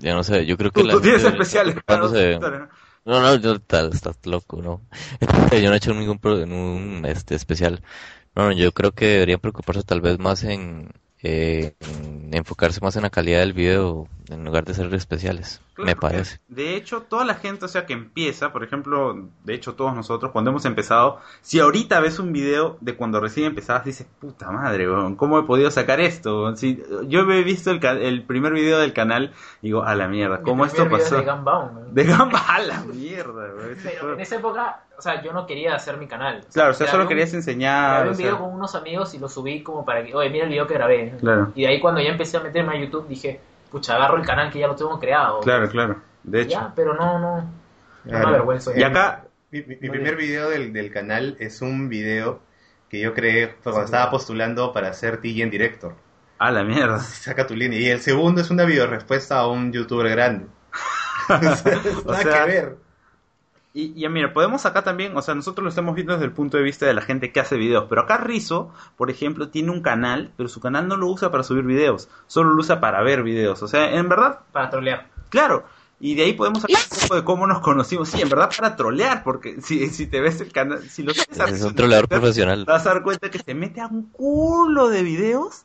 Yo 0.00 0.14
no 0.14 0.24
sé, 0.24 0.44
yo 0.44 0.56
creo 0.56 0.70
que 0.70 0.82
Tú, 0.82 0.86
la 0.86 0.92
tú 0.94 1.00
tienes 1.00 1.22
gente 1.22 1.42
especiales 1.42 1.76
cada 1.86 2.00
dos 2.00 2.12
preocupándose- 2.12 2.32
suscriptores, 2.34 2.60
¿no? 2.60 2.68
No, 3.06 3.20
no, 3.20 3.34
yo 3.36 3.58
tal, 3.60 3.92
estás 3.92 4.16
loco, 4.24 4.62
no. 4.62 4.80
Yo 5.52 5.68
no 5.68 5.74
he 5.74 5.76
hecho 5.76 5.92
ningún 5.92 6.18
pro- 6.18 6.42
un 6.42 7.02
este 7.06 7.34
especial. 7.34 7.82
No, 8.34 8.46
no, 8.46 8.52
yo 8.52 8.72
creo 8.72 8.92
que 8.92 9.06
deberían 9.06 9.40
preocuparse 9.40 9.82
tal 9.82 10.00
vez 10.00 10.18
más 10.18 10.42
en, 10.44 10.90
eh, 11.22 11.74
en 11.80 12.30
enfocarse 12.34 12.80
más 12.80 12.96
en 12.96 13.02
la 13.02 13.10
calidad 13.10 13.40
del 13.40 13.52
video 13.52 14.08
en 14.30 14.44
lugar 14.44 14.64
de 14.64 14.72
hacer 14.72 14.92
especiales, 14.94 15.60
Claro, 15.74 15.86
me 15.86 15.96
parece. 15.96 16.38
De 16.48 16.76
hecho, 16.76 17.02
toda 17.02 17.24
la 17.24 17.34
gente, 17.34 17.64
o 17.64 17.68
sea, 17.68 17.84
que 17.84 17.92
empieza, 17.94 18.52
por 18.52 18.62
ejemplo, 18.62 19.26
de 19.44 19.54
hecho 19.54 19.74
todos 19.74 19.94
nosotros, 19.94 20.30
cuando 20.32 20.50
hemos 20.50 20.64
empezado, 20.66 21.18
si 21.42 21.58
ahorita 21.60 21.98
ves 22.00 22.18
un 22.20 22.32
video 22.32 22.76
de 22.80 22.94
cuando 22.94 23.18
recién 23.20 23.46
empezabas, 23.46 23.84
dices, 23.84 24.06
puta 24.20 24.50
madre, 24.52 24.86
¿cómo 25.16 25.38
he 25.38 25.42
podido 25.42 25.70
sacar 25.72 26.00
esto? 26.00 26.54
Si, 26.56 26.80
yo 27.08 27.20
he 27.30 27.42
visto 27.42 27.70
el, 27.72 27.84
el 27.84 28.22
primer 28.22 28.52
video 28.52 28.78
del 28.78 28.92
canal, 28.92 29.32
digo, 29.62 29.82
a 29.82 29.94
la 29.96 30.06
mierda, 30.08 30.42
¿cómo 30.42 30.62
Mi 30.62 30.68
esto 30.68 30.88
pasó? 30.88 31.16
De 31.20 31.24
Gunbound, 31.24 31.72
¿no? 31.72 31.80
De 31.92 32.04
gamba 32.04 32.38
a 32.48 32.58
la 32.60 32.80
mierda, 32.84 33.48
ese 33.72 33.88
Pero 33.90 34.00
fue- 34.00 34.12
en 34.14 34.20
esa 34.20 34.36
época, 34.36 34.80
o 34.96 35.02
sea, 35.02 35.22
yo 35.22 35.32
no 35.32 35.44
quería 35.46 35.74
hacer 35.74 35.96
mi 35.98 36.06
canal. 36.06 36.38
O 36.38 36.42
sea, 36.42 36.50
Claro, 36.52 36.70
o 36.70 36.74
sea, 36.74 36.86
solo 36.86 37.02
un- 37.02 37.08
querías 37.08 37.34
enseñar, 37.34 37.90
Grabé 38.04 38.08
o 38.08 38.12
un 38.12 38.16
video 38.18 38.30
sea, 38.36 38.40
con 38.40 38.54
unos 38.54 38.74
amigos 38.76 39.12
y 39.14 39.18
lo 39.18 39.28
subí 39.28 39.62
como 39.62 39.84
para 39.84 40.04
que, 40.04 40.14
oye, 40.14 40.30
mira 40.30 40.44
el 40.44 40.50
video 40.50 40.66
que 40.68 40.74
grabé. 40.74 41.14
Claro. 41.20 41.50
Y 41.56 41.62
de 41.62 41.68
ahí 41.68 41.80
cuando 41.80 42.00
ya 42.00 42.10
empecé 42.10 42.36
a 42.36 42.40
meterme 42.40 42.76
a 42.76 42.80
YouTube 42.80 43.08
dije, 43.08 43.40
pucha, 43.74 43.96
agarro 43.96 44.16
el 44.16 44.24
canal 44.24 44.50
que 44.50 44.60
ya 44.60 44.66
lo 44.68 44.76
tengo 44.76 44.98
creado. 44.98 45.40
claro, 45.40 45.68
claro, 45.68 46.00
de 46.22 46.42
hecho. 46.42 46.50
Ya, 46.52 46.72
pero 46.74 46.94
no, 46.94 47.18
no, 47.18 47.36
no 47.42 47.50
me 48.04 48.10
Claro. 48.10 48.28
avergüenzo. 48.28 48.72
Y 48.76 48.82
acá, 48.82 49.24
Mi, 49.50 49.62
mi- 49.62 49.76
primer 49.76 50.16
video 50.16 50.48
del, 50.50 50.72
del 50.72 50.90
canal 50.92 51.36
es 51.40 51.60
un 51.62 51.88
video 51.88 52.40
que 52.88 53.00
yo 53.00 53.12
creé 53.14 53.54
cuando 53.62 53.82
estaba 53.84 54.10
postulando 54.10 54.72
para 54.72 54.92
ser 54.92 55.18
TGN 55.20 55.50
Director. 55.50 55.94
a 56.38 56.50
la 56.50 56.62
mierda. 56.64 56.98
Saca 57.00 57.46
tu 57.46 57.54
línea. 57.54 57.78
Y 57.80 57.88
el 57.88 58.00
segundo 58.00 58.40
es 58.40 58.50
una 58.50 58.64
video 58.64 58.86
respuesta 58.86 59.38
a 59.38 59.46
un 59.48 59.72
youtuber 59.72 60.08
grande. 60.10 60.46
o 61.28 61.54
sea, 61.56 61.80
O 62.04 62.10
nada 62.12 62.22
sea, 62.22 62.44
que 62.44 62.50
ver. 62.50 62.76
Y 63.76 63.92
ya 64.00 64.08
mira, 64.08 64.32
podemos 64.32 64.64
acá 64.66 64.84
también, 64.84 65.16
o 65.16 65.20
sea, 65.20 65.34
nosotros 65.34 65.64
lo 65.64 65.68
estamos 65.68 65.96
viendo 65.96 66.12
desde 66.12 66.26
el 66.26 66.32
punto 66.32 66.56
de 66.56 66.62
vista 66.62 66.86
de 66.86 66.94
la 66.94 67.00
gente 67.00 67.32
que 67.32 67.40
hace 67.40 67.56
videos, 67.56 67.86
pero 67.88 68.02
acá 68.02 68.18
Rizo, 68.18 68.70
por 68.96 69.10
ejemplo, 69.10 69.48
tiene 69.48 69.72
un 69.72 69.82
canal, 69.82 70.30
pero 70.36 70.48
su 70.48 70.60
canal 70.60 70.86
no 70.86 70.96
lo 70.96 71.08
usa 71.08 71.32
para 71.32 71.42
subir 71.42 71.64
videos, 71.64 72.08
solo 72.28 72.50
lo 72.54 72.60
usa 72.60 72.78
para 72.78 73.02
ver 73.02 73.24
videos, 73.24 73.64
o 73.64 73.68
sea, 73.68 73.92
en 73.96 74.08
verdad, 74.08 74.38
Para 74.52 74.70
trolear. 74.70 75.08
claro, 75.28 75.64
y 75.98 76.14
de 76.14 76.22
ahí 76.22 76.34
podemos 76.34 76.62
hablar 76.62 76.82
un 76.92 76.98
poco 77.00 77.14
de 77.16 77.24
cómo 77.24 77.46
nos 77.48 77.60
conocimos, 77.60 78.10
sí, 78.10 78.22
en 78.22 78.28
verdad 78.28 78.48
para 78.56 78.76
trolear, 78.76 79.24
porque 79.24 79.60
si, 79.60 79.88
si 79.88 80.06
te 80.06 80.20
ves 80.20 80.40
el 80.40 80.52
canal, 80.52 80.80
si 80.88 81.02
lo 81.02 81.10
a 81.10 81.44
Es 81.50 81.62
un 81.62 81.74
troleador 81.74 82.08
profesional. 82.08 82.64
te 82.64 82.70
vas 82.70 82.86
a 82.86 82.90
dar 82.90 83.02
cuenta 83.02 83.28
que 83.28 83.40
se 83.40 83.54
mete 83.54 83.80
a 83.80 83.88
un 83.88 84.08
culo 84.10 84.88
de 84.88 85.02
videos 85.02 85.64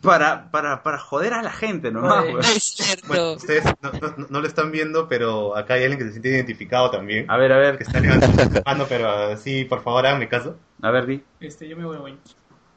para, 0.00 0.50
para, 0.50 0.82
para 0.82 0.98
joder 0.98 1.34
a 1.34 1.42
la 1.42 1.50
gente 1.52 1.90
nomás, 1.90 2.24
cierto. 2.60 3.06
Bueno, 3.08 3.32
ustedes 3.32 3.64
no, 3.82 3.92
no- 3.92 4.26
no 4.28 4.40
lo 4.40 4.46
están 4.46 4.70
viendo, 4.72 5.08
pero 5.08 5.56
acá 5.56 5.74
hay 5.74 5.82
alguien 5.82 5.98
que 5.98 6.04
se 6.06 6.10
siente 6.12 6.28
identificado 6.30 6.90
también. 6.90 7.30
A 7.30 7.36
ver, 7.36 7.52
a 7.52 7.56
Que 7.56 7.60
ver, 7.60 7.82
está 7.82 8.00
levantando 8.00 8.44
su 8.44 8.62
mano, 8.64 8.86
pero 8.88 9.36
sí, 9.36 9.64
por 9.64 9.82
favor, 9.82 10.06
háganme 10.06 10.28
caso. 10.28 10.56
a 10.82 10.90
ver, 10.90 11.06
di. 11.06 11.22
Este, 11.40 11.68
yo 11.68 11.76
me 11.76 11.84
voy 11.84 11.96
a 11.96 12.00
baño. 12.00 12.18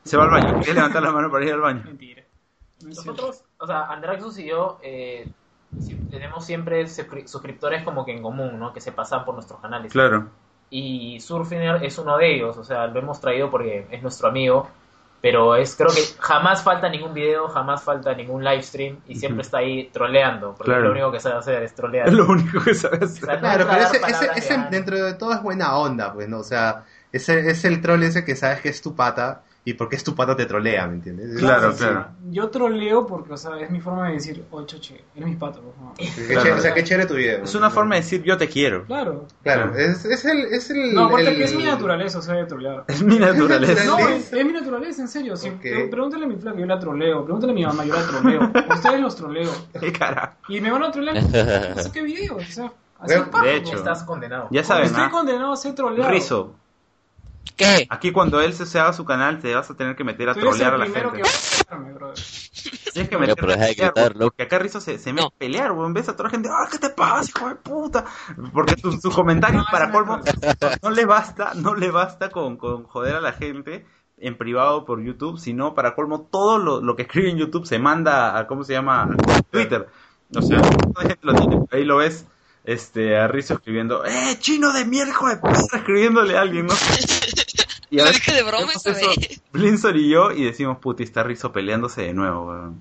Se 0.04 0.18
va 0.18 0.24
al 0.26 0.30
baño, 0.32 0.54
¿quieres 0.60 0.76
levantar 0.76 1.02
la 1.02 1.12
mano 1.12 1.32
para 1.32 1.46
ir 1.46 1.54
al 1.54 1.62
baño? 1.62 1.82
Mentira. 1.86 2.24
Nosotros, 2.84 3.44
o 3.58 3.66
sea, 3.66 3.86
Andraxus 3.86 4.38
y 4.40 4.48
yo 4.48 4.80
eh, 4.84 5.28
tenemos 6.12 6.46
siempre 6.46 6.84
suscri- 6.86 7.26
suscriptores 7.28 7.84
como 7.84 8.06
que 8.06 8.12
en 8.12 8.22
común, 8.22 8.60
¿no? 8.60 8.74
Que 8.74 8.82
se 8.82 8.92
pasan 8.92 9.26
por 9.26 9.34
nuestros 9.34 9.60
canales. 9.62 9.92
Claro. 9.92 10.30
Y 10.70 11.20
Surfiner 11.22 11.84
es 11.84 11.98
uno 11.98 12.18
de 12.18 12.36
ellos, 12.36 12.58
o 12.58 12.64
sea, 12.64 12.88
lo 12.88 13.00
hemos 13.00 13.20
traído 13.22 13.50
porque 13.50 13.88
es 13.90 14.02
nuestro 14.02 14.28
amigo. 14.28 14.70
Pero 15.26 15.56
es, 15.56 15.76
creo 15.76 15.90
que 15.90 16.04
jamás 16.20 16.62
falta 16.62 16.88
ningún 16.88 17.12
video, 17.12 17.48
jamás 17.48 17.82
falta 17.84 18.14
ningún 18.14 18.44
live 18.44 18.62
stream 18.62 19.00
y 19.08 19.16
siempre 19.16 19.42
está 19.42 19.58
ahí 19.58 19.90
troleando, 19.92 20.54
porque 20.54 20.66
Claro. 20.72 20.84
lo 20.84 20.92
único 20.92 21.12
que 21.12 21.20
sabe 21.20 21.38
hacer 21.40 21.64
es 21.64 21.74
trolear. 21.74 22.08
Es 22.08 22.14
lo 22.14 22.28
único 22.28 22.64
que 22.64 22.76
sabes 22.76 23.02
O 23.02 23.06
hacer. 23.06 23.26
sea, 23.26 23.34
no 23.34 23.40
Claro, 23.40 23.66
pero 23.68 23.82
ese, 23.86 23.98
ese, 24.08 24.30
ese 24.36 24.58
de 24.60 24.70
dentro 24.70 25.04
de 25.04 25.16
todo 25.16 25.34
es 25.34 25.42
buena 25.42 25.76
onda, 25.78 26.14
pues, 26.14 26.30
¿no? 26.30 26.38
O 26.40 26.44
sea, 26.44 26.84
ese 27.12 27.50
es 27.50 27.66
el 27.66 27.82
troll 27.82 28.04
ese 28.04 28.24
que 28.24 28.36
sabes 28.36 28.62
que 28.62 28.70
es 28.70 28.84
tu 28.84 28.96
pata 28.96 29.42
y 29.68 29.74
porque 29.74 29.96
es 29.96 30.04
tu 30.04 30.14
pata 30.16 30.36
te 30.36 30.46
trolea, 30.46 30.86
¿me 30.88 30.94
entiendes? 30.94 31.38
Claro, 31.40 31.72
Sí, 31.74 31.80
claro. 31.80 32.08
Yo 32.30 32.50
troleo 32.50 33.08
porque, 33.08 33.34
o 33.34 33.38
sea, 33.38 33.60
es 33.60 33.70
mi 33.72 33.82
forma 33.82 34.08
de 34.08 34.14
decir, 34.14 34.44
oye, 34.52 34.66
choche, 34.68 35.04
eres 35.16 35.28
mi 35.28 35.36
pato, 35.36 35.62
Claro. 35.98 36.42
chévere, 36.44 36.52
o 36.54 36.60
sea, 36.62 36.74
qué 36.74 36.84
chévere 36.84 37.08
tu 37.08 37.16
video. 37.16 37.44
Es 37.44 37.56
una 37.56 37.70
forma 37.72 37.96
de 37.96 38.02
decir 38.02 38.22
yo 38.24 38.38
te 38.38 38.48
quiero. 38.48 38.86
Claro. 38.86 39.26
Claro, 39.42 39.76
es, 39.76 40.06
es 40.06 40.24
el... 40.26 40.40
Es 40.46 40.70
el 40.70 40.94
No, 40.94 41.06
aparte 41.06 41.30
el- 41.30 41.38
que 41.38 41.44
es 41.46 41.56
mi 41.56 41.64
naturaleza, 41.64 42.20
o 42.20 42.22
sea, 42.22 42.36
de 42.36 42.46
trolear. 42.46 42.84
Es 42.88 43.02
mi 43.02 43.18
naturaleza. 43.18 43.84
No, 43.86 43.98
es, 44.08 44.32
es 44.32 44.46
mi 44.46 44.54
naturaleza, 44.54 45.02
en 45.02 45.08
serio. 45.08 45.36
Si, 45.36 45.50
Pregúntale 45.50 46.26
a 46.26 46.28
mi 46.28 46.36
flaca, 46.36 46.60
yo 46.60 46.66
la 46.68 46.80
troleo. 46.80 47.24
Pregúntale 47.24 47.52
a 47.52 47.56
mi 47.56 47.66
mamá, 47.66 47.84
yo 47.86 47.96
la 47.96 48.06
troleo. 48.08 48.52
Ustedes 48.70 49.02
los 49.02 49.16
troleo. 49.16 49.52
Qué 49.80 49.92
cara. 49.92 50.38
Y 50.48 50.62
me 50.62 50.70
van 50.72 50.84
a 50.84 50.92
trolear. 50.92 51.16
No 51.76 51.82
sé 51.82 51.92
qué 51.92 52.04
video, 52.04 52.36
o 52.36 52.40
sea, 52.42 52.66
así 52.66 52.72
Bueno, 53.08 53.24
es 53.24 53.30
paja, 53.30 53.46
de 53.46 53.52
¿no? 53.54 53.58
hecho. 53.58 53.76
Estás 53.78 54.04
condenado. 54.04 54.48
Ya 54.52 54.64
saben, 54.64 54.86
Estoy 54.86 55.04
¿ah? 55.06 55.10
condenado 55.10 55.54
a 55.54 55.58
ser 55.58 55.74
troleado. 55.74 56.12
Rizo. 56.12 56.54
¿Qué? 57.56 57.88
Aquí 57.90 58.12
cuando 58.12 58.42
él 58.42 58.54
se 58.54 58.66
se 58.66 58.80
haga 58.80 58.92
su 58.94 59.06
canal 59.06 59.40
te 59.40 59.54
vas 59.56 59.70
a 59.70 59.76
tener 59.76 59.96
que 59.96 60.04
meter 60.04 60.30
a 60.30 60.34
Tú 60.34 60.42
trolear 60.42 60.74
a 60.74 60.78
la 60.78 60.86
gente. 60.86 61.02
que 61.22 61.22
a. 61.22 62.14
Tienes 62.94 63.10
que 63.10 63.18
meter 63.18 63.36
de 63.46 63.74
gritar, 63.76 64.14
porque 64.18 64.44
acá 64.44 64.60
Rizo 64.60 64.80
se, 64.82 64.98
se 64.98 65.12
mete 65.14 65.22
No. 65.24 65.28
a 65.28 65.38
pelear, 65.38 65.72
weón. 65.72 65.94
Ves 65.94 66.10
a 66.10 66.14
toda 66.14 66.26
la 66.26 66.30
gente, 66.32 66.50
¡ah, 66.52 66.68
qué 66.72 66.80
te 66.80 66.90
pasa, 66.90 67.30
hijo 67.36 67.50
de 67.50 67.56
puta! 67.56 68.06
Porque 68.54 68.76
sus 68.82 69.02
sus 69.02 69.14
comentarios 69.14 69.64
No, 69.64 69.72
para 69.72 69.92
colmo 69.92 70.20
no 70.82 70.90
le 70.90 71.06
basta, 71.06 71.54
no 71.56 71.76
le 71.76 71.92
basta 71.92 72.30
con, 72.30 72.58
con 72.58 72.84
joder 72.86 73.16
a 73.16 73.22
la 73.22 73.34
gente 73.34 73.86
en 74.18 74.38
privado 74.38 74.86
por 74.86 75.02
YouTube, 75.04 75.38
sino 75.40 75.74
para 75.76 75.94
colmo 75.96 76.28
todo 76.32 76.58
lo, 76.58 76.82
lo 76.82 76.96
que 76.96 77.04
escribe 77.04 77.30
en 77.30 77.38
YouTube 77.38 77.66
se 77.66 77.80
manda 77.80 78.38
a, 78.38 78.48
¿cómo 78.48 78.64
se 78.64 78.74
llama? 78.74 79.04
A 79.04 79.42
Twitter. 79.52 79.88
O 80.36 80.42
sea, 80.42 80.62
toda 80.62 81.04
la 81.04 81.10
gente 81.10 81.20
lo 81.22 81.34
tiene. 81.36 81.60
Ahí 81.72 81.84
lo 81.84 81.98
ves, 81.98 82.26
este, 82.64 83.18
a 83.18 83.28
Rizzo 83.28 83.56
escribiendo, 83.56 84.06
¡eh, 84.06 84.38
chino 84.40 84.72
de 84.74 84.86
mierda, 84.86 85.12
hijo 85.12 85.28
de 85.28 85.38
puta! 85.38 85.78
Escribiéndole 85.78 86.38
a 86.38 86.42
alguien, 86.42 86.66
¿no? 86.66 86.74
Y 87.96 88.00
Lo 88.00 88.12
dije 88.12 88.34
de 88.34 88.44
broma 88.44 88.72
eso, 88.76 88.92
vez. 88.94 89.42
Blinzor 89.54 89.96
y 89.96 90.10
yo, 90.10 90.32
y 90.32 90.44
decimos, 90.44 90.80
puti, 90.80 91.04
está 91.04 91.24
Rizzo 91.24 91.52
peleándose 91.54 92.02
de 92.02 92.14
nuevo, 92.14 92.48
weón. 92.48 92.80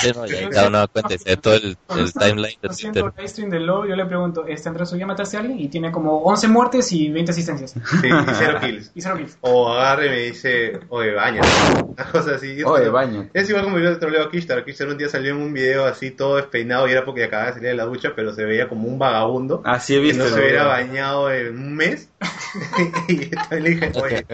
Sí, 0.00 0.12
no, 0.14 0.24
ya 0.26 0.48
cada 0.50 0.68
uno 0.68 0.78
da 0.78 0.86
cuenta 0.86 1.14
y 1.14 1.18
se 1.18 1.30
ve 1.30 1.36
todo 1.36 1.54
el, 1.54 1.76
el 1.96 2.12
timeline 2.12 2.58
de 2.62 2.68
haciendo 2.68 3.00
Twitter. 3.00 3.18
live 3.18 3.28
stream 3.28 3.50
de 3.50 3.58
LoL, 3.60 3.88
yo 3.88 3.96
le 3.96 4.06
pregunto, 4.06 4.44
este 4.46 4.68
Andrés, 4.68 4.92
¿ya 4.92 5.04
mataste 5.06 5.36
a 5.36 5.40
alguien? 5.40 5.58
Y 5.58 5.68
tiene 5.68 5.90
como 5.90 6.18
11 6.22 6.46
muertes 6.46 6.92
y 6.92 7.08
20 7.10 7.32
asistencias. 7.32 7.72
Sí, 7.72 8.06
y 8.06 8.34
cero 8.34 8.58
kills. 8.62 8.92
Y 8.94 9.00
0 9.02 9.16
kills. 9.18 9.38
O 9.40 9.72
agarre 9.72 10.06
y 10.06 10.10
me 10.10 10.18
dice, 10.26 10.78
oye, 10.90 11.12
baña. 11.12 11.40
Una 11.84 12.04
cosa 12.10 12.36
así. 12.36 12.62
Oye, 12.62 12.88
baño. 12.88 13.28
Es 13.34 13.48
igual 13.50 13.64
como 13.64 13.78
yo 13.80 13.90
le 13.90 13.96
troleo 13.96 14.22
a 14.24 14.30
Kishtar. 14.30 14.64
Kishtar 14.64 14.86
un 14.88 14.98
día 14.98 15.08
salió 15.08 15.32
en 15.32 15.38
un 15.38 15.52
video 15.52 15.86
así 15.86 16.12
todo 16.12 16.36
despeinado 16.36 16.86
y 16.86 16.92
era 16.92 17.04
porque 17.04 17.24
acababa 17.24 17.48
de 17.48 17.54
salir 17.54 17.68
de 17.70 17.74
la 17.76 17.84
ducha, 17.84 18.12
pero 18.14 18.32
se 18.32 18.44
veía 18.44 18.68
como 18.68 18.86
un 18.86 18.98
vagabundo. 18.98 19.60
Así 19.64 19.94
he 19.94 19.98
Que 19.98 20.02
visto. 20.04 20.18
no 20.22 20.28
el 20.28 20.34
se 20.34 20.40
hubiera 20.40 20.64
bañado 20.66 21.32
en 21.32 21.58
un 21.58 21.74
mes. 21.74 22.08
y 23.08 23.16
le 23.60 23.70
dije, 23.70 23.92
oye, 24.00 24.24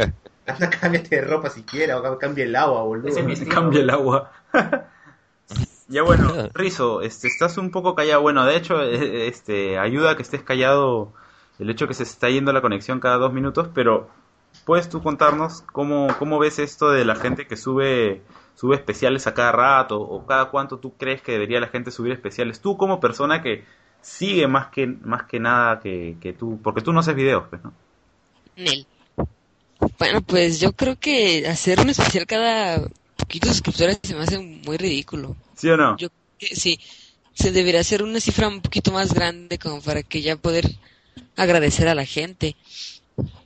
anda, 0.48 0.70
cámbiate 0.80 1.16
de 1.16 1.22
ropa 1.22 1.50
siquiera, 1.50 1.98
o 1.98 2.18
cambia 2.18 2.44
el 2.44 2.56
agua, 2.56 2.82
boludo. 2.82 3.14
Cambia 3.48 3.80
el 3.80 3.90
agua. 3.90 4.32
ya 5.88 6.02
bueno, 6.02 6.48
Rizo, 6.54 7.02
este, 7.02 7.28
estás 7.28 7.58
un 7.58 7.70
poco 7.70 7.94
callado. 7.94 8.22
Bueno, 8.22 8.44
de 8.44 8.56
hecho, 8.56 8.82
eh, 8.82 9.28
este, 9.28 9.78
ayuda 9.78 10.12
a 10.12 10.16
que 10.16 10.22
estés 10.22 10.42
callado 10.42 11.12
el 11.58 11.70
hecho 11.70 11.88
que 11.88 11.94
se 11.94 12.04
está 12.04 12.28
yendo 12.30 12.52
la 12.52 12.60
conexión 12.60 13.00
cada 13.00 13.16
dos 13.16 13.32
minutos, 13.32 13.68
pero 13.74 14.08
¿puedes 14.64 14.88
tú 14.88 15.02
contarnos 15.02 15.62
cómo, 15.72 16.08
cómo 16.18 16.38
ves 16.38 16.58
esto 16.58 16.90
de 16.90 17.04
la 17.04 17.16
gente 17.16 17.46
que 17.46 17.56
sube 17.56 18.22
sube 18.54 18.74
especiales 18.74 19.28
a 19.28 19.34
cada 19.34 19.52
rato 19.52 20.00
o 20.00 20.26
cada 20.26 20.46
cuánto 20.46 20.78
tú 20.78 20.96
crees 20.96 21.22
que 21.22 21.30
debería 21.30 21.60
la 21.60 21.68
gente 21.68 21.90
subir 21.90 22.12
especiales? 22.12 22.60
Tú 22.60 22.76
como 22.76 23.00
persona 23.00 23.42
que 23.42 23.64
sigue 24.00 24.46
más 24.46 24.68
que 24.68 24.86
más 24.86 25.24
que 25.24 25.40
nada 25.40 25.80
que, 25.80 26.16
que 26.20 26.32
tú, 26.32 26.60
porque 26.62 26.80
tú 26.80 26.92
no 26.92 27.00
haces 27.00 27.14
videos, 27.14 27.44
pues, 27.50 27.62
¿no? 27.62 27.72
Nel. 28.56 28.86
Bueno, 29.98 30.20
pues 30.22 30.60
yo 30.60 30.72
creo 30.72 30.98
que 30.98 31.46
hacer 31.46 31.80
un 31.80 31.90
especial 31.90 32.26
cada 32.26 32.80
poquitos 33.16 33.50
suscriptores 33.50 33.98
se 34.02 34.14
me 34.14 34.22
hace 34.22 34.38
muy 34.38 34.76
ridículo. 34.76 35.36
¿Sí 35.54 35.68
o 35.68 35.76
no? 35.76 35.96
Yo 35.98 36.08
creo 36.08 36.50
que 36.50 36.56
sí, 36.56 36.80
se 37.34 37.52
debería 37.52 37.80
hacer 37.80 38.02
una 38.02 38.20
cifra 38.20 38.48
un 38.48 38.60
poquito 38.60 38.90
más 38.92 39.12
grande 39.12 39.58
como 39.58 39.80
para 39.80 40.02
que 40.02 40.22
ya 40.22 40.36
poder 40.36 40.66
agradecer 41.36 41.88
a 41.88 41.94
la 41.94 42.04
gente. 42.04 42.56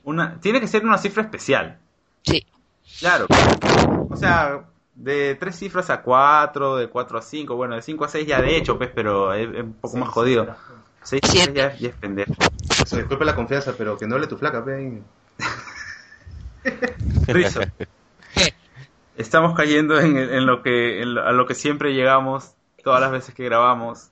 Una, 0.03 0.39
tiene 0.39 0.59
que 0.59 0.67
ser 0.67 0.83
una 0.85 0.97
cifra 0.97 1.23
especial. 1.23 1.77
Sí. 2.23 2.45
Claro. 2.99 3.27
O 4.09 4.15
sea, 4.15 4.63
de 4.95 5.35
tres 5.35 5.57
cifras 5.57 5.89
a 5.89 6.01
cuatro, 6.01 6.77
de 6.77 6.87
cuatro 6.87 7.17
a 7.17 7.21
cinco, 7.21 7.55
bueno, 7.55 7.75
de 7.75 7.81
cinco 7.81 8.05
a 8.05 8.09
seis 8.09 8.27
ya 8.27 8.41
de 8.41 8.55
hecho, 8.55 8.77
pues, 8.77 8.89
pero 8.93 9.33
es, 9.33 9.49
es 9.53 9.63
un 9.63 9.73
poco 9.73 9.97
más 9.97 10.09
jodido. 10.09 10.55
Seis 11.01 11.21
a 11.23 11.27
seis 11.27 11.49
ya, 11.53 11.75
ya 11.75 11.89
es 11.89 11.95
pendejo. 11.95 12.33
Eso, 12.83 12.97
disculpe 12.97 13.25
la 13.25 13.35
confianza, 13.35 13.73
pero 13.77 13.97
que 13.97 14.07
no 14.07 14.15
hable 14.15 14.27
tu 14.27 14.37
flaca, 14.37 14.63
pe. 14.63 15.01
Rizo. 17.27 17.61
¿Qué? 18.35 18.53
Estamos 19.17 19.55
cayendo 19.55 19.99
en, 19.99 20.17
en 20.17 20.45
lo 20.45 20.63
que 20.63 21.01
en 21.01 21.13
lo- 21.15 21.25
a 21.27 21.31
lo 21.31 21.45
que 21.45 21.55
siempre 21.55 21.93
llegamos 21.93 22.51
todas 22.83 22.99
las 23.01 23.11
veces 23.11 23.33
que 23.35 23.43
grabamos. 23.45 24.09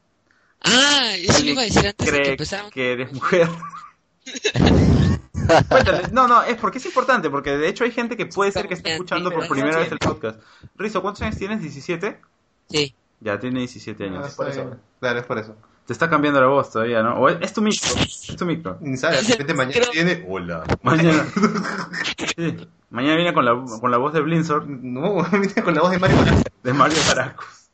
Ah, 0.64 1.14
eso 1.18 1.44
lo 1.44 1.50
iba 1.52 1.62
a 1.62 1.66
decir 1.66 1.88
antes 1.88 2.06
de 2.06 2.12
que 2.12 2.18
Cree 2.20 2.32
empezáramos. 2.32 2.72
que 2.72 2.92
eres 2.94 3.12
mujer. 3.14 3.48
Cuéntale. 5.70 6.04
No, 6.12 6.28
no, 6.28 6.44
es 6.44 6.56
porque 6.58 6.78
es 6.78 6.86
importante, 6.86 7.30
porque 7.30 7.58
de 7.58 7.68
hecho 7.68 7.84
hay 7.84 7.92
gente 7.92 8.16
que 8.16 8.26
puede 8.28 8.52
ser 8.52 8.68
que 8.68 8.76
esté 8.76 8.92
escuchando 8.94 9.32
por 9.32 9.48
primera 9.48 9.78
vez 9.80 9.92
el 9.92 9.98
podcast. 10.00 10.40
Rizo, 10.76 11.02
¿cuántos 11.02 11.24
años 11.24 11.38
tienes? 11.38 11.62
¿17? 11.62 12.18
Sí. 12.70 12.96
Ya 13.20 13.40
tiene 13.40 13.60
17 13.60 14.04
Ah, 14.04 14.08
años. 14.08 14.28
está 14.28 14.46
bien. 14.46 14.80
Claro, 15.00 15.20
es 15.20 15.26
por 15.26 15.38
eso. 15.40 15.56
Te 15.86 15.94
está 15.94 16.10
cambiando 16.10 16.40
la 16.40 16.48
voz 16.48 16.72
todavía, 16.72 17.02
¿no? 17.04 17.16
O 17.16 17.28
es, 17.30 17.38
es 17.42 17.54
tu 17.54 17.62
micro. 17.62 17.90
Es 18.02 18.36
tu 18.38 18.46
micro. 18.46 18.78
Ni 18.82 18.98
sabes, 18.98 19.24
de 19.28 19.34
repente 19.34 19.54
mañana 19.54 19.74
Creo- 19.74 19.92
viene. 19.92 20.26
Hola. 20.28 20.64
Mañana. 20.84 21.26
Sí. 22.36 22.58
Mañana 22.90 23.16
viene 23.16 23.34
con 23.34 23.46
la, 23.46 23.54
con 23.80 23.90
la 23.92 23.98
voz 23.98 24.14
de 24.14 24.22
Blinzor, 24.22 24.68
No, 24.68 25.24
viene 25.32 25.54
con 25.64 25.74
la 25.76 25.82
voz 25.82 25.92
de 25.92 26.00
Mario 26.00 26.18
de 26.64 26.74
Mario 26.74 26.98
Baracus. 27.08 27.70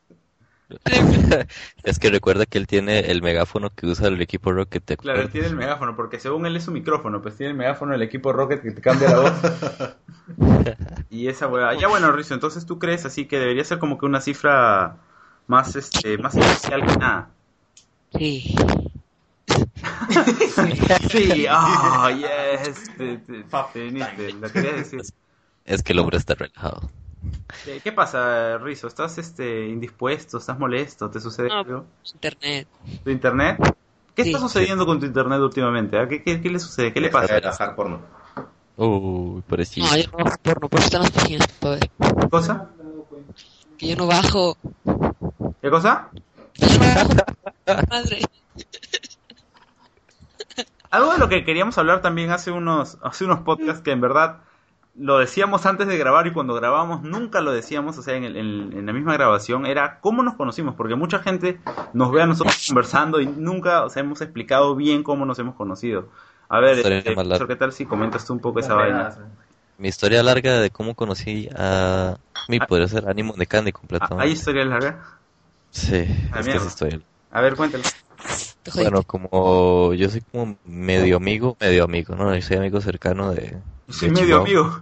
Es 1.84 1.98
que 2.00 2.10
recuerda 2.10 2.46
que 2.46 2.58
él 2.58 2.68
tiene 2.68 3.00
el 3.12 3.22
megáfono 3.22 3.70
que 3.70 3.88
usa 3.88 4.08
el 4.10 4.22
equipo 4.22 4.52
Rocket. 4.52 4.84
¿te 4.84 4.98
Claro, 4.98 5.22
él 5.22 5.30
tiene 5.30 5.48
el 5.48 5.56
megáfono, 5.56 5.96
porque 5.96 6.20
según 6.20 6.46
él 6.46 6.56
es 6.58 6.66
su 6.66 6.72
micrófono, 6.72 7.22
pues 7.22 7.36
tiene 7.38 7.52
el 7.52 7.58
megáfono 7.58 7.94
del 7.94 8.02
equipo 8.02 8.34
Rocket 8.34 8.62
que 8.62 8.72
te 8.72 8.82
cambia 8.82 9.10
la 9.12 9.20
voz. 9.20 9.96
y 11.10 11.28
esa 11.28 11.48
hueá. 11.48 11.74
Ya 11.76 11.88
bueno, 11.88 12.12
Rizzo, 12.12 12.34
entonces 12.34 12.66
tú 12.66 12.80
crees 12.80 13.06
así 13.06 13.26
que 13.26 13.40
debería 13.40 13.64
ser 13.64 13.80
como 13.80 13.98
que 13.98 14.06
una 14.06 14.20
cifra 14.22 14.98
más 15.48 15.76
este 15.76 16.18
más 16.18 16.36
especial 16.36 16.86
que 16.86 16.98
nada. 16.98 17.30
Sí. 18.18 18.56
Sí, 21.12 21.46
ah, 21.50 22.10
yes. 22.12 22.84
Te, 22.98 23.18
te, 23.18 23.44
te 23.74 23.80
viniste, 23.80 24.34
lo 24.34 24.52
quería 24.52 24.74
decir. 24.74 25.02
Es 25.66 25.84
que 25.84 25.94
el 25.94 26.00
hombre 26.00 26.18
está 26.18 26.36
relajado. 26.36 26.90
Eh, 27.68 27.82
¿Qué 27.84 27.92
pasa, 27.92 28.58
Rizzo? 28.58 28.88
¿Estás 28.88 29.18
este 29.18 29.68
indispuesto? 29.68 30.38
¿Estás 30.38 30.58
molesto? 30.58 31.10
¿Te 31.10 31.20
sucede 31.20 31.50
No. 31.50 31.60
algo? 31.60 31.86
Internet. 32.14 32.68
¿Tu 33.04 33.10
internet? 33.10 33.58
¿Qué 34.16 34.24
Sí. 34.24 34.30
está 34.30 34.40
sucediendo 34.40 34.86
con 34.86 35.00
tu 35.00 35.06
internet 35.06 35.40
últimamente? 35.40 35.98
ah? 35.98 36.08
¿Qué, 36.08 36.24
qué, 36.24 36.42
qué 36.42 36.50
le 36.50 36.60
sucede? 36.60 36.94
¿Qué 36.94 37.02
le 37.02 37.10
pasa? 37.10 37.36
De 37.36 37.42
bajar 37.42 37.76
porno. 37.76 38.02
Uy, 38.78 39.42
pobrecito. 39.42 39.88
No, 39.88 39.98
yo 39.98 40.10
no 40.12 40.24
bajo 40.24 40.38
porno, 40.42 40.70
por 40.70 40.80
eso 40.80 40.86
están 40.88 41.02
las 41.02 41.12
páginas. 41.12 41.48
¿Qué 42.22 42.30
cosa? 42.30 42.70
Que 43.78 43.88
yo 43.88 43.96
no 43.96 44.08
bajo. 44.08 44.58
¿Qué 45.62 45.70
cosa? 45.70 46.10
Madre. 47.90 48.22
Algo 50.90 51.12
de 51.14 51.18
lo 51.20 51.30
que 51.30 51.44
queríamos 51.44 51.78
hablar 51.78 52.02
también 52.02 52.32
hace 52.32 52.52
unos, 52.52 52.98
hace 53.04 53.26
unos 53.26 53.40
podcasts 53.42 53.82
que 53.82 53.92
en 53.92 54.02
verdad 54.02 54.38
lo 54.96 55.20
decíamos 55.20 55.66
antes 55.66 55.88
de 55.88 55.98
grabar 55.98 56.26
y 56.26 56.32
cuando 56.34 56.56
grabábamos 56.56 57.04
nunca 57.04 57.42
lo 57.42 57.52
decíamos, 57.52 57.98
o 57.98 58.02
sea, 58.02 58.16
en, 58.16 58.24
el- 58.24 58.36
en- 58.38 58.74
en 58.74 58.86
la 58.86 58.94
misma 58.94 59.14
grabación, 59.14 59.66
era 59.68 60.00
cómo 60.00 60.24
nos 60.24 60.34
conocimos, 60.36 60.74
porque 60.76 60.96
mucha 60.96 61.20
gente 61.20 61.60
nos 61.94 62.12
ve 62.12 62.22
a 62.24 62.26
nosotros 62.26 62.66
conversando 62.68 63.22
y 63.22 63.28
nunca, 63.28 63.84
o 63.84 63.90
sea, 63.90 64.02
hemos 64.02 64.22
explicado 64.22 64.76
bien 64.76 65.04
cómo 65.04 65.26
nos 65.26 65.38
hemos 65.40 65.56
conocido. 65.56 66.10
A 66.50 66.60
ver, 66.62 66.80
este, 66.80 67.14
profesor, 67.14 67.48
¿qué 67.48 67.56
tal 67.58 67.74
si 67.74 67.86
comentas 67.86 68.26
tú 68.26 68.34
un 68.34 68.40
poco 68.40 68.60
esa 68.60 68.74
vaina? 68.74 69.16
Mi 69.78 69.90
historia 69.90 70.24
larga 70.24 70.60
de 70.60 70.72
cómo 70.72 70.96
conocí 70.96 71.48
a 71.56 72.18
mi 72.48 72.60
poder 72.60 72.90
ser 72.90 73.08
ánimo 73.08 73.34
de 73.38 73.46
Candy 73.46 73.70
Ah, 73.70 73.78
completamente. 73.80 74.24
¿Hay 74.24 74.32
historia 74.32 74.66
larga? 74.66 75.17
Sí, 75.78 75.96
es 75.96 76.46
que 76.48 76.58
historia. 76.68 77.02
A 77.32 77.42
ver, 77.42 77.56
cuéntalo. 77.56 77.84
Bueno, 78.74 79.04
como 79.04 79.94
yo 79.94 80.10
soy 80.10 80.22
como 80.22 80.58
medio 80.66 81.18
amigo, 81.18 81.56
medio 81.60 81.84
amigo, 81.84 82.16
¿no? 82.16 82.34
Yo 82.36 82.42
soy 82.42 82.58
amigo 82.58 82.82
cercano 82.82 83.32
de... 83.32 83.58
Soy 83.90 84.10
de 84.10 84.22
medio 84.22 84.42
amigo, 84.42 84.82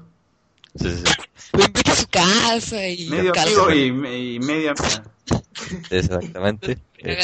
Sí, 0.75 0.89
sí, 0.89 1.03
sí, 1.05 1.13
Lo 1.53 1.63
invito 1.65 1.91
a 1.91 1.95
su 1.95 2.07
casa 2.07 2.87
y... 2.87 3.07
medio 3.09 3.31
casa. 3.33 3.47
amigo 3.65 3.71
y, 4.07 4.35
y 4.35 4.39
media 4.39 4.71
amiga. 4.71 5.03
exactamente. 5.89 6.77
Eh, 7.07 7.19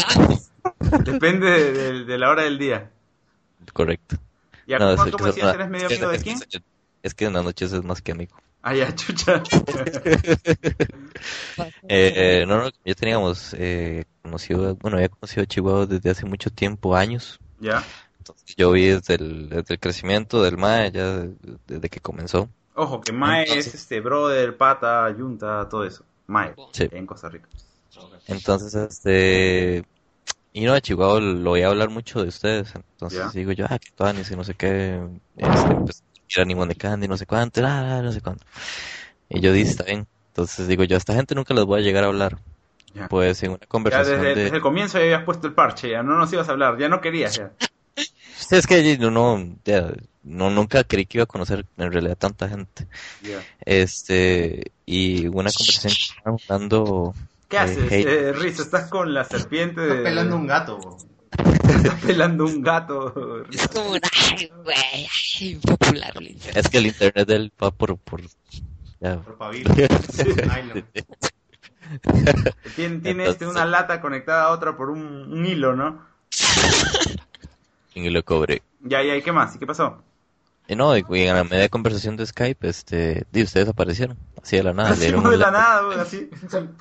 Depende 1.03 1.49
de, 1.49 1.71
de- 1.73 2.05
de 2.05 2.17
la 2.19 2.29
hora 2.29 2.43
del 2.43 2.59
día. 2.59 2.91
correcto. 3.73 4.17
¿Y 4.67 4.73
a 4.73 4.79
No, 4.79 4.95
decías, 4.95 5.55
eres 5.55 5.69
medio 5.69 5.87
es 5.87 5.89
que- 5.89 5.95
amigo 5.95 6.11
de 6.11 6.19
quién? 6.19 6.39
Es 7.01 7.13
que 7.15 7.25
en 7.25 7.33
las 7.33 7.43
noches 7.43 7.73
es 7.73 7.83
más 7.83 7.99
que 8.01 8.11
amigo. 8.11 8.35
Ya, 8.63 8.95
chucha. 8.95 9.41
Eh, 11.87 12.45
no, 12.47 12.57
no, 12.63 12.69
ya 12.85 12.93
teníamos 12.95 13.53
eh, 13.57 14.05
conocido, 14.21 14.75
bueno, 14.75 14.97
había 14.97 15.09
conocido 15.09 15.43
a 15.43 15.45
Chihuahua 15.45 15.85
desde 15.85 16.09
hace 16.09 16.25
mucho 16.25 16.49
tiempo, 16.49 16.95
años. 16.95 17.39
ya. 17.59 17.83
Entonces 18.19 18.55
yo 18.55 18.71
vi 18.71 18.85
desde 18.85 19.15
el, 19.15 19.49
desde 19.49 19.73
el 19.73 19.79
crecimiento 19.79 20.43
del 20.43 20.55
MAE, 20.57 20.91
ya 20.91 21.05
de- 21.17 21.35
desde 21.65 21.89
que 21.89 21.99
comenzó. 21.99 22.49
Ojo, 22.75 23.01
que 23.01 23.11
Mae 23.11 23.41
Entonces- 23.43 23.67
es 23.67 23.73
este 23.81 23.99
brother, 23.99 24.55
pata, 24.57 25.09
yunta, 25.17 25.67
todo 25.67 25.83
eso. 25.83 26.05
Mae, 26.27 26.53
Sí. 26.71 26.87
en 26.91 27.05
Costa 27.07 27.29
Rica. 27.29 27.47
Entonces, 28.27 28.75
este... 28.75 29.83
Y 30.53 30.65
no, 30.65 30.73
a 30.73 30.81
Chihuahua 30.81 31.19
lo 31.19 31.49
voy 31.51 31.61
a 31.63 31.67
hablar 31.69 31.89
mucho 31.89 32.21
de 32.21 32.27
ustedes. 32.29 32.73
Entonces 32.75 33.19
Ya. 33.19 33.29
digo 33.33 33.51
yo, 33.53 33.65
ah, 33.69 33.79
que 33.79 33.89
y 34.31 34.35
no 34.35 34.43
sé 34.43 34.53
qué. 34.53 35.01
Este, 35.37 35.75
pues, 35.75 36.03
era 36.35 36.45
Nimón 36.45 36.69
de 36.69 36.75
Candy, 36.75 37.07
no 37.07 37.17
sé 37.17 37.25
cuánto, 37.25 37.65
ah, 37.65 38.01
no 38.01 38.11
sé 38.11 38.21
cuánto. 38.21 38.45
Y 39.29 39.39
yo 39.39 39.51
dije, 39.53 39.69
está 39.69 39.83
bien. 39.83 40.07
Entonces 40.29 40.67
digo 40.67 40.83
yo, 40.83 40.95
a 40.95 40.97
esta 40.97 41.13
gente 41.13 41.35
nunca 41.35 41.53
les 41.53 41.65
voy 41.65 41.81
a 41.81 41.83
llegar 41.83 42.03
a 42.03 42.07
hablar. 42.07 42.37
Ya. 42.93 43.07
Pues 43.07 43.41
en 43.43 43.51
una 43.51 43.59
Ya 43.59 43.67
conversación 43.67 44.21
desde, 44.21 44.35
de... 44.35 44.43
desde 44.43 44.55
el 44.57 44.61
comienzo 44.61 44.97
ya 44.97 45.05
habías 45.05 45.23
puesto 45.23 45.47
el 45.47 45.53
parche, 45.53 45.89
ya 45.91 46.03
no 46.03 46.17
nos 46.17 46.31
ibas 46.33 46.49
a 46.49 46.51
hablar, 46.51 46.77
ya 46.77 46.89
no 46.89 46.99
querías. 46.99 47.37
Ya. 47.37 47.51
Sí, 47.95 48.55
es 48.55 48.67
que 48.67 48.97
yo 48.97 49.11
no, 49.11 49.55
ya, 49.63 49.93
no, 50.23 50.49
nunca 50.49 50.83
creí 50.83 51.05
que 51.05 51.17
iba 51.17 51.23
a 51.23 51.27
conocer 51.27 51.65
en 51.77 51.91
realidad 51.91 52.17
tanta 52.17 52.49
gente. 52.49 52.87
Ya. 53.21 53.39
Este, 53.65 54.71
y 54.85 55.27
una 55.27 55.51
conversación 55.51 55.93
que 55.93 56.13
estaban 56.17 56.37
jugando... 56.37 57.13
¿Qué 57.47 57.57
eh, 57.57 57.59
haces, 57.59 57.91
eh, 57.91 58.33
Riz? 58.33 58.59
¿Estás 58.59 58.89
con 58.89 59.13
la 59.13 59.25
serpiente 59.25 59.81
de... 59.81 59.89
Está 59.89 60.03
pelando 60.03 60.35
un 60.35 60.47
gato. 60.47 60.97
Bo. 61.81 61.87
Estás 61.87 62.05
pelando 62.05 62.45
un 62.45 62.61
gato. 62.61 63.43
Es 63.51 63.67
como 63.67 63.91
un... 63.91 63.99
Ay, 64.31 64.51
güey, 64.63 65.07
ay, 65.39 65.55
popular. 65.55 66.13
Es 66.55 66.69
que 66.69 66.77
el 66.77 66.87
internet 66.87 67.27
del 67.27 67.51
va 67.61 67.71
por, 67.71 67.97
por, 67.97 68.21
ya, 68.99 69.17
Por. 69.19 69.51
Tiene, 72.75 72.99
tiene 72.99 73.09
Entonces- 73.09 73.27
este, 73.33 73.47
una 73.47 73.65
lata 73.65 73.99
conectada 74.01 74.43
a 74.45 74.51
otra 74.51 74.77
por 74.77 74.89
un, 74.89 75.01
un 75.31 75.45
hilo, 75.45 75.75
¿no? 75.75 76.05
y 77.93 78.09
lo 78.09 78.23
cobré. 78.23 78.61
Ya, 78.79 79.03
ya, 79.03 79.15
¿y 79.15 79.21
qué 79.21 79.31
más? 79.31 79.55
¿Y 79.55 79.59
qué 79.59 79.67
pasó? 79.67 80.01
Y 80.71 80.75
no, 80.77 80.95
y 80.95 81.03
y 81.09 81.21
en 81.23 81.35
la 81.35 81.43
media 81.43 81.67
conversación 81.67 82.15
de 82.15 82.25
Skype, 82.25 82.65
este, 82.65 83.25
y 83.33 83.43
ustedes 83.43 83.67
aparecieron, 83.67 84.17
así 84.41 84.55
de 84.55 84.63
la 84.63 84.71
nada. 84.71 84.91
Así 84.91 85.11
de 85.11 85.37
la 85.37 85.51
nada, 85.51 85.81
güey, 85.81 85.99
así. 85.99 86.29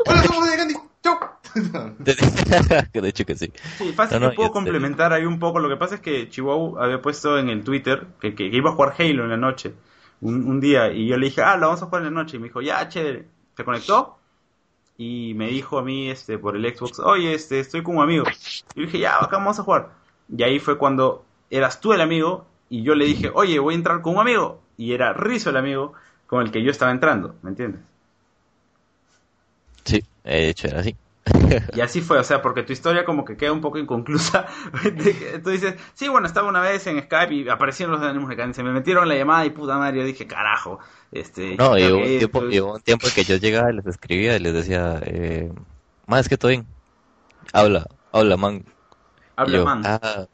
Hola, 0.06 0.22
somos 0.22 0.48
de 0.48 0.56
Gandhi. 0.56 0.74
Chau. 1.02 1.18
de 1.98 3.08
hecho 3.08 3.26
que 3.26 3.34
sí. 3.34 3.52
Sí, 3.78 3.92
fácil 3.92 4.20
No, 4.20 4.26
no, 4.26 4.30
que 4.30 4.36
puedo 4.36 4.46
este- 4.50 4.52
complementar 4.60 5.12
ahí 5.12 5.24
un 5.24 5.40
poco. 5.40 5.58
Lo 5.58 5.68
que 5.68 5.76
pasa 5.76 5.96
es 5.96 6.00
que 6.02 6.28
Chihuahua 6.28 6.84
había 6.84 7.02
puesto 7.02 7.36
en 7.36 7.48
el 7.48 7.64
Twitter 7.64 8.06
que, 8.20 8.36
que 8.36 8.44
iba 8.44 8.70
a 8.70 8.74
jugar 8.74 8.94
Halo 8.96 9.24
en 9.24 9.30
la 9.30 9.36
noche, 9.36 9.74
un, 10.20 10.46
un 10.48 10.60
día, 10.60 10.92
y 10.92 11.08
yo 11.08 11.16
le 11.16 11.26
dije, 11.26 11.42
ah, 11.42 11.56
lo 11.56 11.66
vamos 11.66 11.82
a 11.82 11.86
jugar 11.86 12.02
en 12.02 12.14
la 12.14 12.22
noche. 12.22 12.36
Y 12.36 12.38
me 12.38 12.46
dijo, 12.46 12.62
ya, 12.62 12.88
chévere. 12.88 13.26
Se 13.56 13.64
conectó 13.64 14.18
y 14.98 15.34
me 15.34 15.48
dijo 15.48 15.80
a 15.80 15.82
mí 15.82 16.08
este 16.10 16.38
por 16.38 16.54
el 16.54 16.76
Xbox, 16.76 17.00
oye, 17.00 17.34
este, 17.34 17.58
estoy 17.58 17.82
con 17.82 17.96
un 17.96 18.04
amigo. 18.04 18.24
Y 18.76 18.82
yo 18.82 18.86
dije, 18.86 19.00
ya, 19.00 19.16
acá 19.16 19.38
vamos 19.38 19.58
a 19.58 19.64
jugar. 19.64 19.88
Y 20.28 20.44
ahí 20.44 20.60
fue 20.60 20.78
cuando 20.78 21.24
eras 21.50 21.80
tú 21.80 21.92
el 21.92 22.00
amigo 22.00 22.46
y 22.70 22.82
yo 22.84 22.94
le 22.94 23.04
dije, 23.06 23.30
oye, 23.34 23.58
voy 23.58 23.74
a 23.74 23.78
entrar 23.78 24.02
con 24.02 24.14
un 24.16 24.20
amigo. 24.22 24.62
Y 24.78 24.94
era 24.94 25.12
Rizo 25.12 25.50
el 25.50 25.58
amigo 25.58 25.92
con 26.26 26.42
el 26.42 26.50
que 26.52 26.62
yo 26.64 26.70
estaba 26.70 26.92
entrando, 26.92 27.36
¿me 27.42 27.50
entiendes? 27.50 27.82
Sí, 29.84 30.02
de 30.24 30.48
hecho 30.48 30.68
era 30.68 30.80
así. 30.80 30.96
Y 31.72 31.80
así 31.82 32.00
fue, 32.00 32.18
o 32.18 32.24
sea, 32.24 32.42
porque 32.42 32.64
tu 32.64 32.72
historia 32.72 33.04
como 33.04 33.24
que 33.24 33.36
queda 33.36 33.52
un 33.52 33.60
poco 33.60 33.78
inconclusa. 33.78 34.46
Tú 35.44 35.50
dices, 35.50 35.76
sí, 35.94 36.08
bueno, 36.08 36.26
estaba 36.26 36.48
una 36.48 36.60
vez 36.60 36.84
en 36.88 37.00
Skype 37.00 37.32
y 37.34 37.48
aparecieron 37.48 37.94
los 37.94 38.02
ánimos 38.02 38.28
de 38.36 38.54
se 38.54 38.62
me 38.64 38.72
metieron 38.72 39.08
la 39.08 39.14
llamada 39.14 39.46
y 39.46 39.50
puta 39.50 39.78
madre, 39.78 39.98
yo 40.00 40.04
dije, 40.04 40.26
carajo. 40.26 40.80
Este, 41.12 41.58
No, 41.58 41.76
creo 41.76 41.90
llegó 41.90 42.04
un, 42.04 42.14
tiempo, 42.16 42.44
es- 42.48 42.48
llegó 42.48 42.74
un 42.74 42.80
tiempo 42.80 43.06
en 43.08 43.12
que 43.12 43.24
yo 43.24 43.36
llegaba 43.36 43.70
y 43.72 43.76
les 43.76 43.86
escribía 43.86 44.36
y 44.36 44.38
les 44.40 44.54
decía, 44.54 45.00
eh, 45.04 45.50
es 46.16 46.28
que 46.28 46.36
todo 46.38 46.50
bien. 46.50 46.66
Habla, 47.52 47.86
habla, 48.12 48.36
man. 48.36 48.64
Y 49.44 49.52
Habla 49.52 49.52
yo, 49.52 49.70
man. 49.70 49.82
Ah, 49.82 50.26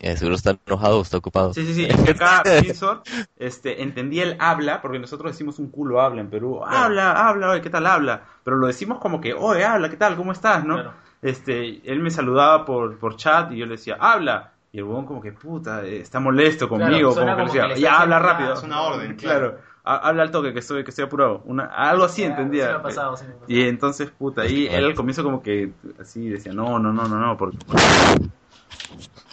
eh, 0.00 0.16
seguro 0.16 0.34
está 0.36 0.56
enojado 0.66 0.98
o 0.98 1.02
está 1.02 1.16
ocupado. 1.18 1.54
Sí, 1.54 1.64
sí, 1.66 1.74
sí. 1.74 1.86
Es 1.88 2.00
que 2.02 2.10
acá 2.10 2.42
Windsor 2.62 3.02
este, 3.36 3.82
entendía 3.82 4.24
el 4.24 4.36
habla, 4.38 4.82
porque 4.82 4.98
nosotros 4.98 5.32
decimos 5.32 5.58
un 5.58 5.70
culo 5.70 6.00
habla 6.00 6.20
en 6.20 6.28
Perú. 6.30 6.62
Habla, 6.64 7.28
habla, 7.28 7.50
oye, 7.50 7.60
¿qué 7.62 7.70
tal 7.70 7.86
habla? 7.86 8.22
Pero 8.42 8.56
lo 8.56 8.66
decimos 8.66 8.98
como 8.98 9.20
que, 9.20 9.32
oye, 9.34 9.64
habla, 9.64 9.88
¿qué 9.88 9.96
tal? 9.96 10.16
¿Cómo 10.16 10.32
estás? 10.32 10.64
¿no? 10.64 10.74
Claro. 10.74 10.92
Este, 11.22 11.80
él 11.90 12.00
me 12.00 12.10
saludaba 12.10 12.64
por, 12.66 12.98
por 12.98 13.16
chat 13.16 13.50
y 13.52 13.56
yo 13.58 13.66
le 13.66 13.72
decía, 13.72 13.96
habla. 13.98 14.50
Y 14.72 14.78
el 14.78 14.84
huevón 14.84 15.06
como 15.06 15.22
que, 15.22 15.32
puta, 15.32 15.84
eh, 15.84 16.00
está 16.00 16.18
molesto 16.20 16.68
conmigo. 16.68 17.14
como 17.14 17.24
que 17.26 17.32
como 17.32 17.52
que 17.52 17.60
decía, 17.62 17.76
ya, 17.76 18.00
habla 18.00 18.18
rápido. 18.18 18.48
"Ya, 18.50 18.54
es 18.54 18.62
una 18.64 18.82
orden, 18.82 19.16
Claro. 19.16 19.58
Ha- 19.86 20.08
Habla 20.08 20.22
al 20.24 20.30
toque 20.30 20.52
que 20.54 20.58
estoy, 20.60 20.82
que 20.82 20.90
estoy 20.90 21.04
apurado. 21.04 21.42
Una, 21.44 21.66
algo 21.66 22.04
así 22.04 22.22
Ya, 22.22 22.28
entendía. 22.28 22.82
pasado. 22.82 23.16
Y 23.46 23.62
entonces, 23.68 24.10
puta, 24.10 24.40
ahí 24.42 24.66
él 24.70 24.84
al 24.84 24.94
comienzo 24.94 25.22
como 25.22 25.42
que 25.42 25.72
así 26.00 26.28
decía, 26.28 26.52
no, 26.52 26.78
no, 26.78 26.90
no, 26.92 27.06
no, 27.06 27.18
no, 27.18 27.36
porque... 27.36 27.58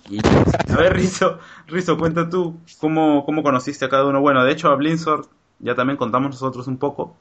Y, 0.09 0.19
a 0.19 0.75
ver, 0.77 0.93
Rizo, 0.93 1.39
Rizo, 1.67 1.97
cuenta 1.97 2.29
tú 2.29 2.59
cómo, 2.79 3.23
cómo 3.25 3.43
conociste 3.43 3.85
a 3.85 3.89
cada 3.89 4.05
uno. 4.05 4.19
Bueno, 4.19 4.43
de 4.43 4.51
hecho 4.51 4.67
a 4.69 4.75
Blindsor 4.75 5.27
ya 5.59 5.75
también 5.75 5.97
contamos 5.97 6.31
nosotros 6.31 6.67
un 6.67 6.77
poco. 6.77 7.15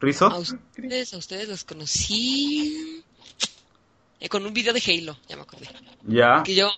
¿Rizo? 0.00 0.26
A 0.26 0.38
ustedes, 0.38 1.14
a 1.14 1.16
ustedes 1.16 1.48
los 1.48 1.64
conocí 1.64 3.02
eh, 4.20 4.28
con 4.28 4.44
un 4.44 4.52
video 4.52 4.72
de 4.74 4.82
Halo, 4.86 5.16
ya 5.28 5.36
me 5.36 5.42
acordé. 5.42 5.68
Ya. 6.06 6.42
Que 6.44 6.54
yo, 6.54 6.68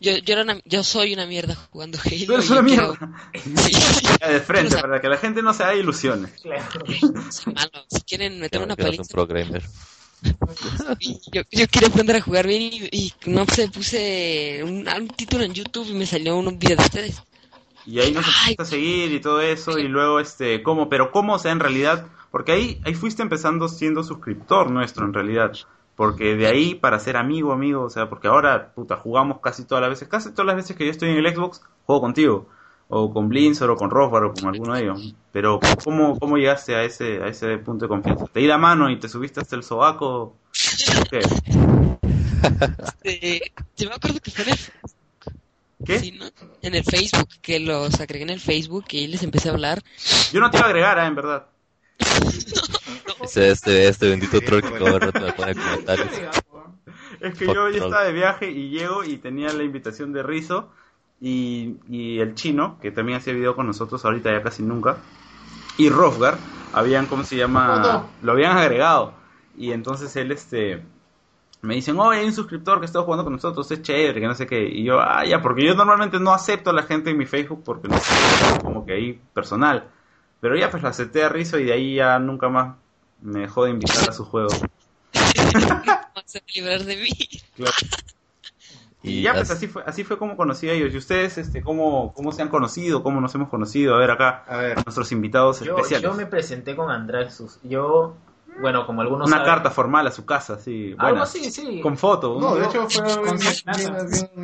yo, 0.00 0.16
yo, 0.18 0.32
era 0.34 0.42
una- 0.42 0.60
yo 0.64 0.84
soy 0.84 1.12
una 1.12 1.26
mierda 1.26 1.56
jugando 1.72 1.98
Halo. 1.98 2.14
Y 2.14 2.26
yo 2.26 2.34
una 2.34 2.44
quiero- 2.44 2.62
mierda. 2.62 3.30
Sí, 3.34 3.72
Ya 4.20 4.28
de 4.28 4.40
frente, 4.40 4.68
O 4.68 4.70
sea- 4.78 4.82
para 4.82 5.00
que 5.00 5.08
la 5.08 5.16
gente 5.16 5.42
no 5.42 5.52
se 5.52 5.64
haga 5.64 5.74
ilusiones. 5.74 6.30
Claro. 6.40 6.84
soy 7.32 7.52
malo. 7.52 7.70
Si 7.90 8.00
quieren 8.02 8.38
meter 8.38 8.62
una 8.62 8.74
eres 8.74 8.86
un 8.86 8.96
paliza, 8.96 9.12
programmer. 9.12 9.64
yo, 11.32 11.42
yo 11.50 11.66
quería 11.68 11.88
aprender 11.88 12.16
a 12.16 12.20
jugar 12.20 12.46
bien 12.46 12.62
y, 12.62 12.88
y 12.90 13.14
no 13.26 13.44
sé, 13.46 13.68
puse 13.68 14.60
un, 14.64 14.88
un 14.88 15.08
título 15.08 15.44
en 15.44 15.54
YouTube 15.54 15.88
y 15.88 15.94
me 15.94 16.06
salió 16.06 16.36
un 16.36 16.58
video 16.58 16.76
de 16.76 16.82
ustedes. 16.82 17.22
Y 17.86 18.00
ahí 18.00 18.12
nos 18.12 18.26
empezaste 18.26 18.62
a 18.62 18.64
seguir 18.66 19.12
y 19.12 19.20
todo 19.20 19.40
eso, 19.40 19.78
y 19.78 19.88
luego, 19.88 20.20
este, 20.20 20.62
¿cómo? 20.62 20.90
Pero 20.90 21.10
¿cómo? 21.10 21.34
O 21.34 21.38
sea, 21.38 21.52
en 21.52 21.60
realidad, 21.60 22.06
porque 22.30 22.52
ahí, 22.52 22.80
ahí 22.84 22.94
fuiste 22.94 23.22
empezando 23.22 23.66
siendo 23.68 24.02
suscriptor 24.02 24.70
nuestro, 24.70 25.06
en 25.06 25.14
realidad. 25.14 25.52
Porque 25.96 26.36
de 26.36 26.46
ahí 26.46 26.74
para 26.74 27.00
ser 27.00 27.16
amigo, 27.16 27.50
amigo, 27.50 27.82
o 27.82 27.90
sea, 27.90 28.08
porque 28.08 28.28
ahora, 28.28 28.72
puta, 28.74 28.96
jugamos 28.96 29.40
casi 29.40 29.64
todas 29.64 29.82
las 29.82 29.90
veces, 29.90 30.06
casi 30.06 30.30
todas 30.32 30.46
las 30.46 30.56
veces 30.56 30.76
que 30.76 30.84
yo 30.84 30.90
estoy 30.90 31.10
en 31.10 31.16
el 31.16 31.34
Xbox, 31.34 31.62
juego 31.86 32.02
contigo. 32.02 32.46
O 32.88 33.12
con 33.12 33.28
Blinzor, 33.28 33.70
o 33.70 33.76
con 33.76 33.90
Rothbard, 33.90 34.24
o 34.24 34.34
con 34.34 34.48
alguno 34.48 34.74
de 34.74 34.82
ellos. 34.82 35.14
Pero, 35.30 35.60
¿cómo, 35.84 36.18
cómo 36.18 36.38
llegaste 36.38 36.74
a 36.74 36.84
ese, 36.84 37.22
a 37.22 37.28
ese 37.28 37.58
punto 37.58 37.84
de 37.84 37.88
confianza? 37.88 38.26
¿Te 38.32 38.40
di 38.40 38.46
la 38.46 38.58
mano 38.58 38.90
y 38.90 38.98
te 38.98 39.08
subiste 39.08 39.40
hasta 39.40 39.56
el 39.56 39.62
sobaco? 39.62 40.36
¿Qué? 41.10 41.20
Eh, 43.02 43.40
yo 43.76 43.88
me 43.88 43.96
acuerdo 43.96 44.20
que 44.20 44.30
fue 44.30 44.44
en 44.44 44.50
el, 44.50 44.58
¿Qué? 45.84 45.98
sí, 45.98 46.12
¿no? 46.12 46.26
en 46.62 46.74
el 46.74 46.84
Facebook, 46.84 47.28
que 47.40 47.58
los 47.60 48.00
agregué 48.00 48.24
en 48.24 48.30
el 48.30 48.40
Facebook 48.40 48.84
y 48.90 49.06
les 49.06 49.22
empecé 49.22 49.48
a 49.48 49.52
hablar. 49.52 49.82
Yo 50.32 50.40
no 50.40 50.50
te 50.50 50.58
iba 50.58 50.66
a 50.66 50.68
agregar, 50.68 50.98
ah, 50.98 51.06
en 51.06 51.14
verdad. 51.14 51.46
Ese, 53.22 53.50
este, 53.50 53.88
este 53.88 54.08
bendito 54.08 54.40
troll 54.40 54.62
que 54.62 54.72
cada 54.72 54.98
rato 54.98 55.20
me 55.20 55.32
pone 55.32 55.54
comentarios. 55.54 56.08
Es 57.20 57.34
que 57.34 57.46
Fuck 57.46 57.54
yo 57.54 57.68
ya 57.70 57.84
estaba 57.84 58.04
de 58.04 58.12
viaje 58.12 58.50
y 58.50 58.70
llego 58.70 59.04
y 59.04 59.18
tenía 59.18 59.52
la 59.52 59.64
invitación 59.64 60.12
de 60.12 60.22
Rizo 60.22 60.70
y, 61.20 61.76
y 61.88 62.20
el 62.20 62.34
chino, 62.34 62.78
que 62.80 62.90
también 62.90 63.18
hacía 63.18 63.32
video 63.32 63.56
con 63.56 63.66
nosotros 63.66 64.04
ahorita 64.04 64.30
ya 64.30 64.42
casi 64.42 64.62
nunca, 64.62 64.98
y 65.76 65.90
Rofgar, 65.90 66.38
habían, 66.72 67.06
¿cómo 67.06 67.24
se 67.24 67.36
llama? 67.36 68.06
Lo 68.22 68.32
habían 68.32 68.56
agregado. 68.56 69.14
Y 69.56 69.72
entonces 69.72 70.14
él, 70.16 70.32
este, 70.32 70.82
me 71.62 71.74
dicen, 71.74 71.98
oye, 71.98 72.20
hay 72.20 72.26
un 72.26 72.32
suscriptor 72.32 72.80
que 72.80 72.86
está 72.86 73.02
jugando 73.02 73.24
con 73.24 73.32
nosotros, 73.32 73.70
es 73.70 73.82
chévere, 73.82 74.20
que 74.20 74.26
no 74.26 74.34
sé 74.34 74.46
qué. 74.46 74.68
Y 74.68 74.84
yo, 74.84 75.00
ah, 75.00 75.24
ya, 75.24 75.40
porque 75.42 75.64
yo 75.64 75.74
normalmente 75.74 76.20
no 76.20 76.32
acepto 76.32 76.70
a 76.70 76.72
la 76.72 76.82
gente 76.82 77.10
en 77.10 77.16
mi 77.16 77.26
Facebook 77.26 77.62
porque 77.64 77.88
no 77.88 77.98
sé, 77.98 78.14
como 78.62 78.84
que 78.84 78.92
ahí 78.92 79.20
personal. 79.32 79.88
Pero 80.40 80.56
ya, 80.56 80.70
pues 80.70 80.82
lo 80.82 80.88
acepté 80.88 81.24
a 81.24 81.28
Rizo 81.28 81.58
y 81.58 81.64
de 81.64 81.72
ahí 81.72 81.94
ya 81.96 82.18
nunca 82.18 82.48
más 82.48 82.76
me 83.20 83.40
dejó 83.40 83.64
de 83.64 83.70
invitar 83.70 84.08
a 84.08 84.12
su 84.12 84.24
juego. 84.24 84.48
Vas 86.14 86.36
a 86.36 86.40
librar 86.54 86.84
de 86.84 86.96
mí. 86.96 87.10
Claro. 87.56 87.72
Y 89.02 89.18
Y 89.18 89.22
ya, 89.22 89.32
pues 89.32 89.44
as- 89.50 89.56
así 89.56 89.68
fue, 89.68 89.82
así 89.86 90.02
fue 90.04 90.18
como 90.18 90.36
conocí 90.36 90.68
a 90.68 90.72
ellos. 90.72 90.92
¿Y 90.92 90.96
ustedes, 90.96 91.38
este, 91.38 91.62
cómo, 91.62 92.12
cómo 92.14 92.32
se 92.32 92.42
han 92.42 92.48
conocido? 92.48 93.02
¿Cómo 93.02 93.20
nos 93.20 93.34
hemos 93.34 93.48
conocido? 93.48 93.94
A 93.94 93.98
ver 93.98 94.10
acá, 94.10 94.44
A 94.48 94.56
ver, 94.56 94.76
nuestros 94.84 95.12
invitados 95.12 95.60
Yo, 95.60 95.76
especiales. 95.76 96.02
yo 96.10 96.14
me 96.14 96.26
presenté 96.26 96.74
con 96.74 96.90
Andraxus. 96.90 97.60
Yo, 97.62 98.14
bueno, 98.60 98.86
como 98.86 99.02
algunos 99.02 99.28
Una 99.28 99.36
saben- 99.38 99.46
carta 99.52 99.70
formal 99.70 100.06
a 100.08 100.10
su 100.10 100.24
casa, 100.26 100.58
sí. 100.58 100.94
Algo 100.98 101.10
buena, 101.10 101.22
así, 101.22 101.48
sí. 101.50 101.80
Con 101.80 101.96
foto. 101.96 102.38
no, 102.40 102.56
de 102.56 102.66
hecho 102.66 102.88
fue 102.90 103.04
Con 103.04 103.38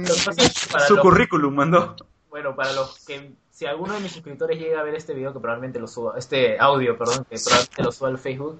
Su 0.06 0.94
los- 0.94 1.00
currículum 1.02 1.54
mandó. 1.54 1.96
Bueno, 2.30 2.54
para 2.56 2.72
los 2.72 3.04
que, 3.04 3.32
si 3.50 3.66
alguno 3.66 3.94
de 3.94 4.00
mis 4.00 4.12
suscriptores 4.12 4.58
llega 4.58 4.80
a 4.80 4.82
ver 4.82 4.94
este 4.94 5.14
video, 5.14 5.32
que 5.32 5.38
probablemente 5.40 5.78
lo 5.78 5.86
suba, 5.86 6.14
este 6.18 6.58
audio, 6.58 6.96
perdón, 6.98 7.24
que 7.30 7.36
probablemente 7.38 7.82
lo 7.82 7.92
suba 7.92 8.08
al 8.08 8.18
Facebook, 8.18 8.58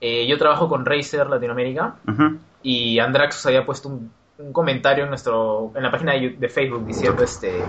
eh, 0.00 0.26
yo 0.26 0.38
trabajo 0.38 0.68
con 0.68 0.84
Razer 0.84 1.28
Latinoamérica 1.28 1.96
Ujú. 2.08 2.38
y 2.62 2.98
Andraxus 2.98 3.44
había 3.46 3.64
puesto 3.66 3.88
un, 3.88 4.10
un 4.38 4.52
comentario 4.52 5.04
en 5.04 5.10
nuestro 5.10 5.72
en 5.74 5.82
la 5.82 5.90
página 5.90 6.12
de, 6.12 6.48
Facebook 6.48 6.86
diciendo 6.86 7.22
este 7.22 7.62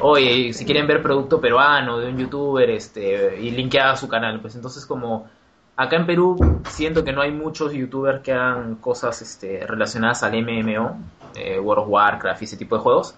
oye 0.00 0.52
si 0.52 0.64
quieren 0.64 0.86
ver 0.86 1.02
producto 1.02 1.40
peruano 1.40 1.98
de 1.98 2.08
un 2.08 2.18
youtuber 2.18 2.68
este 2.70 3.40
y 3.40 3.50
linkeaba 3.52 3.96
su 3.96 4.08
canal 4.08 4.40
pues 4.40 4.56
entonces 4.56 4.84
como 4.86 5.28
acá 5.76 5.96
en 5.96 6.06
Perú 6.06 6.62
siento 6.68 7.04
que 7.04 7.12
no 7.12 7.22
hay 7.22 7.30
muchos 7.30 7.72
youtubers 7.72 8.22
que 8.22 8.32
hagan 8.32 8.76
cosas 8.76 9.22
este, 9.22 9.64
relacionadas 9.66 10.22
al 10.24 10.32
MMO 10.32 10.96
eh, 11.36 11.60
World 11.60 11.84
of 11.84 11.88
Warcraft 11.90 12.42
y 12.42 12.44
ese 12.44 12.56
tipo 12.56 12.76
de 12.76 12.82
juegos 12.82 13.14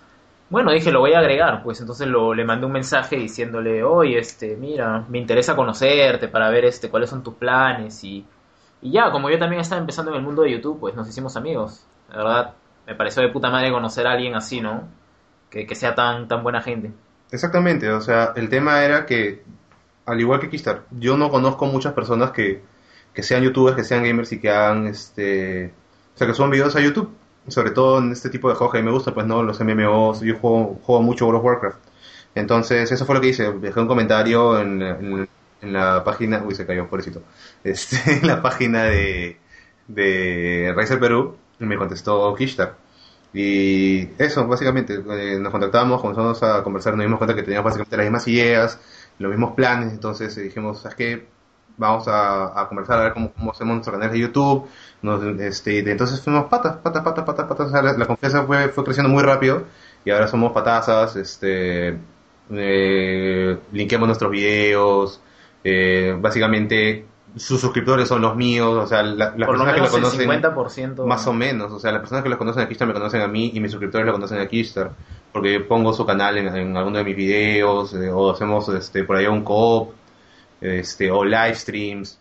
bueno 0.51 0.71
dije 0.71 0.93
lo 0.93 1.01
voy 1.01 1.15
a 1.15 1.21
agregar 1.21 1.63
pues 1.63 1.81
entonces 1.81 2.07
lo, 2.07 2.35
le 2.35 2.45
mandé 2.45 2.67
un 2.67 2.73
mensaje 2.73 3.17
diciéndole 3.17 3.83
oye 3.83 4.19
este 4.19 4.57
mira 4.57 5.05
me 5.09 5.19
interesa 5.19 5.57
conocerte 5.57 6.29
para 6.29 6.51
ver 6.51 6.67
este 6.67 6.91
cuáles 6.91 7.09
son 7.09 7.23
tus 7.23 7.35
planes 7.35 8.05
y 8.05 8.27
y 8.83 8.91
ya, 8.93 9.11
como 9.11 9.31
yo 9.31 9.39
también 9.39 9.61
estaba 9.61 9.81
empezando 9.81 10.11
en 10.11 10.19
el 10.19 10.23
mundo 10.23 10.43
de 10.43 10.53
YouTube, 10.53 10.79
pues 10.79 10.95
nos 10.95 11.09
hicimos 11.09 11.37
amigos. 11.37 11.85
La 12.11 12.17
verdad, 12.19 12.55
me 12.87 12.95
pareció 12.95 13.23
de 13.23 13.29
puta 13.31 13.51
madre 13.51 13.71
conocer 13.73 14.07
a 14.07 14.13
alguien 14.13 14.35
así, 14.37 14.61
¿no? 14.61 14.89
Que, 15.51 15.67
que 15.67 15.75
sea 15.75 15.95
tan, 15.95 16.29
tan 16.29 16.43
buena 16.43 16.63
gente. 16.63 16.93
Exactamente, 17.31 17.91
o 17.91 18.01
sea, 18.01 18.33
el 18.37 18.49
tema 18.49 18.85
era 18.85 19.05
que, 19.07 19.43
al 20.07 20.21
igual 20.21 20.41
que 20.41 20.49
Kistar, 20.51 20.87
yo 20.91 21.17
no 21.17 21.31
conozco 21.31 21.67
muchas 21.67 21.93
personas 21.93 22.31
que, 22.33 22.63
que 23.13 23.23
sean 23.23 23.43
youtubers, 23.43 23.77
que 23.77 23.85
sean 23.85 24.05
gamers 24.05 24.33
y 24.33 24.41
que 24.41 24.51
hagan, 24.51 24.87
este, 24.87 25.75
o 26.15 26.19
sea, 26.19 26.27
que 26.27 26.35
suban 26.35 26.51
videos 26.51 26.77
a 26.77 26.81
YouTube, 26.81 27.13
sobre 27.49 27.73
todo 27.73 27.99
en 27.99 28.13
este 28.13 28.31
tipo 28.31 28.49
de 28.49 28.55
juegos 28.55 28.73
que 28.73 28.79
a 28.79 28.83
mí 28.83 28.87
me 28.87 28.93
gusta, 28.93 29.13
pues 29.15 29.27
no, 29.27 29.43
los 29.43 29.61
MMOs, 29.61 30.21
yo 30.21 30.39
juego, 30.39 30.79
juego 30.83 31.03
mucho 31.03 31.27
World 31.27 31.41
of 31.41 31.45
Warcraft. 31.47 31.79
Entonces, 32.35 32.93
eso 32.93 33.07
fue 33.07 33.15
lo 33.17 33.21
que 33.21 33.29
hice, 33.29 33.53
dejé 33.53 33.81
un 33.81 33.89
comentario 33.89 34.61
en, 34.61 34.83
en- 34.83 35.29
la 35.63 36.05
página, 36.05 36.43
uy, 36.45 36.55
se 36.55 36.67
cayó, 36.67 36.87
pobrecito, 36.89 37.23
este, 37.65 38.19
en 38.21 38.27
la 38.29 38.43
página 38.43 38.85
de, 38.85 39.39
de 39.89 40.73
Razer 40.77 41.01
Perú, 41.01 41.37
me 41.59 41.77
contestó 41.77 42.35
Kishtar. 42.35 42.77
Y 43.33 44.09
eso, 44.19 44.47
básicamente, 44.47 44.95
eh, 44.95 45.39
nos 45.39 45.53
contactamos, 45.53 46.01
comenzamos 46.01 46.43
a 46.43 46.63
conversar, 46.63 46.95
nos 46.97 47.05
dimos 47.05 47.19
cuenta 47.19 47.35
que 47.35 47.43
teníamos 47.43 47.65
básicamente 47.65 47.97
las 47.97 48.07
mismas 48.07 48.29
ideas, 48.29 48.81
los 49.19 49.31
mismos 49.31 49.55
planes, 49.55 49.93
entonces 49.93 50.37
eh, 50.39 50.43
dijimos, 50.43 50.81
¿sabes 50.81 50.97
qué? 50.97 51.27
Vamos 51.77 52.07
a, 52.09 52.67
conversar 52.69 52.99
a 53.01 53.03
ver 53.03 53.13
cómo, 53.13 53.33
hacemos 53.51 53.75
nuestro 53.75 53.93
canal 53.93 54.11
de 54.11 54.19
YouTube. 54.19 54.67
Este, 55.41 55.79
entonces 55.91 56.23
fuimos 56.23 56.47
patas, 56.47 56.79
patas, 56.79 57.03
patas, 57.05 57.25
patas, 57.25 57.47
patas. 57.47 57.67
O 57.69 57.71
sea, 57.71 57.83
la, 57.83 57.93
la 57.93 58.07
confianza 58.07 58.45
fue, 58.45 58.69
fue 58.71 58.85
creciendo 58.85 59.11
muy 59.13 59.23
rápido 59.23 59.65
y 60.07 60.11
ahora 60.11 60.29
somos 60.29 60.53
patazas, 60.53 61.17
este, 61.17 61.99
eh, 62.51 63.59
linkeamos 63.73 64.07
nuestros 64.07 64.31
videos, 64.31 65.21
eh, 65.65 66.17
básicamente 66.19 67.05
sus 67.35 67.61
suscriptores 67.61 68.09
son 68.09 68.23
los 68.23 68.35
míos, 68.37 68.69
o 68.85 68.87
sea, 68.87 69.03
la- 69.03 69.35
las 69.37 69.47
Por 69.47 69.59
lo 69.59 69.65
personas 69.65 69.75
que 69.75 69.81
lo 69.81 69.87
el 69.87 69.91
conocen... 69.93 70.31
50%. 71.01 71.05
Más 71.07 71.27
o 71.27 71.33
menos, 71.33 71.73
o 71.73 71.79
sea, 71.79 71.93
las 71.93 72.01
personas 72.01 72.23
que 72.23 72.31
los 72.31 72.39
conocen 72.39 72.63
a 72.63 72.69
Kishtar 72.69 72.87
me 72.89 72.95
conocen 72.95 73.21
a 73.21 73.27
mí 73.29 73.51
y 73.53 73.61
mis 73.61 73.71
suscriptores 73.73 74.07
lo 74.07 74.13
conocen 74.13 74.39
a 74.39 74.47
Kishtar, 74.47 74.93
porque 75.33 75.61
pongo 75.61 75.93
su 75.93 76.07
canal 76.07 76.39
en, 76.39 76.55
en 76.55 76.77
alguno 76.77 76.99
de 76.99 77.05
mis 77.05 77.17
videos, 77.17 77.93
eh, 77.95 78.11
o 78.11 78.31
hacemos 78.31 78.69
este, 78.71 79.05
por 79.05 79.17
ahí 79.17 79.27
un 79.27 79.43
co-op, 79.45 79.93
este, 80.61 81.11
o 81.11 81.25
live 81.25 81.55
streams, 81.55 82.19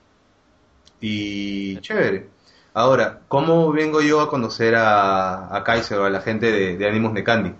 y 0.99 1.77
chévere. 1.79 2.27
Ahora, 2.73 3.21
¿cómo 3.29 3.71
vengo 3.71 4.01
yo 4.01 4.19
a 4.19 4.29
conocer 4.29 4.75
a, 4.75 5.55
a 5.55 5.63
Kaiser 5.63 5.97
o 5.99 6.05
a 6.05 6.09
la 6.09 6.19
gente 6.21 6.51
de, 6.51 6.75
de 6.75 6.87
Ánimos 6.89 7.13
de 7.13 7.23
Candy? 7.23 7.53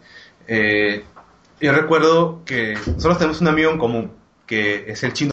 Eh, 0.48 1.06
yo 1.62 1.72
recuerdo 1.72 2.42
que 2.46 2.74
nosotros 2.88 3.18
tenemos 3.18 3.40
un 3.40 3.48
amigo 3.48 3.72
en 3.72 3.78
común, 3.78 4.12
que 4.46 4.84
es 4.88 5.02
el 5.04 5.14
chino. 5.14 5.32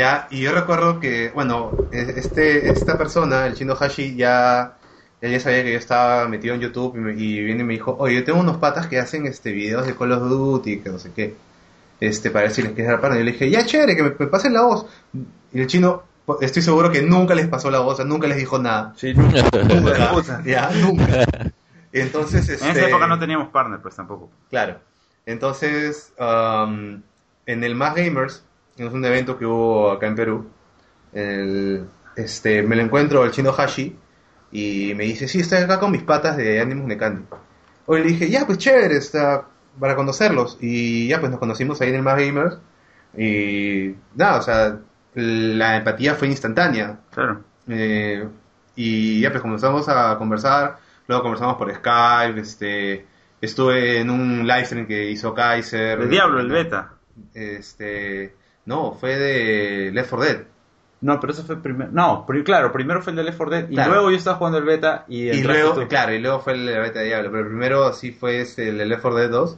Ya, 0.00 0.28
y 0.30 0.40
yo 0.40 0.52
recuerdo 0.52 0.98
que, 0.98 1.30
bueno, 1.34 1.74
e- 1.92 2.14
este, 2.16 2.70
esta 2.70 2.96
persona, 2.96 3.46
el 3.46 3.52
chino 3.54 3.74
Hashi, 3.78 4.16
ya, 4.16 4.72
ya 5.20 5.40
sabía 5.40 5.62
que 5.62 5.72
yo 5.72 5.78
estaba 5.78 6.26
metido 6.26 6.54
en 6.54 6.62
YouTube 6.62 6.96
y, 6.96 7.00
me- 7.00 7.12
y 7.12 7.44
viene 7.44 7.60
y 7.60 7.64
me 7.64 7.74
dijo, 7.74 7.96
oye, 7.98 8.14
yo 8.14 8.24
tengo 8.24 8.40
unos 8.40 8.56
patas 8.56 8.86
que 8.86 8.98
hacen 8.98 9.26
este 9.26 9.52
videos 9.52 9.86
de 9.86 9.94
Call 9.94 10.12
of 10.12 10.26
Duty, 10.26 10.78
que 10.80 10.88
no 10.88 10.98
sé 10.98 11.10
qué, 11.14 11.34
este, 12.00 12.30
para 12.30 12.44
ver 12.44 12.52
si 12.54 12.62
les 12.62 12.72
quieres 12.72 12.90
dar 12.92 13.00
pana. 13.02 13.16
Y 13.16 13.18
yo 13.18 13.24
le 13.26 13.32
dije, 13.32 13.50
ya, 13.50 13.66
chévere, 13.66 13.94
que 13.94 14.02
me, 14.02 14.12
me 14.18 14.26
pasen 14.28 14.54
la 14.54 14.62
voz. 14.62 14.86
Y 15.52 15.60
el 15.60 15.66
chino, 15.66 16.02
estoy 16.40 16.62
seguro 16.62 16.90
que 16.90 17.02
nunca 17.02 17.34
les 17.34 17.48
pasó 17.48 17.70
la 17.70 17.80
voz, 17.80 18.02
nunca 18.06 18.26
les 18.26 18.38
dijo 18.38 18.58
nada. 18.58 18.94
Sí, 18.96 19.12
nunca. 19.12 19.44
Nunca, 19.68 20.12
Puta. 20.12 20.42
ya, 20.46 20.70
nunca. 20.80 21.26
Entonces, 21.92 22.48
este... 22.48 22.64
En 22.64 22.70
esa 22.70 22.88
época 22.88 23.06
no 23.06 23.18
teníamos 23.18 23.48
partner, 23.48 23.80
pues 23.82 23.96
tampoco. 23.96 24.30
Claro. 24.48 24.78
Entonces, 25.26 26.14
am, 26.18 27.02
en 27.44 27.64
el 27.64 27.74
Más 27.74 27.94
Gamers, 27.94 28.44
es 28.86 28.92
un 28.92 29.04
evento 29.04 29.38
que 29.38 29.46
hubo 29.46 29.90
acá 29.90 30.06
en 30.06 30.14
Perú, 30.14 30.46
el- 31.12 31.86
este, 32.16 32.62
me 32.62 32.76
lo 32.76 32.82
encuentro 32.82 33.24
el 33.24 33.30
chino 33.30 33.52
Hashi 33.56 33.96
y 34.52 34.92
me 34.94 35.04
dice, 35.04 35.28
sí, 35.28 35.40
estoy 35.40 35.58
acá 35.58 35.78
con 35.78 35.92
mis 35.92 36.02
patas 36.02 36.36
de 36.36 36.60
Animus 36.60 36.86
Nekandi. 36.86 37.22
Hoy 37.86 38.00
le 38.02 38.06
dije, 38.08 38.28
ya, 38.30 38.46
pues 38.46 38.58
chévere, 38.58 38.96
está 38.96 39.46
para 39.78 39.94
conocerlos. 39.96 40.58
Y 40.60 41.08
ya, 41.08 41.18
pues 41.20 41.30
nos 41.30 41.40
conocimos 41.40 41.80
ahí 41.80 41.88
en 41.90 41.94
el 41.96 42.02
Más 42.02 42.16
Gamers. 42.18 42.58
Y 43.16 43.94
nada, 44.14 44.38
o 44.38 44.42
sea, 44.42 44.78
la 45.14 45.76
empatía 45.76 46.14
fue 46.14 46.28
instantánea. 46.28 46.98
Claro. 47.12 47.40
Eh, 47.68 48.26
y 48.76 49.20
ya 49.20 49.30
pues 49.30 49.42
comenzamos 49.42 49.88
a 49.88 50.16
conversar, 50.18 50.78
luego 51.06 51.22
conversamos 51.22 51.56
por 51.56 51.72
Skype, 51.74 52.40
este, 52.40 53.06
estuve 53.40 54.00
en 54.00 54.10
un 54.10 54.46
live 54.46 54.64
stream 54.64 54.86
que 54.86 55.10
hizo 55.10 55.34
Kaiser. 55.34 56.00
El 56.00 56.10
Diablo, 56.10 56.40
el 56.40 56.48
beta. 56.48 56.92
Este, 57.34 58.34
no, 58.66 58.92
fue 58.92 59.16
de 59.16 59.90
Left 59.92 60.10
4 60.10 60.26
Dead. 60.26 60.42
No, 61.02 61.18
pero 61.18 61.32
eso 61.32 61.44
fue 61.44 61.56
primero. 61.62 61.90
No, 61.92 62.26
pri- 62.26 62.44
claro, 62.44 62.72
primero 62.72 63.00
fue 63.02 63.12
el 63.12 63.16
de 63.16 63.24
Left 63.24 63.38
4 63.38 63.56
Dead 63.56 63.70
y 63.70 63.74
Claro. 63.74 63.92
luego 63.94 64.10
yo 64.10 64.16
estaba 64.18 64.36
jugando 64.36 64.58
el 64.58 64.64
beta 64.64 65.04
y 65.08 65.30
Y 65.30 65.42
luego, 65.42 65.72
tú. 65.74 65.88
claro, 65.88 66.12
y 66.12 66.18
luego 66.18 66.40
fue 66.40 66.56
la 66.56 66.78
beta 66.78 66.98
de 67.00 67.06
Diablo, 67.06 67.30
pero 67.32 67.46
primero 67.48 67.92
sí 67.94 68.12
fue 68.12 68.40
el 68.42 68.78
de 68.78 68.86
Left 68.86 69.02
4 69.02 69.18
Dead 69.18 69.30
2 69.30 69.56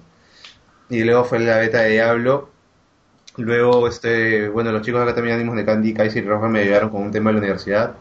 y 0.91 1.03
luego 1.05 1.25
fue 1.25 1.41
la 1.41 1.59
beta 1.59 1.81
de 1.83 1.91
Diablo. 1.91 2.51
Luego, 3.39 3.89
este, 3.89 4.49
bueno, 4.51 4.73
los 4.73 4.83
chicos 4.83 5.01
acá 5.03 5.15
también 5.15 5.37
animos 5.37 5.57
de 5.57 5.65
Candy, 5.65 5.95
Kaiser 5.95 6.23
y 6.23 6.27
Roja 6.27 6.49
me 6.49 6.61
ayudaron 6.61 6.91
con 6.91 7.03
un 7.03 7.11
tema 7.11 7.31
de 7.31 7.35
la 7.35 7.39
universidad. 7.41 7.95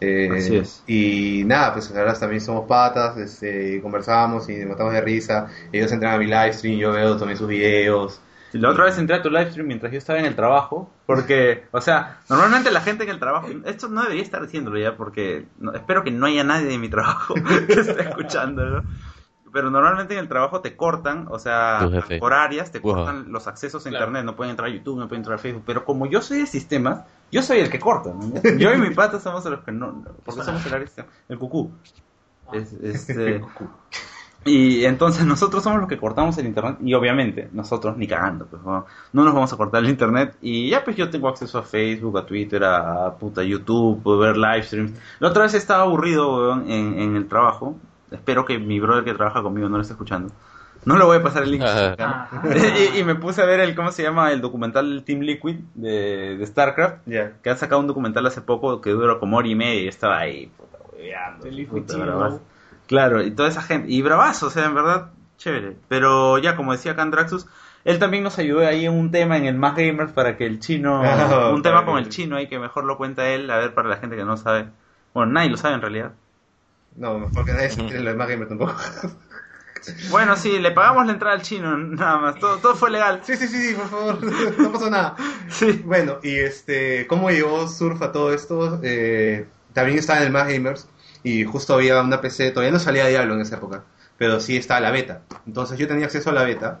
Eh, 0.00 0.30
Así 0.34 0.56
es. 0.56 0.82
Y 0.86 1.42
nada, 1.44 1.74
pues 1.74 1.94
ahora 1.94 2.14
también 2.14 2.40
somos 2.40 2.66
patas, 2.66 3.16
este, 3.18 3.80
conversamos 3.82 4.48
y 4.48 4.56
nos 4.56 4.70
matamos 4.70 4.92
de 4.94 5.00
risa. 5.02 5.48
Ellos 5.72 5.92
entran 5.92 6.14
a 6.14 6.18
mi 6.18 6.24
live 6.26 6.52
stream, 6.54 6.78
yo 6.78 6.92
veo 6.92 7.16
también 7.18 7.36
sus 7.36 7.48
videos. 7.48 8.20
La 8.52 8.70
otra 8.70 8.84
vez 8.84 8.96
entré 8.98 9.16
a 9.16 9.22
tu 9.22 9.28
live 9.30 9.50
stream 9.50 9.66
mientras 9.66 9.92
yo 9.92 9.98
estaba 9.98 10.18
en 10.18 10.24
el 10.24 10.34
trabajo, 10.36 10.90
porque, 11.06 11.66
o 11.70 11.80
sea, 11.80 12.20
normalmente 12.30 12.70
la 12.70 12.80
gente 12.80 13.04
en 13.04 13.10
el 13.10 13.18
trabajo, 13.18 13.48
esto 13.64 13.88
no 13.88 14.02
debería 14.02 14.22
estar 14.22 14.40
diciéndolo 14.42 14.78
ya, 14.78 14.96
porque 14.96 15.46
no- 15.58 15.72
espero 15.74 16.02
que 16.04 16.10
no 16.10 16.26
haya 16.26 16.44
nadie 16.44 16.66
de 16.66 16.78
mi 16.78 16.88
trabajo 16.88 17.34
que 17.66 17.72
esté 17.80 18.00
escuchándolo. 18.02 18.84
Pero 19.50 19.70
normalmente 19.70 20.12
en 20.12 20.20
el 20.20 20.28
trabajo 20.28 20.60
te 20.60 20.76
cortan, 20.76 21.26
o 21.30 21.38
sea, 21.38 21.78
áreas, 21.80 22.70
te 22.70 22.80
Wow. 22.80 22.94
cortan 22.94 23.32
los 23.32 23.46
accesos 23.48 23.86
a 23.86 23.88
Claro. 23.88 24.04
internet, 24.04 24.24
no 24.26 24.36
pueden 24.36 24.50
entrar 24.50 24.68
a 24.68 24.72
YouTube, 24.72 24.98
no 24.98 25.08
pueden 25.08 25.20
entrar 25.20 25.38
a 25.38 25.40
Facebook. 25.40 25.62
Pero 25.66 25.86
como 25.86 26.04
yo 26.06 26.20
soy 26.20 26.40
de 26.40 26.46
sistemas, 26.46 27.04
yo 27.32 27.42
soy 27.42 27.60
el 27.60 27.70
que 27.70 27.78
corta. 27.78 28.10
¿no? 28.12 28.30
Yo 28.58 28.72
y 28.74 28.76
mi 28.78 28.90
pata 28.90 29.18
somos 29.20 29.44
los 29.46 29.60
que 29.64 29.72
no, 29.72 30.04
porque 30.24 30.42
somos 30.42 30.64
el 30.66 30.72
área 30.74 30.80
de 30.80 30.86
sistema- 30.86 31.08
el 31.28 31.38
cucú. 31.38 31.72
Es- 32.52 32.74
este, 32.74 33.40
y 34.44 34.84
entonces 34.84 35.24
nosotros 35.26 35.62
somos 35.62 35.80
los 35.80 35.88
que 35.88 35.98
cortamos 35.98 36.38
el 36.38 36.46
internet 36.46 36.76
y 36.82 36.94
obviamente 36.94 37.48
nosotros 37.52 37.96
ni 37.96 38.06
cagando, 38.06 38.46
pues 38.46 38.62
no, 38.62 38.86
no 39.12 39.24
nos 39.24 39.34
vamos 39.34 39.52
a 39.52 39.56
cortar 39.56 39.82
el 39.84 39.90
internet 39.90 40.36
y 40.40 40.70
ya 40.70 40.84
pues 40.84 40.96
yo 40.96 41.10
tengo 41.10 41.28
acceso 41.28 41.58
a 41.58 41.62
Facebook, 41.62 42.16
a 42.18 42.26
Twitter, 42.26 42.62
a, 42.64 43.06
a 43.06 43.14
puta 43.16 43.42
YouTube, 43.42 44.02
puedo 44.02 44.18
ver 44.18 44.36
live 44.36 44.62
streams. 44.62 44.92
La 45.20 45.28
otra 45.28 45.42
vez 45.42 45.54
estaba 45.54 45.82
aburrido 45.82 46.36
weón, 46.36 46.70
en, 46.70 46.98
en 46.98 47.16
el 47.16 47.26
trabajo, 47.28 47.76
espero 48.10 48.44
que 48.44 48.58
mi 48.58 48.80
brother 48.80 49.04
que 49.04 49.14
trabaja 49.14 49.42
conmigo 49.42 49.68
no 49.68 49.76
lo 49.76 49.82
esté 49.82 49.94
escuchando. 49.94 50.32
No 50.84 50.96
le 50.96 51.04
voy 51.04 51.16
a 51.18 51.22
pasar 51.22 51.42
el 51.42 51.50
link. 51.50 51.62
Y, 52.94 53.00
y 53.00 53.04
me 53.04 53.16
puse 53.16 53.42
a 53.42 53.44
ver 53.46 53.58
el, 53.60 53.74
¿cómo 53.74 53.90
se 53.90 54.04
llama? 54.04 54.30
El 54.32 54.40
documental 54.40 55.02
Team 55.04 55.20
Liquid 55.20 55.56
de, 55.74 56.36
de 56.38 56.46
StarCraft, 56.46 56.98
Ya. 57.06 57.32
que 57.42 57.50
han 57.50 57.58
sacado 57.58 57.80
un 57.80 57.88
documental 57.88 58.24
hace 58.26 58.40
poco 58.40 58.80
que 58.80 58.90
duró 58.90 59.18
como 59.18 59.36
hora 59.36 59.48
y 59.48 59.56
media 59.56 59.82
y 59.82 59.88
estaba 59.88 60.18
ahí, 60.18 60.46
puta, 60.56 60.78
puta. 60.78 61.02
Claro, 62.88 63.22
y 63.22 63.30
toda 63.30 63.50
esa 63.50 63.62
gente. 63.62 63.92
Y 63.92 64.00
bravazo, 64.00 64.46
o 64.46 64.50
sea, 64.50 64.64
en 64.64 64.74
verdad, 64.74 65.10
chévere. 65.36 65.76
Pero 65.88 66.38
ya, 66.38 66.56
como 66.56 66.72
decía 66.72 66.96
Candraxus, 66.96 67.46
él 67.84 67.98
también 67.98 68.24
nos 68.24 68.38
ayudó 68.38 68.66
ahí 68.66 68.86
en 68.86 68.94
un 68.94 69.10
tema 69.10 69.36
en 69.36 69.44
el 69.44 69.56
Más 69.56 69.76
Gamers 69.76 70.10
para 70.12 70.36
que 70.36 70.46
el 70.46 70.58
chino. 70.58 71.02
Ah, 71.04 71.50
un 71.54 71.62
tema 71.62 71.84
con 71.84 71.98
el 71.98 72.08
chino 72.08 72.36
ahí 72.36 72.48
que 72.48 72.58
mejor 72.58 72.84
lo 72.84 72.96
cuenta 72.96 73.28
él, 73.28 73.50
a 73.50 73.58
ver, 73.58 73.74
para 73.74 73.90
la 73.90 73.98
gente 73.98 74.16
que 74.16 74.24
no 74.24 74.36
sabe. 74.38 74.70
Bueno, 75.12 75.32
nadie 75.32 75.50
lo 75.50 75.58
sabe 75.58 75.74
en 75.74 75.82
realidad. 75.82 76.12
No, 76.96 77.18
mejor 77.18 77.44
que 77.44 77.52
nadie 77.52 77.70
se 77.70 77.82
lo 77.82 78.10
demás 78.10 78.28
gamer 78.28 78.48
tampoco. 78.48 78.74
Bueno, 80.10 80.34
sí, 80.34 80.58
le 80.58 80.72
pagamos 80.72 81.06
la 81.06 81.12
entrada 81.12 81.36
al 81.36 81.42
chino, 81.42 81.78
nada 81.78 82.18
más. 82.18 82.40
Todo, 82.40 82.58
todo 82.58 82.74
fue 82.74 82.90
legal. 82.90 83.20
sí, 83.22 83.36
sí, 83.36 83.46
sí, 83.46 83.68
sí, 83.68 83.74
por 83.74 83.88
favor, 83.88 84.18
no 84.58 84.72
pasó 84.72 84.90
nada. 84.90 85.14
Sí. 85.48 85.82
Bueno, 85.84 86.18
y 86.22 86.36
este, 86.36 87.06
¿cómo 87.06 87.30
llegó 87.30 87.68
Surf 87.68 88.02
a 88.02 88.10
todo 88.10 88.34
esto? 88.34 88.80
Eh, 88.82 89.46
también 89.72 89.98
estaba 89.98 90.18
en 90.18 90.26
el 90.26 90.32
Más 90.32 90.48
Gamers 90.48 90.88
y 91.22 91.44
justo 91.44 91.74
había 91.74 92.00
una 92.02 92.20
PC, 92.20 92.50
todavía 92.50 92.72
no 92.72 92.78
salía 92.78 93.06
Diablo 93.06 93.34
en 93.34 93.40
esa 93.40 93.56
época, 93.56 93.84
pero 94.16 94.40
sí 94.40 94.56
estaba 94.56 94.80
la 94.80 94.90
beta. 94.90 95.22
Entonces 95.46 95.78
yo 95.78 95.88
tenía 95.88 96.06
acceso 96.06 96.30
a 96.30 96.32
la 96.32 96.44
beta 96.44 96.80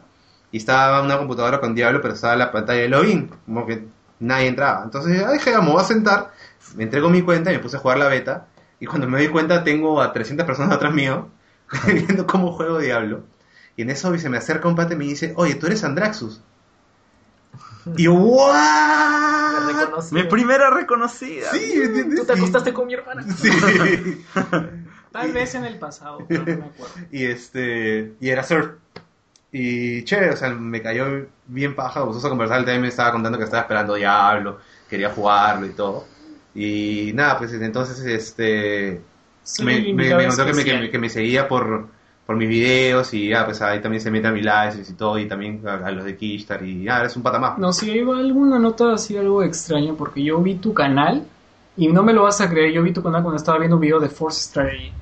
y 0.52 0.58
estaba 0.58 1.02
una 1.02 1.18
computadora 1.18 1.60
con 1.60 1.74
Diablo, 1.74 2.00
pero 2.00 2.14
estaba 2.14 2.36
la 2.36 2.52
pantalla 2.52 2.80
de 2.82 2.88
login, 2.88 3.30
como 3.46 3.66
que 3.66 3.84
nadie 4.20 4.48
entraba. 4.48 4.82
Entonces 4.84 5.20
yo 5.20 5.30
dije, 5.32 5.54
"Ah, 5.54 5.60
me 5.60 5.70
voy 5.72 5.80
a 5.80 5.84
sentar, 5.84 6.32
me 6.76 6.84
entrego 6.84 7.10
mi 7.10 7.22
cuenta 7.22 7.52
y 7.52 7.56
me 7.56 7.60
puse 7.62 7.76
a 7.76 7.80
jugar 7.80 7.98
la 7.98 8.08
beta. 8.08 8.46
Y 8.80 8.86
cuando 8.86 9.08
me 9.08 9.18
doy 9.18 9.28
cuenta 9.28 9.64
tengo 9.64 10.00
a 10.00 10.12
300 10.12 10.46
personas 10.46 10.72
atrás 10.72 10.92
mío 10.94 11.28
viendo 11.86 12.26
cómo 12.26 12.52
juego 12.52 12.78
Diablo. 12.78 13.24
Y 13.76 13.82
en 13.82 13.90
eso 13.90 14.16
se 14.18 14.28
me 14.28 14.38
acerca 14.38 14.68
un 14.68 14.74
pate 14.76 14.94
y 14.94 14.96
me 14.96 15.04
dice, 15.04 15.32
oye, 15.36 15.54
tú 15.54 15.66
eres 15.66 15.84
Andraxus. 15.84 16.40
Y 17.96 18.04
yo, 18.04 18.52
reconocí. 19.78 20.14
Mi 20.14 20.24
primera 20.24 20.70
reconocida. 20.70 21.50
Sí, 21.52 21.74
¿me 21.78 21.84
entiendes? 21.84 22.20
Tú 22.20 22.26
te 22.26 22.34
Sí. 22.34 22.38
acostaste 22.40 22.72
con 22.72 22.86
mi 22.86 22.94
hermana. 22.94 23.22
Sí. 23.36 23.48
Tal 25.12 25.32
vez 25.32 25.54
en 25.54 25.64
el 25.64 25.78
pasado, 25.78 26.24
pero 26.28 26.40
no 26.40 26.46
me 26.46 26.52
acuerdo. 26.66 26.94
y 27.10 27.24
este, 27.24 28.12
y 28.20 28.28
era 28.28 28.42
surf. 28.42 28.70
Y 29.50 30.04
chévere, 30.04 30.30
o 30.32 30.36
sea, 30.36 30.50
me 30.50 30.82
cayó 30.82 31.26
bien 31.46 31.74
paja, 31.74 32.02
vos 32.02 32.22
a 32.22 32.28
conversar, 32.28 32.58
él 32.58 32.64
también 32.66 32.82
me 32.82 32.88
estaba 32.88 33.12
contando 33.12 33.38
que 33.38 33.44
estaba 33.44 33.62
esperando 33.62 33.94
Diablo, 33.94 34.58
quería 34.90 35.08
jugarlo 35.10 35.66
y 35.66 35.70
todo. 35.70 36.04
Y 36.54 37.12
nada, 37.14 37.38
pues 37.38 37.52
entonces 37.54 37.98
este 38.04 39.00
Soy 39.42 39.64
me, 39.94 39.94
me, 39.94 40.26
contó 40.26 40.44
que 40.44 40.52
me, 40.52 40.64
que, 40.64 40.74
me- 40.78 40.90
que 40.90 40.98
me 40.98 41.08
seguía 41.08 41.48
por, 41.48 41.88
por 42.28 42.36
mis 42.36 42.50
videos 42.50 43.14
y 43.14 43.30
ya, 43.30 43.46
pues 43.46 43.62
ahí 43.62 43.80
también 43.80 44.02
se 44.02 44.10
mete 44.10 44.26
a 44.28 44.32
mi 44.32 44.42
live 44.42 44.84
y 44.86 44.92
todo, 44.92 45.18
y 45.18 45.26
también 45.26 45.66
a, 45.66 45.76
a 45.76 45.90
los 45.90 46.04
de 46.04 46.14
Kishtar 46.14 46.62
y 46.62 46.84
ya, 46.84 47.00
eres 47.00 47.16
un 47.16 47.22
pata 47.22 47.38
más. 47.38 47.56
No, 47.56 47.72
si 47.72 47.90
hay 47.90 48.00
alguna 48.00 48.58
nota 48.58 48.92
así 48.92 49.16
algo 49.16 49.42
extraño, 49.42 49.94
porque 49.96 50.22
yo 50.22 50.38
vi 50.42 50.56
tu 50.56 50.74
canal 50.74 51.24
y 51.78 51.88
no 51.88 52.02
me 52.02 52.12
lo 52.12 52.24
vas 52.24 52.42
a 52.42 52.50
creer, 52.50 52.72
yo 52.74 52.82
vi 52.82 52.92
tu 52.92 53.02
canal 53.02 53.22
cuando 53.22 53.38
estaba 53.38 53.56
viendo 53.56 53.76
un 53.76 53.80
video 53.80 53.98
de 53.98 54.10
Force 54.10 54.42
Strategy. 54.42 54.92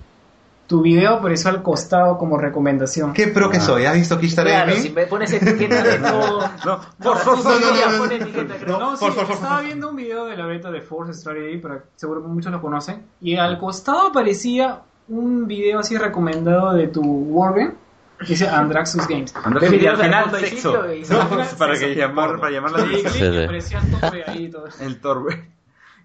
Tu 0.69 0.81
video 0.81 1.15
apareció 1.15 1.51
al 1.51 1.65
costado 1.65 2.17
como 2.17 2.39
recomendación. 2.39 3.13
¿Qué 3.13 3.27
pro 3.27 3.51
que 3.51 3.59
soy? 3.59 3.87
¿Has 3.87 3.97
visto 3.97 4.17
Kishtar 4.21 4.47
Claro, 4.47 4.77
si 4.77 4.91
me 4.91 5.07
pones 5.07 5.33
etiqueta 5.33 5.83
de 5.83 5.99
todo. 6.09 6.49
No, 6.65 6.81
Por 7.03 7.25
por 7.25 7.39
favor, 7.39 7.61
no, 7.61 7.71
no, 7.73 7.91
no, 7.93 7.99
pone 7.99 8.19
no. 8.21 8.25
etiqueta, 8.25 8.55
creo. 8.57 8.79
No, 8.79 8.91
No, 8.93 8.97
sí, 8.97 9.05
por 9.05 9.15
favor, 9.15 9.27
por 9.27 9.35
estaba 9.35 9.61
viendo 9.63 9.91
un 9.91 9.97
video 9.97 10.27
de 10.27 10.37
la 10.37 10.47
beta 10.47 10.71
de 10.71 10.81
Force 10.81 11.13
Strategy, 11.13 11.59
para 11.59 11.83
seguro 11.97 12.21
muchos 12.21 12.53
lo 12.53 12.61
conocen, 12.63 13.03
y 13.21 13.35
al 13.35 13.59
costado 13.59 14.07
aparecía 14.11 14.83
un 15.09 15.47
video 15.47 15.79
así 15.81 15.97
recomendado 15.97 16.73
de 16.75 16.89
tu 16.89 17.03
Wargame, 17.03 17.73
que 18.19 18.27
dice 18.27 18.49
Andraxus 18.49 19.07
Games. 19.07 19.35
Andrés, 19.45 19.71
Ve 19.71 19.77
y 19.77 19.87
al 19.87 19.97
final 19.99 20.25
y 20.33 20.45
sexo. 20.47 20.93
y- 20.95 21.05
final, 21.05 21.47
para 21.59 21.75
sexo. 21.77 21.87
que 21.89 21.95
llamar, 21.95 22.41
para 22.41 22.51
llamar 22.53 22.73
la 22.73 22.81
Y 22.81 22.83
atención. 22.83 23.03
clic, 23.13 23.13
Sí, 23.13 23.21
sí. 23.39 23.45
aparecía 23.45 23.79
el 23.81 23.91
tope 24.01 24.25
ahí 24.27 24.45
y 24.45 24.51
todo. 24.51 24.65
El 24.81 25.01
Torbe. 25.01 25.51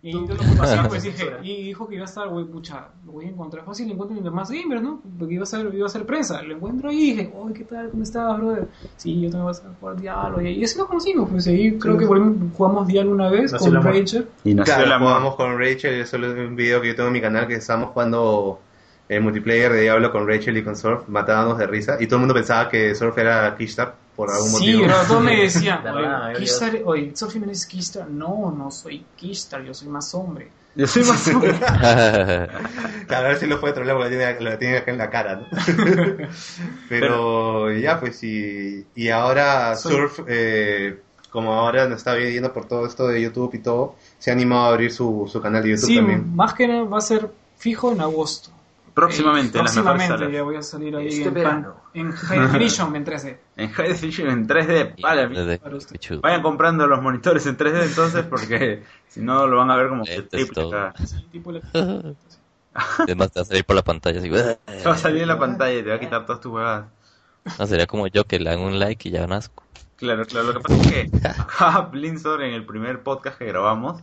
Y 0.03 0.13
yo 0.13 0.21
lo 0.21 0.57
pasé, 0.57 0.79
pues 0.89 1.03
dije, 1.03 1.31
y 1.43 1.61
dijo 1.65 1.87
que 1.87 1.93
iba 1.93 2.05
a 2.05 2.07
estar, 2.07 2.27
güey, 2.27 2.43
pucha, 2.45 2.87
lo 3.05 3.11
voy 3.11 3.25
a 3.25 3.29
encontrar 3.29 3.63
fácil, 3.63 3.85
lo 3.87 3.93
encuentro 3.93 4.17
en 4.17 4.23
los 4.25 4.33
más 4.33 4.49
gamers, 4.49 4.81
¿no? 4.81 4.99
Porque 5.19 5.35
iba 5.35 5.43
a 5.43 5.45
ser, 5.45 5.71
iba 5.75 5.85
a 5.85 5.89
ser 5.89 6.07
prensa. 6.07 6.41
Lo 6.41 6.55
encuentro 6.55 6.89
ahí 6.89 7.11
y 7.11 7.13
dije, 7.13 7.31
oye, 7.37 7.53
¿qué 7.53 7.63
tal? 7.65 7.91
¿Cómo 7.91 8.01
estás, 8.01 8.35
brother? 8.39 8.67
Sí, 8.97 9.21
yo 9.21 9.29
también 9.29 9.43
voy 9.43 9.53
a 9.53 9.75
jugar 9.79 9.95
Diablo. 10.01 10.41
Y 10.41 10.63
así 10.63 10.75
lo 10.79 10.87
conocimos, 10.87 11.29
pues 11.29 11.45
ahí 11.45 11.77
creo 11.77 11.97
que 11.99 12.05
jugamos 12.07 12.87
Diablo 12.87 13.11
una 13.11 13.29
vez 13.29 13.51
Nació 13.53 13.71
con. 13.73 13.83
Rachel. 13.83 14.27
Y 14.43 14.55
nació 14.55 14.73
Claro, 14.73 14.87
el 14.87 14.91
amor. 14.91 15.07
jugamos 15.09 15.35
con 15.35 15.59
Rachel, 15.59 15.93
eso 15.93 16.17
es 16.17 16.47
un 16.49 16.55
video 16.55 16.81
que 16.81 16.87
yo 16.87 16.95
tengo 16.95 17.07
en 17.09 17.13
mi 17.13 17.21
canal 17.21 17.47
que 17.47 17.53
estábamos 17.53 17.91
jugando 17.91 18.59
el 19.15 19.21
multiplayer 19.21 19.71
de 19.73 19.81
Diablo 19.81 20.11
con 20.11 20.27
Rachel 20.27 20.55
y 20.57 20.63
con 20.63 20.75
Surf, 20.75 21.07
matábamos 21.09 21.57
de 21.57 21.67
risa 21.67 21.97
y 21.99 22.05
todo 22.07 22.15
el 22.15 22.19
mundo 22.21 22.33
pensaba 22.33 22.69
que 22.69 22.95
Surf 22.95 23.17
era 23.17 23.55
Kishtar 23.57 23.93
por 24.15 24.29
algún 24.31 24.47
Sí, 24.49 24.53
motivo. 24.53 24.83
bro, 24.85 24.95
todos 25.07 25.21
me 25.23 25.35
decían, 25.41 25.81
oye, 25.87 26.39
Kishtar, 26.39 26.79
oye, 26.85 27.11
Sophie 27.15 27.41
no 27.41 27.51
es 27.51 27.65
Kishtar. 27.65 28.09
No, 28.09 28.53
no 28.57 28.71
soy 28.71 29.03
Kishtar, 29.17 29.63
yo 29.63 29.73
soy 29.73 29.89
más 29.89 30.13
hombre. 30.15 30.47
Yo 30.75 30.87
soy 30.87 31.03
más 31.03 31.29
Claro, 31.29 32.47
a 33.09 33.21
ver 33.21 33.37
si 33.37 33.47
lo 33.47 33.59
puede 33.59 33.73
trolear 33.73 33.97
porque 33.97 34.15
lo 34.15 34.17
tiene, 34.17 34.39
lo 34.51 34.57
tiene 34.57 34.77
acá 34.77 34.91
en 34.91 34.97
la 34.97 35.09
cara, 35.09 35.35
¿no? 35.35 35.47
Pero, 36.87 37.71
ya, 37.73 37.99
pues, 37.99 38.23
y, 38.23 38.85
y 38.95 39.09
ahora 39.09 39.75
Soy- 39.75 39.93
Surf, 39.93 40.19
eh, 40.27 41.01
como 41.29 41.53
ahora 41.53 41.87
nos 41.87 41.97
está 41.97 42.13
viendo 42.13 42.53
por 42.53 42.65
todo 42.67 42.85
esto 42.85 43.07
de 43.07 43.21
YouTube 43.21 43.53
y 43.55 43.59
todo, 43.59 43.95
se 44.19 44.29
ha 44.31 44.33
animado 44.33 44.65
a 44.65 44.69
abrir 44.69 44.91
su, 44.91 45.29
su 45.31 45.41
canal 45.41 45.63
de 45.63 45.69
YouTube 45.71 45.87
Sí, 45.87 45.95
también. 45.95 46.35
más 46.35 46.53
que 46.53 46.67
nada 46.67 46.83
va 46.83 46.97
a 46.97 47.01
ser 47.01 47.29
fijo 47.57 47.91
en 47.91 48.01
agosto. 48.01 48.51
Próximamente, 49.07 49.57
en 49.57 49.63
las 49.65 49.75
mejores 49.75 50.07
Próximamente 50.07 50.23
salas. 50.25 50.33
ya 50.33 50.43
voy 50.43 50.55
a 50.55 50.61
salir 50.61 50.95
ahí 50.95 51.07
Este 51.07 51.27
en, 51.27 51.33
verano. 51.33 51.75
en 51.93 52.11
High 52.11 52.39
Definition 52.47 52.95
en 52.95 53.05
3D. 53.05 53.37
En 53.57 53.69
High 53.71 53.87
Definition 53.89 54.29
en 54.29 54.47
3D. 54.47 55.01
Vale, 55.01 55.59
qué 55.91 55.97
chulo. 55.99 56.21
Vayan 56.21 56.41
comprando 56.41 56.87
los 56.87 57.01
monitores 57.01 57.45
en 57.47 57.57
3D 57.57 57.83
entonces 57.83 58.25
porque 58.25 58.83
si 59.07 59.21
no 59.21 59.47
lo 59.47 59.57
van 59.57 59.71
a 59.71 59.75
ver 59.75 59.89
como 59.89 60.03
que 60.03 60.21
triple 60.21 60.67
acá. 60.67 60.93
Además 62.99 63.31
te 63.31 63.39
va 63.39 63.41
a 63.41 63.45
salir 63.45 63.65
por 63.65 63.75
la 63.75 63.81
pantalla 63.83 64.19
así. 64.19 64.29
Te 64.29 64.83
va 64.87 64.93
a 64.93 64.97
salir 64.97 65.23
en 65.23 65.27
la 65.27 65.37
pantalla 65.37 65.77
y 65.79 65.83
te 65.83 65.89
va 65.89 65.95
a 65.95 65.99
quitar 65.99 66.25
todas 66.25 66.39
tus 66.41 66.51
huevadas. 66.53 66.85
No, 67.59 67.67
sería 67.67 67.87
como 67.87 68.07
yo 68.07 68.23
que 68.25 68.39
le 68.39 68.49
hago 68.49 68.65
un 68.65 68.79
like 68.79 69.09
y 69.09 69.11
ya 69.11 69.27
nazco. 69.27 69.63
Claro, 69.97 70.25
claro. 70.25 70.47
Lo 70.47 70.53
que 70.53 70.59
pasa 70.61 70.81
es 70.81 70.87
que 70.87 71.17
acá 71.27 71.81
Blinzor 71.91 72.41
en 72.43 72.53
el 72.53 72.65
primer 72.65 73.03
podcast 73.03 73.37
que 73.37 73.45
grabamos, 73.45 74.01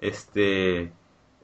este 0.00 0.92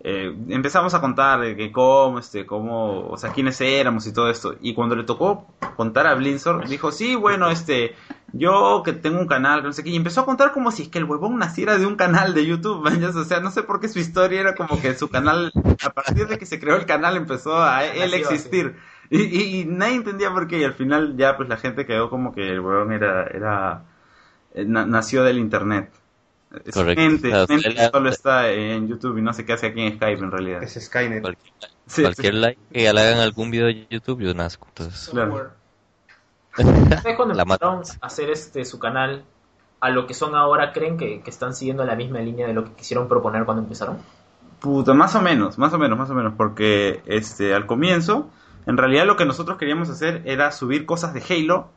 eh, 0.05 0.35
empezamos 0.49 0.95
a 0.95 1.01
contar 1.01 1.41
de 1.41 1.57
que 1.57 1.73
cómo, 1.73 2.19
este, 2.19 2.47
cómo, 2.47 3.09
o 3.09 3.17
sea, 3.17 3.33
quiénes 3.33 3.61
éramos 3.61 4.07
y 4.07 4.13
todo 4.13 4.31
esto. 4.31 4.57
Y 4.61 4.75
cuando 4.75 4.95
le 4.97 5.05
tocó 5.05 5.47
contar 5.77 6.07
a 6.07 6.15
Blinzor, 6.15 6.67
dijo, 6.69 6.93
sí, 6.93 7.15
bueno, 7.17 7.51
este, 7.51 7.95
yo 8.33 8.83
que 8.85 8.93
tengo 8.93 9.19
un 9.21 9.27
canal, 9.27 9.61
que 9.61 9.67
no 9.69 9.73
sé 9.73 9.83
qué, 9.85 9.91
y 9.91 9.97
empezó 9.97 10.21
a 10.21 10.25
contar 10.27 10.53
como 10.53 10.71
si 10.71 10.83
es 10.85 10.89
que 10.89 10.99
el 10.99 11.05
huevón 11.05 11.39
naciera 11.39 11.79
de 11.79 11.87
un 11.87 11.97
canal 11.97 12.35
de 12.35 12.47
YouTube, 12.47 12.81
¿mañas? 12.85 13.17
o 13.17 13.25
sea, 13.25 13.41
no 13.41 13.51
sé 13.51 13.63
por 13.63 13.81
qué 13.81 13.89
su 13.89 13.99
historia 13.99 14.41
era 14.41 14.55
como 14.55 14.81
que 14.81 14.95
su 14.95 15.09
canal, 15.11 15.55
a 15.85 15.91
partir 15.91 16.29
de 16.29 16.39
que 16.39 16.47
se 16.47 16.61
creó 16.61 16.77
el 16.77 16.87
canal, 16.87 17.17
empezó 17.17 17.61
a 17.63 17.85
él 17.85 18.15
existir. 18.15 18.77
Y, 19.11 19.23
y, 19.23 19.61
y 19.63 19.65
nadie 19.65 19.95
entendía 19.97 20.33
por 20.33 20.47
qué, 20.47 20.59
y 20.59 20.65
al 20.65 20.75
final 20.75 21.17
ya 21.17 21.37
pues 21.37 21.49
la 21.49 21.57
gente 21.57 21.87
quedó 21.87 22.11
como 22.11 22.33
que 22.33 22.49
el 22.49 22.61
huevón 22.61 22.93
era, 22.93 23.25
era, 23.27 23.85
eh, 24.55 24.65
na- 24.67 24.87
nació 24.87 25.25
del 25.25 25.39
internet. 25.39 25.91
Es 26.65 26.75
Correcto. 26.75 27.03
mente, 27.03 27.29
O 27.35 27.47
sea, 27.47 27.57
mente 27.57 27.69
él- 27.69 27.91
solo 27.93 28.09
está 28.09 28.51
en 28.51 28.89
YouTube 28.89 29.19
y 29.19 29.23
no 29.23 29.33
sé 29.35 29.45
qué 29.45 29.53
hace 29.53 29.67
aquí 29.67 29.83
en 29.83 29.97
Skype 29.97 30.23
en 30.25 30.31
realidad. 30.31 30.63
Es 30.63 30.75
Skynet. 30.83 31.21
Cualquier, 31.23 31.53
Sí, 31.87 32.03
cualquier 32.03 32.35
sí. 32.35 32.41
like 32.41 32.61
que 32.73 32.93
le 32.93 33.01
hagan 33.01 33.19
algún 33.21 33.51
video 33.51 33.67
de 33.67 33.87
YouTube, 33.91 34.21
yo 34.21 34.35
nazco. 34.35 34.67
Entonces, 34.69 35.09
Claro. 35.11 35.51
¿Ustedes 36.59 37.17
cuando 37.17 37.35
La 37.35 37.43
empezaron 37.43 37.83
a 38.01 38.07
hacer 38.07 38.31
este 38.31 38.65
su 38.65 38.79
canal 38.79 39.25
a 39.81 39.91
lo 39.91 40.07
que 40.07 40.15
son 40.15 40.35
ahora 40.35 40.73
creen 40.73 40.97
que, 40.97 41.21
que 41.23 41.31
están 41.31 41.55
siguiendo 41.55 41.85
la 41.85 41.95
misma 41.95 42.19
línea 42.21 42.47
de 42.47 42.53
lo 42.55 42.65
que 42.65 42.73
quisieron 42.73 43.09
proponer 43.09 43.45
cuando 43.45 43.63
empezaron? 43.63 43.99
Puta, 44.59 44.93
más 44.93 45.15
o 45.15 45.21
menos, 45.23 45.57
más 45.57 45.73
o 45.73 45.79
menos, 45.79 45.97
más 45.97 46.11
o 46.11 46.15
menos, 46.15 46.33
porque 46.37 47.01
este 47.07 47.55
al 47.55 47.67
comienzo, 47.67 48.29
en 48.67 48.77
realidad 48.77 49.07
lo 49.07 49.17
que 49.17 49.25
nosotros 49.25 49.57
queríamos 49.57 49.89
hacer 49.89 50.23
era 50.25 50.51
subir 50.51 50.85
cosas 50.85 51.15
de 51.15 51.23
Halo, 51.31 51.69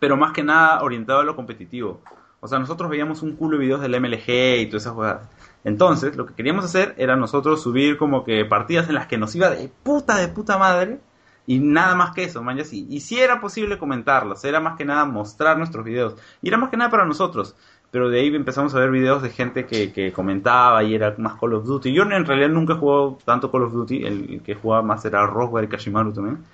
pero 0.00 0.16
más 0.16 0.32
que 0.32 0.42
nada 0.42 0.82
orientado 0.82 1.20
a 1.20 1.24
lo 1.24 1.36
competitivo. 1.36 2.00
O 2.44 2.46
sea, 2.46 2.58
nosotros 2.58 2.90
veíamos 2.90 3.22
un 3.22 3.36
culo 3.36 3.56
de 3.56 3.64
videos 3.64 3.80
del 3.80 3.98
MLG 3.98 4.60
y 4.60 4.66
todas 4.66 4.82
esas 4.82 4.92
jugadas. 4.92 5.30
Entonces, 5.64 6.14
lo 6.14 6.26
que 6.26 6.34
queríamos 6.34 6.66
hacer 6.66 6.94
era 6.98 7.16
nosotros 7.16 7.62
subir 7.62 7.96
como 7.96 8.22
que 8.22 8.44
partidas 8.44 8.86
en 8.90 8.96
las 8.96 9.06
que 9.06 9.16
nos 9.16 9.34
iba 9.34 9.48
de 9.48 9.70
puta 9.82 10.18
de 10.18 10.28
puta 10.28 10.58
madre 10.58 11.00
y 11.46 11.58
nada 11.58 11.94
más 11.94 12.14
que 12.14 12.24
eso, 12.24 12.42
man, 12.42 12.58
ya 12.58 12.64
sí. 12.66 12.86
Y 12.90 13.00
si 13.00 13.18
era 13.18 13.40
posible 13.40 13.78
comentarlos, 13.78 14.44
era 14.44 14.60
más 14.60 14.76
que 14.76 14.84
nada 14.84 15.06
mostrar 15.06 15.56
nuestros 15.56 15.86
videos. 15.86 16.16
Y 16.42 16.48
era 16.48 16.58
más 16.58 16.68
que 16.68 16.76
nada 16.76 16.90
para 16.90 17.06
nosotros. 17.06 17.56
Pero 17.90 18.10
de 18.10 18.20
ahí 18.20 18.26
empezamos 18.26 18.74
a 18.74 18.78
ver 18.78 18.90
videos 18.90 19.22
de 19.22 19.30
gente 19.30 19.64
que, 19.64 19.90
que 19.90 20.12
comentaba 20.12 20.84
y 20.84 20.94
era 20.94 21.14
más 21.16 21.40
Call 21.40 21.54
of 21.54 21.64
Duty. 21.64 21.94
Yo 21.94 22.02
en 22.02 22.26
realidad 22.26 22.50
nunca 22.50 22.74
he 22.74 22.76
jugado 22.76 23.16
tanto 23.24 23.50
Call 23.50 23.62
of 23.62 23.72
Duty, 23.72 24.04
el 24.04 24.42
que 24.42 24.54
jugaba 24.54 24.82
más 24.82 25.02
era 25.06 25.26
Roswell 25.26 25.64
y 25.64 25.68
Kashimaru 25.68 26.12
también. 26.12 26.44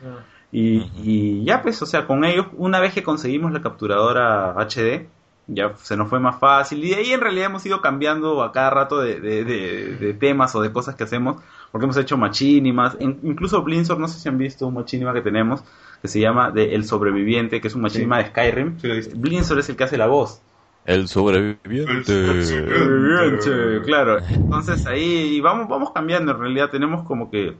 Y, 0.53 0.89
y 1.03 1.45
ya 1.45 1.63
pues, 1.63 1.83
o 1.83 1.87
sea, 1.87 2.07
con 2.07 2.25
ellos, 2.25 2.47
una 2.53 2.79
vez 2.79 2.95
que 2.95 3.03
conseguimos 3.03 3.51
la 3.51 3.61
capturadora 3.61 4.53
HD, 4.53 5.09
ya 5.53 5.75
se 5.77 5.97
nos 5.97 6.09
fue 6.09 6.21
más 6.21 6.39
fácil. 6.39 6.85
Y 6.85 6.91
de 6.91 6.97
ahí 6.97 7.13
en 7.13 7.21
realidad 7.21 7.47
hemos 7.47 7.65
ido 7.67 7.81
cambiando 7.81 8.43
a 8.43 8.53
cada 8.53 8.71
rato 8.71 9.01
de, 9.01 9.21
de- 9.21 9.45
de- 9.45 9.97
de 9.97 10.15
temas 10.15 10.55
o 10.55 10.63
de 10.63 10.73
cosas 10.73 10.95
que 10.95 11.05
hacemos, 11.05 11.43
porque 11.73 11.85
hemos 11.85 11.97
hecho 11.97 12.17
machinimas. 12.17 12.97
En- 13.01 13.19
incluso 13.23 13.63
Blinzor, 13.63 13.99
no 13.99 14.09
sé 14.09 14.19
si 14.21 14.29
han 14.29 14.39
visto 14.39 14.67
un 14.67 14.75
machinima 14.75 15.13
que 15.13 15.21
tenemos, 15.23 15.63
que 16.03 16.09
se 16.09 16.21
llama 16.21 16.51
de 16.51 16.75
El 16.75 16.85
Sobreviviente, 16.85 17.61
que 17.61 17.69
es 17.69 17.75
un 17.75 17.83
machinima 17.83 18.19
de 18.19 18.27
Skyrim. 18.29 18.79
Sí. 18.81 18.89
Blinzor 19.15 19.59
es 19.59 19.69
el 19.69 19.77
que 19.77 19.85
hace 19.85 19.99
la 19.99 20.07
voz. 20.07 20.41
el 20.87 21.09
sobreviviente. 21.09 22.45
Sobreviviente, 22.45 23.83
claro. 23.85 24.19
Entonces 24.19 24.87
ahí 24.87 25.41
vamos, 25.41 25.69
vamos 25.69 25.93
cambiando. 25.93 26.33
En 26.33 26.39
realidad 26.39 26.71
tenemos 26.71 27.05
como 27.07 27.31
que, 27.31 27.57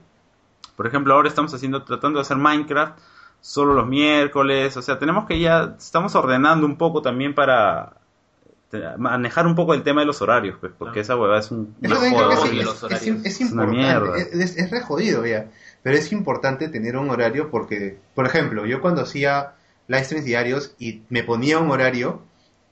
por 0.75 0.87
ejemplo, 0.87 1.13
ahora 1.13 1.27
estamos 1.29 1.53
haciendo, 1.53 1.83
tratando 1.83 2.19
de 2.19 2.21
hacer 2.21 2.37
Minecraft 2.37 2.97
solo 3.41 3.73
los 3.73 3.87
miércoles. 3.87 4.77
O 4.77 4.81
sea, 4.81 4.97
tenemos 4.99 5.25
que 5.27 5.39
ya, 5.39 5.75
estamos 5.77 6.15
ordenando 6.15 6.65
un 6.65 6.77
poco 6.77 7.01
también 7.01 7.35
para 7.35 7.93
manejar 8.97 9.47
un 9.47 9.55
poco 9.55 9.73
el 9.73 9.83
tema 9.83 9.99
de 10.01 10.07
los 10.07 10.21
horarios, 10.21 10.55
pues, 10.61 10.71
porque 10.77 11.01
esa 11.01 11.17
huevada 11.17 11.41
es 11.41 11.51
un, 11.51 11.75
una 11.81 11.95
joda 11.95 12.35
sí, 12.37 12.41
horrible. 12.41 12.63
los 12.63 12.75
es, 12.77 12.83
horarios. 12.83 13.17
es- 13.17 13.25
es 13.25 13.41
Es 13.41 13.51
una 13.51 13.63
importante, 13.65 13.77
mierda. 14.09 14.17
es, 14.17 14.33
es- 14.33 14.57
es 14.57 14.71
re 14.71 14.79
jodido 14.81 15.25
ya, 15.25 15.47
pero 15.83 15.97
es 15.97 16.09
importante 16.13 16.69
tener 16.69 16.95
un 16.95 17.09
horario 17.09 17.49
porque, 17.51 17.97
por 18.15 18.25
ejemplo, 18.25 18.65
yo 18.65 18.79
cuando 18.79 19.01
hacía 19.01 19.55
live 19.87 20.05
streams 20.05 20.25
diarios 20.25 20.73
y 20.79 21.01
me 21.09 21.23
ponía 21.23 21.59
un 21.59 21.69
horario, 21.69 22.21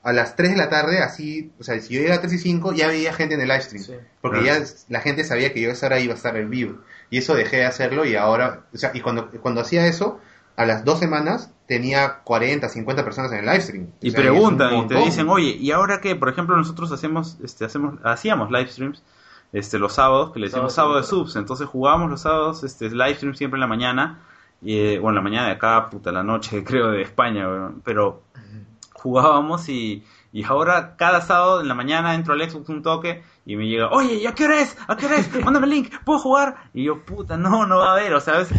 a 0.02 0.14
las 0.14 0.34
3 0.36 0.52
de 0.52 0.56
la 0.56 0.70
tarde, 0.70 1.00
así, 1.02 1.52
o 1.60 1.64
sea, 1.64 1.78
si 1.78 1.92
yo 1.92 2.00
llegaba 2.00 2.16
a 2.16 2.20
3 2.22 2.32
y 2.32 2.38
5, 2.38 2.72
ya 2.72 2.86
veía 2.88 3.12
gente 3.12 3.34
en 3.34 3.42
el 3.42 3.48
live 3.48 3.60
stream, 3.60 3.84
Sí. 3.84 3.92
porque 4.22 4.40
Claro. 4.40 4.64
ya 4.64 4.70
la 4.88 5.00
gente 5.02 5.24
sabía 5.24 5.52
que 5.52 5.60
yo 5.60 5.68
a 5.68 5.74
esa 5.74 5.84
hora 5.86 6.00
iba 6.00 6.14
a 6.14 6.16
estar 6.16 6.34
en 6.38 6.48
vivo, 6.48 6.78
y 7.10 7.18
eso 7.18 7.34
dejé 7.34 7.58
de 7.58 7.66
hacerlo 7.66 8.06
y 8.06 8.16
ahora, 8.16 8.60
o 8.72 8.78
sea, 8.78 8.92
y 8.94 9.02
cuando, 9.02 9.30
cuando 9.42 9.60
hacía 9.60 9.86
eso, 9.86 10.18
a 10.60 10.66
las 10.66 10.84
dos 10.84 10.98
semanas 10.98 11.50
tenía 11.66 12.18
40, 12.22 12.68
50 12.68 13.02
personas 13.02 13.32
en 13.32 13.38
el 13.38 13.46
live 13.46 13.60
stream. 13.62 13.86
Y 14.02 14.10
O 14.10 14.12
sea, 14.12 14.20
preguntan 14.20 14.76
y 14.76 14.86
te 14.88 14.96
dicen, 14.96 15.26
oye, 15.30 15.56
¿y 15.58 15.70
ahora 15.70 16.02
qué? 16.02 16.14
Por 16.14 16.28
ejemplo, 16.28 16.54
nosotros 16.54 16.92
hacemos, 16.92 17.38
este, 17.42 17.64
hacemos, 17.64 17.94
hacíamos 18.04 18.50
live 18.50 18.68
streams 18.68 19.02
este, 19.54 19.78
los 19.78 19.94
sábados, 19.94 20.32
que 20.32 20.38
le 20.38 20.48
decimos 20.48 20.74
Sábado, 20.74 21.02
sábado 21.02 21.20
de 21.22 21.24
subs. 21.24 21.36
Entonces 21.36 21.66
jugábamos 21.66 22.10
los 22.10 22.20
sábados, 22.20 22.62
este, 22.62 22.90
live 22.90 23.14
stream 23.14 23.34
siempre 23.34 23.56
en 23.56 23.62
la 23.62 23.68
mañana, 23.68 24.18
y, 24.60 24.76
eh, 24.76 24.98
bueno, 24.98 25.18
en 25.18 25.24
la 25.24 25.30
mañana 25.30 25.46
de 25.46 25.52
acá, 25.52 25.88
puta, 25.88 26.12
la 26.12 26.22
noche, 26.22 26.62
creo, 26.66 26.90
de 26.90 27.00
España, 27.00 27.48
weón. 27.48 27.80
pero 27.82 28.24
jugábamos 28.92 29.66
y, 29.70 30.04
y 30.32 30.44
ahora 30.44 30.94
cada 30.96 31.20
sábado 31.20 31.60
en 31.60 31.68
la 31.68 31.74
mañana 31.74 32.14
entro 32.14 32.34
al 32.34 32.48
Xbox 32.48 32.68
un 32.68 32.82
toque 32.82 33.22
y 33.44 33.56
me 33.56 33.66
llega, 33.66 33.90
oye, 33.90 34.14
¿y 34.14 34.26
a 34.26 34.32
qué 34.32 34.44
hora 34.44 34.60
es? 34.60 34.76
¿A 34.86 34.96
qué 34.96 35.06
hora 35.06 35.16
es? 35.16 35.28
Mándame 35.44 35.66
el 35.66 35.72
link, 35.72 35.92
¿puedo 36.04 36.20
jugar? 36.20 36.56
Y 36.72 36.84
yo, 36.84 37.04
puta, 37.04 37.36
no, 37.36 37.66
no 37.66 37.78
va 37.78 37.90
a 37.90 37.92
haber, 37.94 38.14
o 38.14 38.20
sea, 38.20 38.34
a 38.34 38.38
veces 38.38 38.56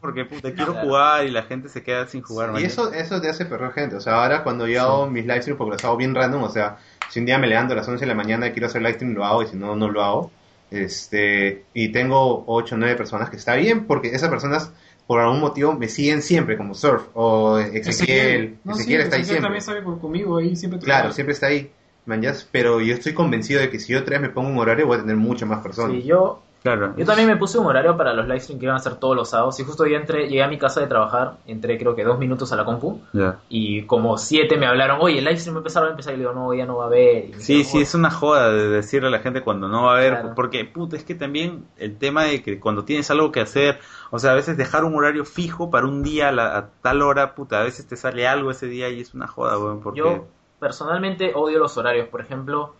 porque, 0.00 0.24
puta, 0.26 0.52
quiero 0.52 0.74
jugar 0.82 1.24
y 1.24 1.30
la 1.30 1.44
gente 1.44 1.68
se 1.68 1.82
queda 1.82 2.06
sin 2.06 2.22
jugar. 2.22 2.52
Y 2.60 2.64
eso, 2.64 2.92
eso 2.92 3.20
te 3.20 3.28
hace 3.30 3.46
perder 3.46 3.72
gente. 3.72 3.96
O 3.96 4.00
sea, 4.00 4.22
ahora 4.22 4.42
cuando 4.42 4.66
yo 4.66 4.82
hago 4.82 5.06
mis 5.06 5.24
live 5.24 5.40
streams, 5.40 5.58
porque 5.58 5.72
los 5.72 5.84
hago 5.84 5.96
bien 5.96 6.14
random, 6.14 6.42
o 6.42 6.50
sea, 6.50 6.76
si 7.08 7.20
un 7.20 7.26
día 7.26 7.38
me 7.38 7.46
levanto 7.46 7.72
a 7.72 7.76
las 7.76 7.88
11 7.88 8.00
de 8.00 8.06
la 8.06 8.14
mañana 8.14 8.48
y 8.48 8.52
quiero 8.52 8.66
hacer 8.66 8.82
live 8.82 8.94
stream, 8.94 9.14
lo 9.14 9.24
hago, 9.24 9.42
y 9.42 9.46
si 9.46 9.56
no, 9.56 9.76
no 9.76 9.88
lo 9.88 10.02
hago. 10.02 10.30
Este, 10.70 11.64
y 11.72 11.90
tengo 11.92 12.44
8 12.46 12.74
o 12.74 12.78
9 12.78 12.96
personas 12.96 13.30
que 13.30 13.36
está 13.36 13.54
bien, 13.54 13.86
porque 13.86 14.08
esas 14.08 14.28
personas, 14.28 14.72
por 15.06 15.20
algún 15.20 15.40
motivo, 15.40 15.72
me 15.74 15.88
siguen 15.88 16.20
siempre, 16.22 16.56
como 16.56 16.74
Surf, 16.74 17.04
o 17.14 17.58
Ezequiel. 17.58 18.58
No, 18.64 18.72
Ezequiel 18.74 19.00
sí, 19.00 19.04
está 19.04 19.16
ahí 19.16 19.22
Ezequiel 19.22 19.24
siempre. 19.24 19.42
también 19.42 19.62
sabe 19.62 19.82
con- 19.84 19.98
conmigo 19.98 20.38
ahí, 20.38 20.56
siempre 20.56 20.80
Claro, 20.80 21.12
siempre 21.12 21.32
está 21.34 21.46
ahí. 21.46 21.70
Man, 22.06 22.22
ya- 22.22 22.34
pero 22.52 22.80
yo 22.80 22.94
estoy 22.94 23.14
convencido 23.14 23.60
de 23.60 23.70
que 23.70 23.78
si 23.80 23.92
yo 23.92 24.00
otra 24.00 24.18
vez 24.18 24.28
me 24.28 24.34
pongo 24.34 24.48
un 24.48 24.58
horario, 24.58 24.86
voy 24.86 24.96
a 24.96 25.00
tener 25.00 25.16
muchas 25.16 25.48
más 25.48 25.60
personas. 25.62 25.92
Sí, 25.96 26.02
yo, 26.04 26.42
Claro. 26.74 26.94
yo 26.96 27.04
también 27.04 27.28
me 27.28 27.36
puse 27.36 27.58
un 27.58 27.66
horario 27.66 27.96
para 27.96 28.12
los 28.12 28.26
live 28.26 28.40
streams 28.40 28.58
que 28.60 28.66
iban 28.66 28.76
a 28.76 28.80
ser 28.80 28.96
todos 28.96 29.14
los 29.14 29.30
sábados. 29.30 29.58
Y 29.60 29.64
justo 29.64 29.86
yo 29.86 29.96
entré, 29.96 30.28
llegué 30.28 30.42
a 30.42 30.48
mi 30.48 30.58
casa 30.58 30.80
de 30.80 30.86
trabajar, 30.86 31.34
entré 31.46 31.78
creo 31.78 31.94
que 31.94 32.04
dos 32.04 32.18
minutos 32.18 32.52
a 32.52 32.56
la 32.56 32.64
compu. 32.64 33.00
Ya. 33.12 33.38
Y 33.48 33.82
como 33.82 34.18
siete 34.18 34.56
me 34.56 34.66
hablaron, 34.66 34.98
oye, 35.00 35.18
el 35.18 35.24
live 35.24 35.36
stream 35.38 35.54
va 35.56 35.58
a 35.58 35.88
empezar. 35.90 36.14
Y 36.14 36.16
le 36.16 36.22
digo, 36.24 36.32
no, 36.32 36.52
ya 36.54 36.66
no 36.66 36.76
va 36.78 36.84
a 36.84 36.86
haber. 36.88 37.34
Sí, 37.40 37.64
sí, 37.64 37.80
es 37.80 37.94
una 37.94 38.10
joda 38.10 38.50
de 38.50 38.68
decirle 38.68 39.08
a 39.08 39.10
la 39.10 39.20
gente 39.20 39.42
cuando 39.42 39.68
no 39.68 39.84
va 39.84 39.92
a 39.94 39.96
haber, 39.98 40.12
Claro. 40.14 40.32
porque 40.34 40.64
puta, 40.64 40.96
es 40.96 41.04
que 41.04 41.14
también 41.14 41.64
el 41.76 41.96
tema 41.98 42.24
de 42.24 42.42
que 42.42 42.58
cuando 42.60 42.84
tienes 42.84 43.10
algo 43.10 43.30
que 43.32 43.40
hacer, 43.40 43.78
o 44.10 44.18
sea, 44.18 44.32
a 44.32 44.34
veces 44.34 44.56
dejar 44.56 44.84
un 44.84 44.94
horario 44.94 45.24
fijo 45.24 45.70
para 45.70 45.86
un 45.86 46.02
día 46.02 46.28
a, 46.28 46.32
la- 46.32 46.56
a 46.56 46.68
tal 46.82 47.02
hora, 47.02 47.34
puta, 47.34 47.60
a 47.60 47.64
veces 47.64 47.86
te 47.86 47.96
sale 47.96 48.26
algo 48.26 48.50
ese 48.50 48.66
día 48.66 48.88
y 48.88 49.00
es 49.00 49.14
una 49.14 49.26
joda, 49.28 49.58
weón, 49.58 49.80
porque... 49.80 50.00
Yo 50.00 50.26
personalmente 50.58 51.32
odio 51.34 51.58
los 51.58 51.76
horarios. 51.76 52.08
Por 52.08 52.20
ejemplo, 52.20 52.74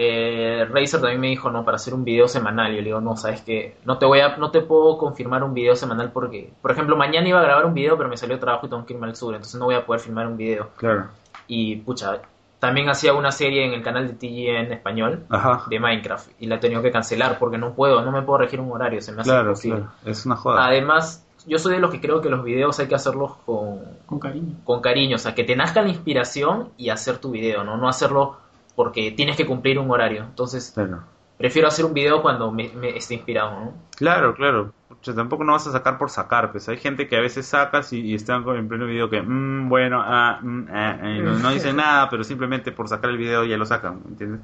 eh, 0.00 0.64
Razer 0.70 1.00
también 1.00 1.20
me 1.20 1.26
dijo, 1.26 1.50
no, 1.50 1.64
para 1.64 1.74
hacer 1.74 1.92
un 1.92 2.04
video 2.04 2.28
semanal. 2.28 2.70
Yo 2.70 2.78
le 2.78 2.84
digo, 2.84 3.00
no, 3.00 3.16
sabes 3.16 3.42
que 3.42 3.76
no 3.84 3.98
te 3.98 4.06
voy 4.06 4.20
a, 4.20 4.36
no 4.36 4.52
te 4.52 4.60
puedo 4.60 4.96
confirmar 4.96 5.42
un 5.42 5.54
video 5.54 5.74
semanal 5.74 6.12
porque, 6.12 6.52
por 6.62 6.70
ejemplo, 6.70 6.96
mañana 6.96 7.28
iba 7.28 7.40
a 7.40 7.42
grabar 7.42 7.66
un 7.66 7.74
video, 7.74 7.96
pero 7.96 8.08
me 8.08 8.16
salió 8.16 8.38
trabajo 8.38 8.66
y 8.66 8.70
tengo 8.70 8.86
que 8.86 8.92
irme 8.94 9.08
al 9.08 9.16
sur, 9.16 9.34
entonces 9.34 9.58
no 9.58 9.64
voy 9.66 9.74
a 9.74 9.84
poder 9.84 10.00
filmar 10.00 10.28
un 10.28 10.36
video. 10.36 10.68
Claro. 10.76 11.08
Y 11.48 11.76
pucha, 11.76 12.20
también 12.60 12.88
hacía 12.88 13.12
una 13.12 13.32
serie 13.32 13.64
en 13.66 13.72
el 13.72 13.82
canal 13.82 14.06
de 14.06 14.14
TG 14.14 14.50
en 14.66 14.72
español 14.72 15.24
Ajá. 15.30 15.64
de 15.68 15.80
Minecraft 15.80 16.30
y 16.38 16.46
la 16.46 16.56
he 16.56 16.58
tenido 16.58 16.80
que 16.80 16.92
cancelar 16.92 17.36
porque 17.40 17.58
no 17.58 17.72
puedo, 17.74 18.00
no 18.02 18.12
me 18.12 18.22
puedo 18.22 18.38
regir 18.38 18.60
un 18.60 18.70
horario, 18.70 19.00
se 19.00 19.10
me 19.10 19.22
hace 19.22 19.30
Claro, 19.30 19.48
imposible. 19.48 19.78
claro. 19.80 19.92
Es 20.04 20.26
una 20.26 20.36
joda. 20.36 20.64
Además, 20.64 21.24
yo 21.46 21.58
soy 21.58 21.74
de 21.74 21.80
los 21.80 21.90
que 21.90 22.00
creo 22.00 22.20
que 22.20 22.28
los 22.28 22.44
videos 22.44 22.78
hay 22.78 22.86
que 22.86 22.94
hacerlos 22.94 23.32
con, 23.44 23.80
Con 24.06 24.20
cariño. 24.20 24.54
con 24.64 24.80
cariño, 24.80 25.16
o 25.16 25.18
sea, 25.18 25.34
que 25.34 25.42
te 25.44 25.56
nazca 25.56 25.82
la 25.82 25.88
inspiración 25.88 26.68
y 26.76 26.90
hacer 26.90 27.18
tu 27.18 27.30
video, 27.32 27.64
¿no? 27.64 27.76
No 27.76 27.88
hacerlo 27.88 28.36
porque 28.78 29.10
tienes 29.10 29.36
que 29.36 29.44
cumplir 29.44 29.76
un 29.80 29.90
horario. 29.90 30.22
Entonces, 30.22 30.70
Claro. 30.72 31.02
prefiero 31.36 31.66
hacer 31.66 31.84
un 31.84 31.94
video 31.94 32.22
cuando 32.22 32.52
me, 32.52 32.68
me 32.74 32.96
esté 32.96 33.14
inspirado, 33.14 33.50
¿no? 33.50 33.72
Claro, 33.96 34.34
claro. 34.36 34.72
Pucha, 34.88 35.12
tampoco 35.16 35.42
no 35.42 35.50
vas 35.52 35.66
a 35.66 35.72
sacar 35.72 35.98
por 35.98 36.10
sacar, 36.10 36.52
pues 36.52 36.68
hay 36.68 36.76
gente 36.76 37.08
que 37.08 37.16
a 37.16 37.20
veces 37.20 37.44
sacas 37.44 37.92
y, 37.92 38.02
y 38.02 38.14
están 38.14 38.48
en 38.48 38.68
pleno 38.68 38.86
video 38.86 39.10
que, 39.10 39.20
"Mm, 39.20 39.68
bueno, 39.68 40.00
ah, 40.00 40.38
mm, 40.40 40.66
ah", 40.72 40.96
y 41.18 41.20
no, 41.22 41.32
no 41.40 41.50
dicen 41.50 41.74
nada, 41.82 42.08
pero 42.08 42.22
simplemente 42.22 42.70
por 42.70 42.86
sacar 42.88 43.10
el 43.10 43.18
video 43.18 43.44
ya 43.44 43.56
lo 43.56 43.66
sacan, 43.66 44.00
¿entiendes? 44.08 44.42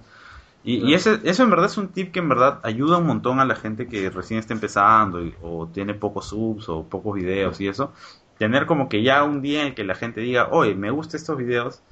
Y, 0.65 0.77
y 0.77 0.95
ese, 0.95 1.21
eso 1.25 1.43
en 1.43 1.51
verdad 1.51 1.67
es 1.67 1.77
un 1.77 1.89
tip 1.89 2.11
que 2.13 2.21
en 2.21 2.29
verdad 2.29 2.61
ayuda 2.63 2.97
un 2.99 3.07
montón 3.07 3.39
a 3.39 3.45
la 3.45 3.55
gente 3.55 3.87
que 3.87 4.09
recién 4.11 4.41
está 4.41 4.55
empezando 4.55 5.23
y- 5.23 5.35
o 5.43 5.69
tiene 5.69 5.95
pocos 5.95 6.29
subs 6.29 6.69
o 6.71 6.89
pocos 6.89 7.15
videos 7.15 7.61
y 7.61 7.69
eso. 7.69 7.93
Tener 8.39 8.67
como 8.67 8.89
que 8.89 9.03
ya 9.03 9.23
un 9.25 9.43
día 9.43 9.61
en 9.63 9.69
el 9.69 9.75
que 9.75 9.85
la 9.85 9.95
gente 9.95 10.21
diga, 10.23 10.49
oye, 10.51 10.75
me 10.75 10.91
gustan 10.91 11.19
estos 11.21 11.37
videos, 11.37 11.83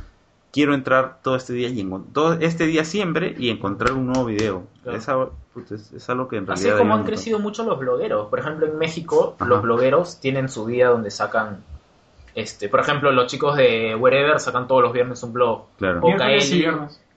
quiero 0.53 0.75
entrar 0.75 1.19
todo 1.23 1.35
este 1.37 1.53
día 1.55 1.69
y 1.69 1.83
encon- 1.83 2.05
todo 2.13 2.35
este 2.35 2.67
día 2.67 2.85
siempre 2.85 3.35
y 3.39 3.49
encontrar 3.51 3.93
un 3.95 4.07
nuevo 4.07 4.27
video. 4.27 4.65
Claro. 4.83 4.99
Es, 4.99 5.09
algo- 5.09 5.33
puta, 5.55 5.75
es- 5.75 5.93
es 5.93 6.09
algo 6.11 6.29
que 6.29 6.37
en 6.37 6.51
Así 6.51 6.65
realidad... 6.65 6.79
como 6.79 6.93
ayuda 6.93 7.01
han 7.01 7.07
crecido 7.07 7.39
mucho 7.39 7.65
los 7.65 7.79
blogueros. 7.79 8.29
Por 8.29 8.39
ejemplo, 8.39 8.67
en 8.67 8.79
México, 8.79 9.35
Ajá. 9.39 9.49
los 9.49 9.63
blogueros 9.63 10.21
tienen 10.21 10.49
su 10.49 10.67
día 10.67 10.89
donde 10.89 11.11
sacan. 11.11 11.65
Este, 12.35 12.69
por 12.69 12.81
ejemplo, 12.81 13.13
los 13.13 13.27
chicos 13.27 13.57
de 13.57 13.95
Wherever 13.95 14.39
sacan 14.41 14.67
todos 14.67 14.83
los 14.83 14.93
viernes 14.93 15.23
un 15.23 15.33
blog. 15.33 15.65
Claro. 15.79 16.01
O 16.03 16.17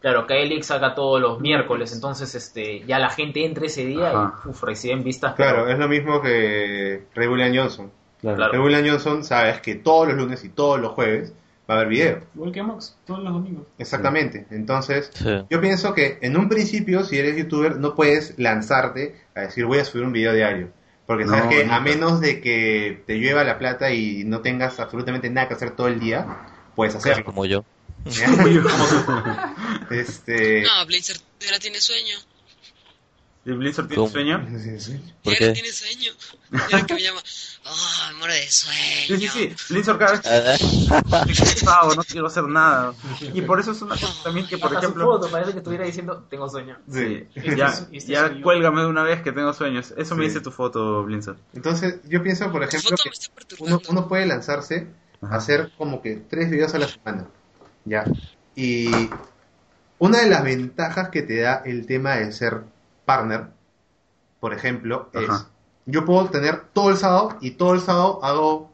claro, 0.02 0.28
Kaeli 0.28 0.62
saca 0.62 0.94
todos 0.94 1.20
los 1.22 1.40
miércoles. 1.40 1.94
Entonces, 1.94 2.36
este, 2.36 2.82
ya 2.86 3.00
la 3.00 3.10
gente 3.10 3.44
entra 3.46 3.66
ese 3.66 3.86
día 3.86 4.10
Ajá. 4.10 4.34
y 4.46 4.50
uf, 4.50 4.64
reciben 4.64 5.04
vistas. 5.04 5.34
Claro, 5.36 5.64
pero- 5.64 5.70
es 5.74 5.80
lo 5.80 5.88
mismo 5.88 6.22
que 6.22 7.06
Ray 7.16 7.28
William 7.28 7.56
Johnson. 7.56 7.92
Claro. 8.22 8.38
Claro. 8.38 8.52
Ray 8.54 8.62
William 8.62 8.86
Johnson 8.88 9.24
sabes 9.24 9.62
que 9.62 9.76
todos 9.76 10.08
los 10.10 10.18
lunes 10.18 10.44
y 10.44 10.50
todos 10.50 10.80
los 10.80 10.92
jueves 10.92 11.34
va 11.70 11.74
a 11.76 11.78
haber 11.78 11.88
video. 11.90 12.24
Igual 12.36 12.52
que 12.52 12.62
Mox, 12.64 12.96
todos 13.06 13.24
los 13.24 13.34
domingos. 13.34 13.66
Exactamente. 13.78 14.46
Entonces, 14.52 15.10
Sí. 15.14 15.30
yo 15.50 15.62
pienso 15.62 15.94
que 15.94 16.20
en 16.22 16.38
un 16.38 16.48
principio, 16.50 17.04
si 17.04 17.18
eres 17.18 17.36
youtuber, 17.38 17.78
no 17.78 17.96
puedes 17.96 18.38
lanzarte 18.38 19.16
a 19.36 19.42
decir 19.42 19.66
voy 19.66 19.80
a 19.80 19.86
subir 19.86 20.06
un 20.06 20.12
video 20.14 20.34
diario. 20.34 20.70
Porque 21.08 21.26
sabes 21.28 21.44
No, 21.46 21.50
que 21.52 21.64
nunca. 21.64 21.76
a 21.76 21.80
menos 21.82 22.20
de 22.22 22.42
que 22.42 23.04
te 23.06 23.16
llueva 23.18 23.44
la 23.44 23.60
plata 23.60 23.92
y 23.92 24.24
no 24.26 24.42
tengas 24.42 24.80
absolutamente 24.80 25.30
nada 25.30 25.48
que 25.48 25.54
hacer 25.54 25.72
todo 25.72 25.88
el 25.88 26.00
día, 26.00 26.26
puedes 26.76 26.96
hacerlo. 26.96 27.24
Como 27.26 27.46
yo. 27.46 27.64
este, 29.92 30.64
No, 30.64 30.86
Blizzard 30.86 31.20
ahora 31.46 31.60
tiene 31.60 31.80
sueño. 31.80 32.16
¿Y 33.48 33.52
Blizzard 33.52 33.88
tiene 33.88 34.02
¿Cómo? 34.02 34.12
sueño? 34.12 34.44
¿Por 35.24 35.36
qué? 35.36 35.52
tiene 35.52 35.70
sueño. 35.72 36.12
Que 36.88 36.94
me 36.96 37.02
llama, 37.02 37.20
oh, 37.66 38.12
me 38.12 38.18
muero 38.18 38.34
de 38.34 38.50
sueño. 38.50 38.80
Sí, 39.08 39.18
sí, 39.20 39.28
sí. 39.28 39.74
Blizzard 39.74 40.00
cada 40.00 40.12
vez 40.14 40.22
que 40.22 40.30
Ah, 40.30 41.26
estoy 41.30 41.36
cansado, 41.46 41.96
no 41.96 42.04
quiero 42.04 42.26
hacer 42.28 42.44
nada. 42.46 42.94
Y 43.34 43.42
por 43.42 43.60
eso 43.60 43.72
es 43.74 43.82
una 43.84 43.96
cosa 43.96 44.14
también 44.24 44.48
que, 44.48 44.58
por 44.58 44.70
Hasta 44.70 44.80
su 44.82 44.86
ejemplo... 44.88 45.06
foto, 45.06 45.30
parece 45.30 45.52
que 45.52 45.60
estuviera 45.60 45.86
diciendo, 45.86 46.26
tengo 46.30 46.50
sueño. 46.50 46.78
Sí, 46.92 47.28
Este 47.36 47.56
ya, 47.56 47.68
es- 47.68 47.88
este 47.92 48.12
ya 48.14 48.34
yo. 48.34 48.42
cuélgame 48.42 48.82
de 48.82 48.88
una 48.88 49.04
vez 49.04 49.22
que 49.22 49.32
tengo 49.32 49.54
sueños. 49.54 49.94
Eso 49.96 50.16
me 50.16 50.24
Sí. 50.24 50.30
dice 50.30 50.42
tu 50.42 50.52
foto, 50.52 51.04
Blizzard. 51.04 51.38
entonces, 51.54 52.00
yo 52.08 52.24
pienso, 52.24 52.52
por 52.52 52.64
ejemplo, 52.64 52.96
que 52.98 53.10
me 53.10 53.68
uno, 53.68 53.80
uno 53.90 54.08
puede 54.08 54.26
lanzarse 54.26 54.88
Ajá. 55.22 55.36
a 55.36 55.38
hacer 55.38 55.72
como 55.78 56.02
que 56.02 56.16
tres 56.16 56.50
videos 56.50 56.74
a 56.74 56.80
la 56.80 56.88
semana. 56.88 57.28
¿Ya? 57.86 58.06
Y 58.56 58.90
una 60.00 60.22
de 60.22 60.30
las 60.30 60.44
ventajas 60.44 61.10
que 61.10 61.22
te 61.22 61.42
da 61.42 61.62
el 61.64 61.86
tema 61.86 62.16
de 62.16 62.32
ser 62.32 62.64
partner, 63.06 63.48
por 64.40 64.54
ejemplo, 64.54 65.10
es 65.14 65.30
Ajá. 65.30 65.50
yo 65.86 66.06
puedo 66.06 66.30
tener 66.30 66.66
todo 66.74 66.90
el 66.90 66.98
sábado 66.98 67.38
y 67.42 67.52
todo 67.52 67.74
el 67.74 67.82
sábado 67.82 68.20
hago 68.24 68.74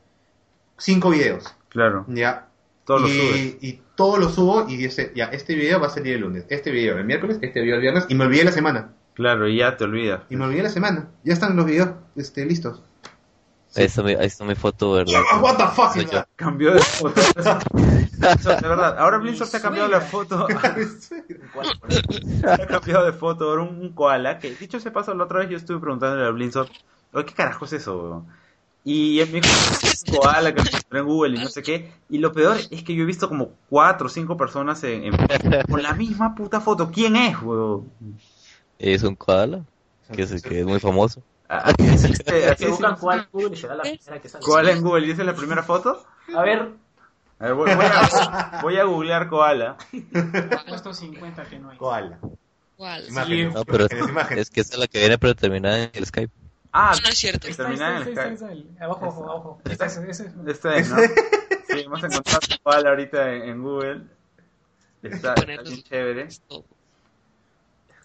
cinco 0.77 1.09
videos. 1.09 1.55
Claro, 1.69 2.05
¿Ya? 2.07 2.47
todo 2.85 2.99
lo 2.99 3.07
y, 3.07 3.11
subes. 3.11 3.57
y 3.61 3.81
todo 3.95 4.17
lo 4.17 4.29
subo 4.29 4.65
y 4.67 4.77
dice, 4.77 5.11
ya, 5.15 5.25
este 5.25 5.55
video 5.55 5.79
va 5.79 5.87
a 5.87 5.91
salir 5.91 6.15
el 6.15 6.21
lunes, 6.21 6.45
este 6.49 6.71
video 6.71 6.97
el 6.97 7.05
miércoles, 7.05 7.37
este 7.41 7.61
video 7.61 7.75
el 7.75 7.81
viernes, 7.81 8.05
y 8.09 8.15
me 8.15 8.25
olvidé 8.25 8.43
la 8.43 8.51
semana. 8.51 8.93
Claro, 9.13 9.47
y 9.47 9.57
ya 9.57 9.77
te 9.77 9.83
olvidas. 9.83 10.23
Y 10.29 10.35
me 10.35 10.45
olvidé 10.45 10.63
la 10.63 10.69
semana. 10.69 11.09
Ya 11.23 11.33
están 11.33 11.55
los 11.55 11.65
videos 11.65 11.89
este, 12.15 12.45
listos. 12.45 12.81
ahí, 13.75 13.85
está 13.85 14.03
mi, 14.03 14.13
ahí 14.13 14.25
está 14.25 14.45
mi 14.45 14.55
foto, 14.55 14.93
¿verdad? 14.93 15.21
What 15.41 15.57
the 15.57 15.67
fuck? 15.67 16.25
Cambió 16.35 16.73
de 16.73 16.79
foto. 16.79 17.21
de 18.21 18.67
verdad, 18.67 18.95
ahora 18.99 19.17
Blizzard 19.17 19.47
se 19.47 19.57
ha 19.57 19.61
cambiado 19.61 19.89
la 19.89 20.01
foto. 20.01 20.47
Se 22.41 22.49
ha 22.49 22.67
cambiado 22.67 23.05
de 23.05 23.13
foto. 23.13 23.45
Ahora 23.49 23.63
un, 23.63 23.79
un 23.79 23.93
koala. 23.93 24.39
Que 24.39 24.51
dicho 24.55 24.79
se 24.79 24.91
paso, 24.91 25.13
la 25.13 25.25
otra 25.25 25.39
vez 25.39 25.49
yo 25.49 25.57
estuve 25.57 25.79
preguntándole 25.79 26.25
a 26.25 26.31
Blizzard, 26.31 26.67
"Oye, 27.13 27.25
¿qué 27.25 27.33
carajo 27.33 27.65
es 27.65 27.73
eso? 27.73 27.97
weón?". 27.97 28.27
Y 28.83 29.19
él 29.19 29.27
me 29.31 29.41
dijo, 29.41 29.47
"Es 29.47 30.03
un 30.07 30.15
koala 30.15 30.53
que 30.53 30.61
encontré 30.61 30.99
en 30.99 31.05
Google 31.05 31.37
y 31.37 31.43
no 31.43 31.49
sé 31.49 31.61
qué. 31.61 31.91
Y 32.09 32.17
lo 32.17 32.31
peor 32.31 32.57
es 32.71 32.83
que 32.83 32.95
yo 32.95 33.03
he 33.03 33.05
visto 33.05 33.27
como 33.29 33.51
cuatro 33.69 34.07
o 34.07 34.09
cinco 34.09 34.37
personas 34.37 34.83
en, 34.83 35.05
en- 35.05 35.13
con 35.69 35.83
la 35.83 35.93
misma 35.93 36.33
puta 36.33 36.59
foto. 36.61 36.89
¿Quién 36.91 37.15
es, 37.15 37.39
weón? 37.41 37.91
Es 38.79 39.03
un 39.03 39.15
koala, 39.15 39.63
que 40.11 40.23
es, 40.23 40.41
que 40.41 40.59
es 40.61 40.65
muy 40.65 40.79
famoso. 40.79 41.21
Ah, 41.47 41.71
cuál 44.43 44.69
en 44.69 44.81
Google. 44.81 45.07
¿Y 45.07 45.11
esa 45.11 45.21
es 45.21 45.27
la 45.27 45.35
primera 45.35 45.63
foto? 45.63 46.03
A 46.35 46.41
ver, 46.41 46.69
A 47.41 47.45
ver, 47.45 47.53
voy, 47.55 47.73
voy 47.75 47.85
a, 47.85 48.59
voy 48.61 48.77
a 48.77 48.83
googlear 48.83 49.27
koala. 49.29 49.77
Ha 50.51 50.65
puesto 50.65 50.93
50 50.93 51.43
que 51.45 51.59
no 51.59 51.69
hay. 51.71 51.77
Koala. 51.77 52.19
¿Cuál? 52.77 53.07
Imágenes. 53.09 53.53
No, 53.53 53.65
pero 53.65 53.85
es, 53.85 53.91
Imágenes, 54.09 54.41
es 54.47 54.49
que 54.49 54.61
esa 54.61 54.73
es 54.73 54.79
la 54.79 54.87
que 54.87 54.99
viene 54.99 55.17
predeterminada 55.17 55.83
en 55.83 55.91
el 55.93 56.05
Skype. 56.05 56.31
Ah, 56.71 56.93
No, 56.95 57.01
no 57.01 57.09
es 57.09 57.17
cierto. 57.17 57.47
Está, 57.47 57.63
terminada 57.63 57.99
está, 57.99 58.03
en 58.03 58.09
está, 58.09 58.27
el 58.27 58.33
está, 58.33 58.45
Skype. 58.47 58.69
está, 58.71 58.85
Abajo, 58.85 59.05
abajo, 59.05 59.23
abajo. 59.29 59.61
Está 59.65 59.85
ese, 59.87 60.09
ese. 60.09 60.31
Este 60.47 60.77
es, 60.77 60.89
¿no? 60.89 60.97
Sí, 60.97 61.79
hemos 61.79 62.03
encontrado 62.03 62.39
koala 62.63 62.89
ahorita 62.89 63.33
en, 63.33 63.41
en 63.49 63.61
Google. 63.61 64.01
Está, 65.03 65.33
está 65.33 65.45
bien 65.45 65.83
chévere. 65.83 66.27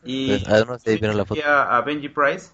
Y 0.05 0.29
Pues, 0.39 0.49
ah, 0.49 0.65
no 0.67 0.79
sé, 0.79 0.91
ahí 0.91 0.99
viene 0.99 1.15
la 1.15 1.25
foto. 1.25 1.41
a, 1.45 1.77
a 1.77 1.81
Benji 1.83 2.09
Price. 2.09 2.51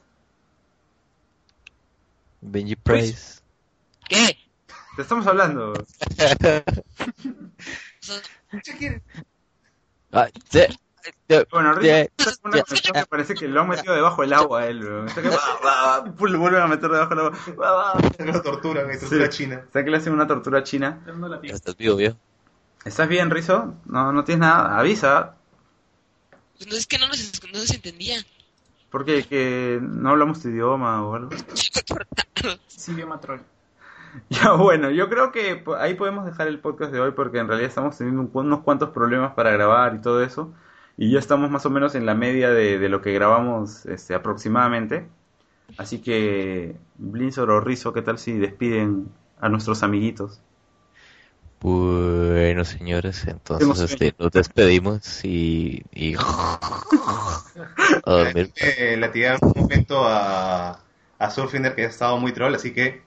Benji 2.41 2.77
Price. 2.77 3.41
¿Qué? 4.09 4.37
Te 4.97 5.03
estamos 5.03 5.27
hablando. 5.27 5.73
O 5.73 5.85
sea, 6.17 6.63
Ah, 10.15 10.29
Bueno, 11.29 11.47
con 11.51 11.65
una 11.67 12.63
conexión 12.63 12.95
que 12.95 13.07
parece 13.09 13.35
que 13.35 13.49
lo 13.49 13.63
han 13.63 13.69
metido 13.69 13.95
debajo 13.95 14.21
del 14.23 14.33
agua 14.35 14.61
a 14.61 14.67
él. 14.67 14.85
weón. 14.85 15.09
Está 15.09 15.23
que 15.23 15.31
va, 15.31 15.37
va, 15.65 16.01
va, 16.01 16.29
lo 16.29 16.39
vuelven 16.39 16.63
a 16.63 16.67
meter 16.67 16.91
debajo 16.91 17.09
del 17.15 17.19
agua. 17.27 17.39
Va, 17.59 17.73
va. 17.95 18.25
Lo 18.25 18.43
torturan, 18.43 18.91
es 18.91 19.01
tortura 19.01 19.31
Sí. 19.33 19.39
china. 19.39 19.57
Está 19.65 19.83
que 19.85 19.91
le 19.91 19.97
hacen 19.97 20.13
una 20.13 20.27
tortura 20.27 20.63
china. 20.63 21.03
Estás 21.43 21.77
vivo, 21.77 21.97
viejo. 21.97 22.17
¿Estás 22.85 23.09
bien, 23.09 23.31
Rizo? 23.31 23.75
No, 23.87 24.13
no 24.13 24.23
tienes 24.25 24.41
nada. 24.41 24.79
Avisa. 24.79 25.37
pues 26.59 26.69
no 26.69 26.77
es 26.77 26.87
que 26.87 26.99
no 26.99 27.09
nos, 27.09 27.43
no 27.53 27.59
nos 27.59 27.71
entendía. 27.71 28.23
Porque 28.91 29.25
que 29.25 29.79
no 29.81 30.11
hablamos 30.11 30.43
tu 30.43 30.49
idioma 30.49 31.03
o 31.07 31.15
algo. 31.15 31.31
Sí, 32.67 32.91
idioma 32.93 33.21
troll. 33.21 33.41
Ya 34.31 34.53
bueno, 34.53 34.91
yo 34.91 35.09
creo 35.09 35.33
que 35.33 35.65
ahí 35.79 35.95
podemos 35.95 36.25
dejar 36.25 36.49
el 36.49 36.59
podcast 36.59 36.93
de 36.93 37.01
hoy 37.01 37.13
porque 37.13 37.39
en 37.39 37.49
realidad 37.49 37.69
estamos 37.69 37.97
teniendo 37.97 38.29
unos 38.33 38.61
cuantos 38.61 38.91
problemas 38.91 39.33
para 39.33 39.51
grabar 39.51 39.95
y 39.95 40.01
todo 40.01 40.23
eso. 40.23 40.53
Y 40.97 41.11
ya 41.11 41.19
estamos 41.19 41.51
más 41.51 41.65
o 41.65 41.71
menos 41.71 41.95
en 41.95 42.05
la 42.05 42.15
media 42.15 42.51
de, 42.51 42.79
de 42.79 42.89
lo 42.89 43.01
que 43.01 43.13
grabamos 43.13 43.87
este, 43.87 44.15
aproximadamente. 44.15 45.09
Así 45.79 46.01
que, 46.03 46.77
Blinzor 46.97 47.51
o 47.51 47.61
Rizo, 47.61 47.93
¿qué 47.93 48.03
tal 48.03 48.19
si 48.19 48.33
despiden 48.33 49.09
a 49.41 49.49
nuestros 49.49 49.83
amiguitos? 49.83 50.43
Bueno, 51.63 52.65
señores, 52.65 53.25
entonces 53.27 53.93
este, 53.93 54.15
nos 54.19 54.33
despedimos 54.33 55.25
y, 55.25 55.85
y 55.93 56.15
a 56.17 56.59
dormir. 58.05 58.53
Eh, 58.57 58.97
le 58.97 59.37
un 59.41 59.53
momento 59.55 60.05
a, 60.05 60.81
a 61.19 61.31
Surfiner 61.31 61.75
que 61.75 61.85
ha 61.85 61.89
estado 61.89 62.19
muy 62.19 62.33
troll, 62.33 62.55
así 62.55 62.73
que. 62.73 63.03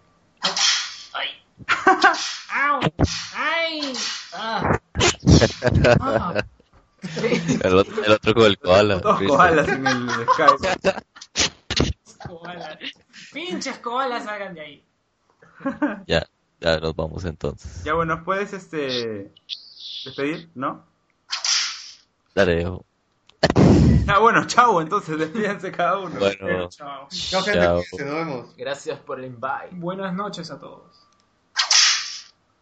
¡Ay! 2.50 3.94
¡Ah! 4.34 4.80
¡Ah! 6.00 6.44
El 7.64 7.76
otro, 7.76 8.04
el 8.04 8.12
otro 8.12 8.34
con 8.34 8.46
el 8.46 8.58
koala. 8.58 8.96
Dos 8.96 9.22
koalas 9.28 9.68
en 9.68 9.86
el 9.88 10.10
Skype. 10.34 11.04
Koala. 12.28 12.80
Pinches 13.32 13.78
koalas 13.80 14.24
salgan 14.26 14.56
de 14.56 14.62
ahí. 14.62 14.84
Ya, 16.08 16.26
ya 16.60 16.80
nos 16.80 16.96
vamos 16.96 17.26
entonces. 17.26 17.84
Ya 17.84 17.94
bueno, 17.94 18.24
¿puedes 18.24 18.54
este 18.54 19.32
despedir? 20.04 20.50
¿No? 20.56 20.84
Dale, 22.34 22.56
viejo. 22.56 22.86
Ah, 24.08 24.20
bueno, 24.20 24.46
chao, 24.46 24.82
entonces 24.82 25.18
despídense 25.18 25.72
cada 25.72 26.00
uno. 26.00 26.20
Bueno, 26.20 26.70
Chao. 26.70 27.08
chao 27.10 27.42
gente, 27.44 27.60
Chao. 27.60 27.76
nos 27.76 28.00
vemos. 28.00 28.56
gracias 28.56 29.00
por 29.00 29.20
el 29.20 29.26
invite. 29.26 29.70
Buenas 29.72 30.14
noches 30.14 30.52
a 30.52 30.60
todos. 30.60 31.05